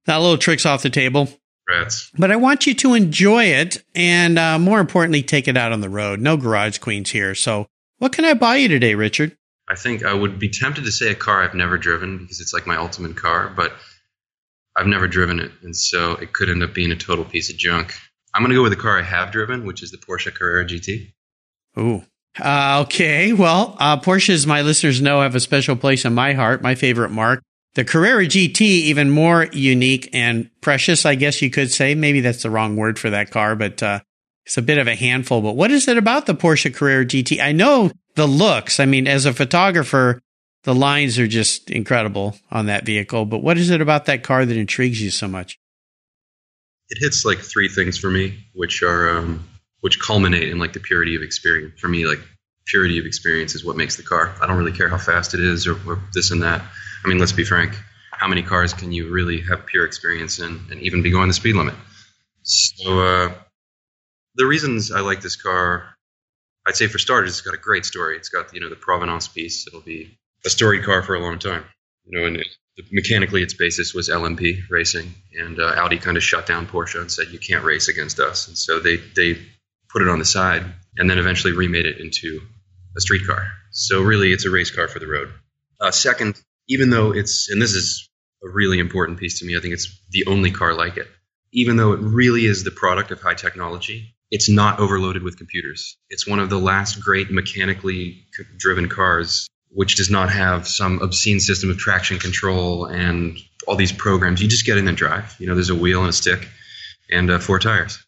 That 0.05 0.17
little 0.17 0.39
trick's 0.39 0.65
off 0.65 0.81
the 0.81 0.89
table. 0.89 1.29
Rats. 1.69 2.11
But 2.17 2.31
I 2.31 2.37
want 2.37 2.65
you 2.65 2.73
to 2.73 2.95
enjoy 2.95 3.45
it 3.45 3.83
and 3.93 4.39
uh, 4.39 4.57
more 4.57 4.79
importantly, 4.79 5.21
take 5.21 5.47
it 5.47 5.55
out 5.55 5.71
on 5.71 5.81
the 5.81 5.89
road. 5.89 6.19
No 6.19 6.35
garage 6.35 6.79
queens 6.79 7.11
here. 7.11 7.35
So 7.35 7.67
what 7.99 8.11
can 8.11 8.25
I 8.25 8.33
buy 8.33 8.55
you 8.55 8.67
today, 8.69 8.95
Richard? 8.95 9.37
I 9.67 9.75
think 9.75 10.05
I 10.05 10.13
would 10.13 10.37
be 10.39 10.49
tempted 10.49 10.85
to 10.85 10.91
say 10.91 11.11
a 11.11 11.15
car 11.15 11.43
I've 11.43 11.55
never 11.55 11.77
driven 11.77 12.19
because 12.19 12.39
it's 12.39 12.53
like 12.53 12.67
my 12.67 12.77
ultimate 12.77 13.15
car, 13.17 13.51
but 13.55 13.73
I've 14.75 14.87
never 14.87 15.07
driven 15.07 15.39
it. 15.39 15.51
And 15.63 15.75
so 15.75 16.13
it 16.13 16.33
could 16.33 16.49
end 16.49 16.61
up 16.61 16.73
being 16.73 16.91
a 16.91 16.95
total 16.95 17.25
piece 17.25 17.49
of 17.49 17.57
junk. 17.57 17.95
I'm 18.33 18.41
going 18.41 18.51
to 18.51 18.55
go 18.55 18.63
with 18.63 18.73
the 18.73 18.81
car 18.81 18.99
I 18.99 19.03
have 19.03 19.31
driven, 19.31 19.65
which 19.65 19.81
is 19.81 19.91
the 19.91 19.97
Porsche 19.97 20.33
Carrera 20.33 20.65
GT. 20.65 21.13
Ooh, 21.79 22.03
Uh, 22.37 22.81
okay. 22.85 23.31
Well, 23.33 23.75
uh, 23.79 23.97
Porsches, 23.99 24.45
my 24.45 24.61
listeners 24.61 25.01
know, 25.01 25.21
have 25.21 25.35
a 25.35 25.39
special 25.39 25.75
place 25.77 26.03
in 26.05 26.13
my 26.13 26.33
heart. 26.33 26.61
My 26.61 26.75
favorite 26.75 27.09
marque. 27.11 27.41
The 27.75 27.85
Carrera 27.85 28.25
GT, 28.25 28.61
even 28.61 29.09
more 29.09 29.47
unique 29.51 30.09
and 30.13 30.49
precious, 30.61 31.05
I 31.05 31.15
guess 31.15 31.41
you 31.41 31.49
could 31.49 31.71
say. 31.71 31.95
Maybe 31.95 32.21
that's 32.21 32.43
the 32.43 32.49
wrong 32.49 32.75
word 32.75 32.99
for 32.99 33.09
that 33.09 33.31
car, 33.31 33.55
but 33.55 33.81
uh, 33.81 33.99
it's 34.45 34.57
a 34.57 34.61
bit 34.61 34.77
of 34.77 34.87
a 34.87 34.95
handful. 34.95 35.41
But 35.41 35.55
what 35.55 35.71
is 35.71 35.87
it 35.87 35.97
about 35.97 36.25
the 36.25 36.35
Porsche 36.35 36.73
Carrera 36.73 37.05
GT? 37.05 37.41
I 37.41 37.51
know 37.51 37.91
the 38.15 38.27
looks. 38.27 38.79
I 38.79 38.85
mean, 38.85 39.07
as 39.07 39.25
a 39.25 39.33
photographer, 39.33 40.21
the 40.63 40.75
lines 40.75 41.17
are 41.17 41.27
just 41.27 41.71
incredible 41.71 42.35
on 42.51 42.67
that 42.67 42.85
vehicle. 42.85 43.25
But 43.25 43.39
what 43.39 43.57
is 43.57 43.69
it 43.69 43.81
about 43.81 44.05
that 44.05 44.23
car 44.23 44.45
that 44.45 44.57
intrigues 44.57 45.01
you 45.01 45.09
so 45.09 45.27
much? 45.27 45.57
It 46.89 46.99
hits 46.99 47.25
like 47.25 47.39
three 47.39 47.69
things 47.69 47.97
for 47.97 48.11
me, 48.11 48.45
which 48.53 48.83
are 48.83 49.17
um, 49.17 49.47
which 49.81 49.99
culminate 49.99 50.49
in 50.49 50.59
like 50.59 50.73
the 50.73 50.79
purity 50.79 51.15
of 51.15 51.23
experience. 51.23 51.79
For 51.79 51.87
me, 51.87 52.05
like 52.05 52.19
purity 52.65 52.99
of 52.99 53.05
experience 53.05 53.55
is 53.55 53.65
what 53.65 53.77
makes 53.77 53.95
the 53.95 54.03
car. 54.03 54.35
I 54.41 54.45
don't 54.45 54.57
really 54.57 54.71
care 54.71 54.89
how 54.89 54.97
fast 54.97 55.33
it 55.33 55.39
is 55.39 55.65
or, 55.65 55.73
or 55.87 55.99
this 56.13 56.31
and 56.31 56.43
that. 56.43 56.61
I 57.03 57.07
mean, 57.07 57.17
let's 57.17 57.31
be 57.31 57.43
frank. 57.43 57.75
How 58.11 58.27
many 58.27 58.43
cars 58.43 58.73
can 58.73 58.91
you 58.91 59.11
really 59.11 59.41
have 59.41 59.65
pure 59.65 59.85
experience 59.85 60.39
in 60.39 60.59
and 60.71 60.81
even 60.81 61.01
be 61.01 61.11
going 61.11 61.27
the 61.27 61.33
speed 61.33 61.55
limit? 61.55 61.75
So, 62.43 62.99
uh, 62.99 63.33
the 64.35 64.45
reasons 64.45 64.91
I 64.91 64.99
like 64.99 65.21
this 65.21 65.35
car, 65.35 65.95
I'd 66.65 66.75
say 66.75 66.87
for 66.87 66.99
starters, 66.99 67.31
it's 67.31 67.41
got 67.41 67.53
a 67.53 67.57
great 67.59 67.85
story. 67.85 68.17
It's 68.17 68.29
got 68.29 68.53
you 68.53 68.59
know 68.59 68.69
the 68.69 68.75
provenance 68.75 69.27
piece. 69.27 69.67
It'll 69.67 69.81
be 69.81 70.17
a 70.45 70.49
storied 70.49 70.83
car 70.83 71.01
for 71.01 71.15
a 71.15 71.19
long 71.19 71.39
time. 71.39 71.63
You 72.05 72.19
know, 72.19 72.27
and 72.27 72.37
it, 72.37 72.47
mechanically 72.91 73.41
its 73.41 73.53
basis 73.53 73.93
was 73.93 74.09
LMP 74.09 74.61
racing, 74.69 75.13
and 75.37 75.59
uh, 75.59 75.73
Audi 75.77 75.97
kind 75.97 76.17
of 76.17 76.23
shut 76.23 76.45
down 76.45 76.67
Porsche 76.67 76.99
and 76.99 77.11
said 77.11 77.27
you 77.29 77.39
can't 77.39 77.63
race 77.63 77.87
against 77.87 78.19
us, 78.19 78.47
and 78.47 78.57
so 78.57 78.79
they 78.79 78.97
they 78.97 79.39
put 79.89 80.01
it 80.01 80.09
on 80.09 80.19
the 80.19 80.25
side 80.25 80.65
and 80.97 81.09
then 81.09 81.17
eventually 81.17 81.53
remade 81.53 81.85
it 81.85 81.99
into 81.99 82.41
a 82.97 83.01
street 83.01 83.25
car. 83.25 83.47
So 83.71 84.01
really, 84.01 84.31
it's 84.31 84.45
a 84.45 84.49
race 84.49 84.71
car 84.71 84.87
for 84.87 84.99
the 84.99 85.07
road. 85.07 85.31
Uh, 85.79 85.91
second, 85.91 86.41
even 86.67 86.89
though 86.89 87.11
it's 87.11 87.49
and 87.49 87.61
this 87.61 87.73
is 87.73 88.09
a 88.43 88.49
really 88.49 88.79
important 88.79 89.19
piece 89.19 89.39
to 89.39 89.45
me, 89.45 89.55
I 89.57 89.59
think 89.61 89.73
it's 89.73 89.99
the 90.09 90.25
only 90.25 90.51
car 90.51 90.73
like 90.73 90.97
it. 90.97 91.07
Even 91.51 91.77
though 91.77 91.93
it 91.93 92.01
really 92.01 92.45
is 92.45 92.63
the 92.63 92.71
product 92.71 93.11
of 93.11 93.21
high 93.21 93.33
technology, 93.33 94.14
it's 94.31 94.49
not 94.49 94.79
overloaded 94.79 95.23
with 95.23 95.37
computers. 95.37 95.97
It's 96.09 96.27
one 96.27 96.39
of 96.39 96.49
the 96.49 96.59
last 96.59 97.01
great 97.01 97.31
mechanically 97.31 98.25
driven 98.57 98.89
cars 98.89 99.47
which 99.75 99.97
does 99.97 100.09
not 100.09 100.31
have 100.31 100.67
some 100.67 101.01
obscene 101.01 101.39
system 101.41 101.69
of 101.69 101.77
traction 101.77 102.17
control 102.17 102.85
and 102.85 103.37
all 103.67 103.75
these 103.75 103.91
programs. 103.91 104.41
You 104.41 104.47
just 104.47 104.65
get 104.65 104.77
in 104.77 104.87
and 104.87 104.95
drive. 104.95 105.35
You 105.37 105.47
know, 105.47 105.53
there's 105.53 105.69
a 105.69 105.75
wheel 105.75 105.99
and 105.99 106.09
a 106.09 106.13
stick 106.13 106.47
and 107.11 107.29
uh, 107.29 107.39
four 107.39 107.59
tires. 107.59 108.01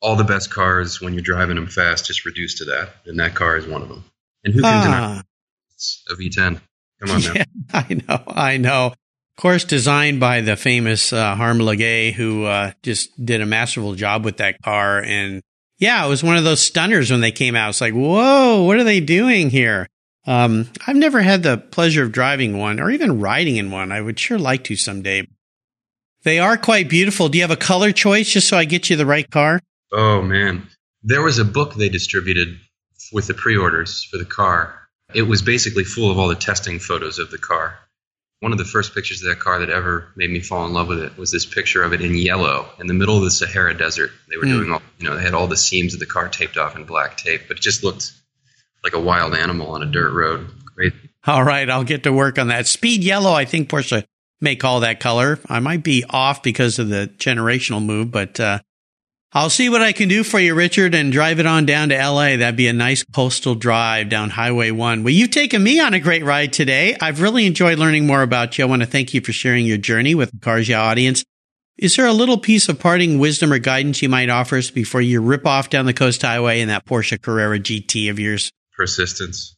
All 0.00 0.16
the 0.16 0.24
best 0.24 0.50
cars, 0.50 1.00
when 1.00 1.14
you're 1.14 1.22
driving 1.22 1.54
them 1.54 1.68
fast, 1.68 2.06
just 2.06 2.24
reduce 2.24 2.58
to 2.58 2.64
that, 2.64 2.96
and 3.06 3.20
that 3.20 3.36
car 3.36 3.56
is 3.56 3.68
one 3.68 3.82
of 3.82 3.88
them. 3.88 4.04
And 4.42 4.52
who 4.52 4.62
can 4.62 4.74
ah. 4.74 4.82
deny 4.82 5.22
it's 5.70 6.04
a 6.10 6.14
V10? 6.14 6.60
Come 7.00 7.10
on 7.10 7.22
now. 7.22 7.32
Yeah, 7.36 7.44
I 7.72 7.94
know, 8.08 8.22
I 8.26 8.56
know. 8.56 8.86
Of 8.86 9.40
course, 9.40 9.64
designed 9.64 10.18
by 10.18 10.40
the 10.40 10.56
famous 10.56 11.12
uh, 11.12 11.36
Harm 11.36 11.58
Lagaay, 11.58 12.12
who 12.12 12.44
uh, 12.46 12.72
just 12.82 13.24
did 13.24 13.40
a 13.40 13.46
masterful 13.46 13.94
job 13.94 14.24
with 14.24 14.38
that 14.38 14.60
car. 14.60 15.00
And 15.00 15.40
yeah, 15.82 16.06
it 16.06 16.08
was 16.08 16.22
one 16.22 16.36
of 16.36 16.44
those 16.44 16.60
stunners 16.60 17.10
when 17.10 17.22
they 17.22 17.32
came 17.32 17.56
out. 17.56 17.70
It's 17.70 17.80
like, 17.80 17.92
whoa, 17.92 18.62
what 18.62 18.76
are 18.76 18.84
they 18.84 19.00
doing 19.00 19.50
here? 19.50 19.88
Um, 20.24 20.70
I've 20.86 20.94
never 20.94 21.20
had 21.20 21.42
the 21.42 21.58
pleasure 21.58 22.04
of 22.04 22.12
driving 22.12 22.56
one 22.56 22.78
or 22.78 22.88
even 22.88 23.20
riding 23.20 23.56
in 23.56 23.72
one. 23.72 23.90
I 23.90 24.00
would 24.00 24.16
sure 24.16 24.38
like 24.38 24.62
to 24.64 24.76
someday. 24.76 25.26
They 26.22 26.38
are 26.38 26.56
quite 26.56 26.88
beautiful. 26.88 27.28
Do 27.28 27.38
you 27.38 27.42
have 27.42 27.50
a 27.50 27.56
color 27.56 27.90
choice 27.90 28.30
just 28.30 28.46
so 28.46 28.56
I 28.56 28.64
get 28.64 28.90
you 28.90 28.96
the 28.96 29.04
right 29.04 29.28
car? 29.28 29.58
Oh, 29.90 30.22
man. 30.22 30.68
There 31.02 31.20
was 31.20 31.40
a 31.40 31.44
book 31.44 31.74
they 31.74 31.88
distributed 31.88 32.60
with 33.12 33.26
the 33.26 33.34
pre 33.34 33.56
orders 33.56 34.04
for 34.04 34.18
the 34.18 34.24
car. 34.24 34.78
It 35.12 35.22
was 35.22 35.42
basically 35.42 35.82
full 35.82 36.12
of 36.12 36.18
all 36.18 36.28
the 36.28 36.36
testing 36.36 36.78
photos 36.78 37.18
of 37.18 37.32
the 37.32 37.38
car. 37.38 37.76
One 38.42 38.50
of 38.50 38.58
the 38.58 38.64
first 38.64 38.92
pictures 38.92 39.22
of 39.22 39.28
that 39.28 39.38
car 39.38 39.60
that 39.60 39.70
ever 39.70 40.08
made 40.16 40.28
me 40.28 40.40
fall 40.40 40.66
in 40.66 40.72
love 40.72 40.88
with 40.88 40.98
it 40.98 41.16
was 41.16 41.30
this 41.30 41.46
picture 41.46 41.84
of 41.84 41.92
it 41.92 42.00
in 42.00 42.16
yellow 42.16 42.68
in 42.80 42.88
the 42.88 42.92
middle 42.92 43.16
of 43.16 43.22
the 43.22 43.30
Sahara 43.30 43.72
Desert. 43.72 44.10
They 44.28 44.36
were 44.36 44.42
mm. 44.42 44.58
doing 44.58 44.72
all, 44.72 44.82
you 44.98 45.08
know, 45.08 45.14
they 45.14 45.22
had 45.22 45.32
all 45.32 45.46
the 45.46 45.56
seams 45.56 45.94
of 45.94 46.00
the 46.00 46.06
car 46.06 46.28
taped 46.28 46.56
off 46.56 46.74
in 46.74 46.82
black 46.82 47.16
tape, 47.16 47.42
but 47.46 47.58
it 47.58 47.62
just 47.62 47.84
looked 47.84 48.10
like 48.82 48.94
a 48.94 49.00
wild 49.00 49.36
animal 49.36 49.68
on 49.68 49.84
a 49.84 49.86
dirt 49.86 50.12
road. 50.12 50.50
Great. 50.74 50.92
All 51.24 51.44
right, 51.44 51.70
I'll 51.70 51.84
get 51.84 52.02
to 52.02 52.12
work 52.12 52.36
on 52.36 52.48
that. 52.48 52.66
Speed 52.66 53.04
yellow, 53.04 53.32
I 53.32 53.44
think 53.44 53.68
Porsche 53.68 54.04
may 54.40 54.56
call 54.56 54.80
that 54.80 54.98
color. 54.98 55.38
I 55.48 55.60
might 55.60 55.84
be 55.84 56.04
off 56.10 56.42
because 56.42 56.80
of 56.80 56.88
the 56.88 57.12
generational 57.18 57.80
move, 57.80 58.10
but 58.10 58.40
uh, 58.40 58.58
I'll 59.34 59.50
see 59.50 59.68
what 59.68 59.80
I 59.80 59.92
can 59.92 60.08
do 60.08 60.24
for 60.24 60.38
you, 60.38 60.54
Richard, 60.54 60.94
and 60.94 61.10
drive 61.10 61.38
it 61.38 61.46
on 61.46 61.64
down 61.64 61.88
to 61.88 61.96
LA. 61.96 62.36
That'd 62.36 62.56
be 62.56 62.68
a 62.68 62.72
nice 62.72 63.02
coastal 63.02 63.54
drive 63.54 64.10
down 64.10 64.28
Highway 64.30 64.70
1. 64.70 65.04
Well, 65.04 65.12
you've 65.12 65.30
taken 65.30 65.62
me 65.62 65.80
on 65.80 65.94
a 65.94 66.00
great 66.00 66.22
ride 66.22 66.52
today. 66.52 66.96
I've 67.00 67.22
really 67.22 67.46
enjoyed 67.46 67.78
learning 67.78 68.06
more 68.06 68.22
about 68.22 68.58
you. 68.58 68.64
I 68.64 68.68
want 68.68 68.82
to 68.82 68.86
thank 68.86 69.14
you 69.14 69.22
for 69.22 69.32
sharing 69.32 69.64
your 69.64 69.78
journey 69.78 70.14
with 70.14 70.32
the 70.32 70.38
Cars 70.38 70.68
Yeah 70.68 70.82
audience. 70.82 71.24
Is 71.78 71.96
there 71.96 72.06
a 72.06 72.12
little 72.12 72.36
piece 72.36 72.68
of 72.68 72.78
parting 72.78 73.18
wisdom 73.18 73.52
or 73.52 73.58
guidance 73.58 74.02
you 74.02 74.10
might 74.10 74.28
offer 74.28 74.58
us 74.58 74.70
before 74.70 75.00
you 75.00 75.22
rip 75.22 75.46
off 75.46 75.70
down 75.70 75.86
the 75.86 75.94
Coast 75.94 76.20
Highway 76.20 76.60
in 76.60 76.68
that 76.68 76.84
Porsche 76.84 77.20
Carrera 77.20 77.58
GT 77.58 78.10
of 78.10 78.18
yours? 78.18 78.52
persistence. 78.82 79.56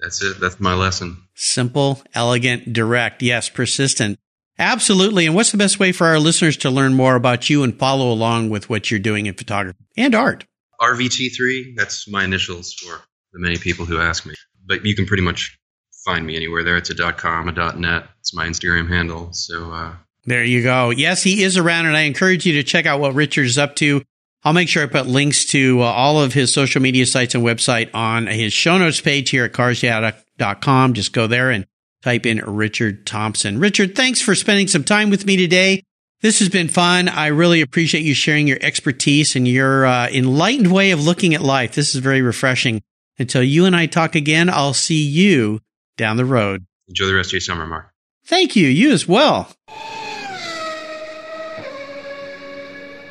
That's 0.00 0.22
it. 0.22 0.40
That's 0.40 0.58
my 0.58 0.74
lesson. 0.74 1.16
Simple, 1.34 2.02
elegant, 2.14 2.72
direct. 2.72 3.22
Yes, 3.22 3.48
persistent. 3.48 4.18
Absolutely. 4.58 5.26
And 5.26 5.34
what's 5.34 5.50
the 5.50 5.58
best 5.58 5.80
way 5.80 5.92
for 5.92 6.06
our 6.06 6.18
listeners 6.18 6.56
to 6.58 6.70
learn 6.70 6.94
more 6.94 7.16
about 7.16 7.50
you 7.50 7.62
and 7.62 7.76
follow 7.76 8.12
along 8.12 8.50
with 8.50 8.68
what 8.68 8.90
you're 8.90 9.00
doing 9.00 9.26
in 9.26 9.34
photography 9.34 9.84
and 9.96 10.14
art? 10.14 10.44
RVT3, 10.80 11.76
that's 11.76 12.08
my 12.08 12.24
initials 12.24 12.72
for 12.74 13.00
the 13.32 13.40
many 13.40 13.56
people 13.56 13.84
who 13.84 13.98
ask 13.98 14.26
me. 14.26 14.34
But 14.66 14.84
you 14.84 14.94
can 14.94 15.06
pretty 15.06 15.22
much 15.22 15.58
find 16.04 16.26
me 16.26 16.36
anywhere 16.36 16.62
there. 16.62 16.76
It's 16.76 16.90
a 16.90 17.12
.com, 17.12 17.48
a 17.48 17.52
.net. 17.76 18.06
It's 18.20 18.34
my 18.34 18.46
Instagram 18.46 18.88
handle. 18.88 19.32
So 19.32 19.72
uh, 19.72 19.94
there 20.24 20.44
you 20.44 20.62
go. 20.62 20.90
Yes, 20.90 21.22
he 21.22 21.42
is 21.42 21.56
around, 21.56 21.86
and 21.86 21.96
I 21.96 22.02
encourage 22.02 22.46
you 22.46 22.54
to 22.54 22.62
check 22.62 22.86
out 22.86 23.00
what 23.00 23.14
Richard 23.14 23.46
is 23.46 23.58
up 23.58 23.76
to. 23.76 24.02
I'll 24.42 24.52
make 24.52 24.68
sure 24.68 24.82
I 24.82 24.86
put 24.86 25.06
links 25.06 25.46
to 25.46 25.80
uh, 25.80 25.84
all 25.84 26.20
of 26.20 26.34
his 26.34 26.52
social 26.52 26.82
media 26.82 27.06
sites 27.06 27.34
and 27.34 27.42
website 27.42 27.90
on 27.94 28.26
his 28.26 28.52
show 28.52 28.76
notes 28.76 29.00
page 29.00 29.30
here 29.30 29.44
at 29.44 29.52
carsyeah.com. 29.52 30.94
Just 30.94 31.12
go 31.12 31.26
there 31.26 31.50
and 31.50 31.66
type 32.04 32.26
in 32.26 32.38
Richard 32.44 33.06
Thompson. 33.06 33.58
Richard, 33.58 33.96
thanks 33.96 34.20
for 34.20 34.34
spending 34.34 34.68
some 34.68 34.84
time 34.84 35.08
with 35.08 35.24
me 35.24 35.38
today. 35.38 35.82
This 36.20 36.38
has 36.40 36.50
been 36.50 36.68
fun. 36.68 37.08
I 37.08 37.28
really 37.28 37.62
appreciate 37.62 38.04
you 38.04 38.12
sharing 38.12 38.46
your 38.46 38.58
expertise 38.60 39.34
and 39.36 39.48
your 39.48 39.86
uh, 39.86 40.08
enlightened 40.10 40.70
way 40.70 40.90
of 40.90 41.02
looking 41.02 41.34
at 41.34 41.40
life. 41.40 41.74
This 41.74 41.94
is 41.94 42.02
very 42.02 42.20
refreshing. 42.20 42.82
Until 43.18 43.42
you 43.42 43.64
and 43.64 43.74
I 43.74 43.86
talk 43.86 44.14
again, 44.14 44.50
I'll 44.50 44.74
see 44.74 45.02
you 45.02 45.60
down 45.96 46.18
the 46.18 46.26
road. 46.26 46.66
Enjoy 46.88 47.06
the 47.06 47.14
rest 47.14 47.30
of 47.30 47.34
your 47.34 47.40
summer, 47.40 47.66
Mark. 47.66 47.90
Thank 48.26 48.54
you. 48.54 48.68
You 48.68 48.92
as 48.92 49.08
well. 49.08 49.48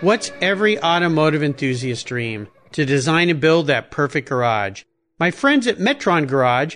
What's 0.01 0.31
every 0.39 0.79
automotive 0.83 1.41
enthusiast's 1.41 2.03
dream? 2.03 2.47
To 2.73 2.85
design 2.85 3.29
and 3.29 3.39
build 3.39 3.67
that 3.67 3.89
perfect 3.89 4.29
garage. 4.29 4.83
My 5.19 5.31
friends 5.31 5.65
at 5.65 5.77
Metron 5.77 6.27
Garage 6.27 6.75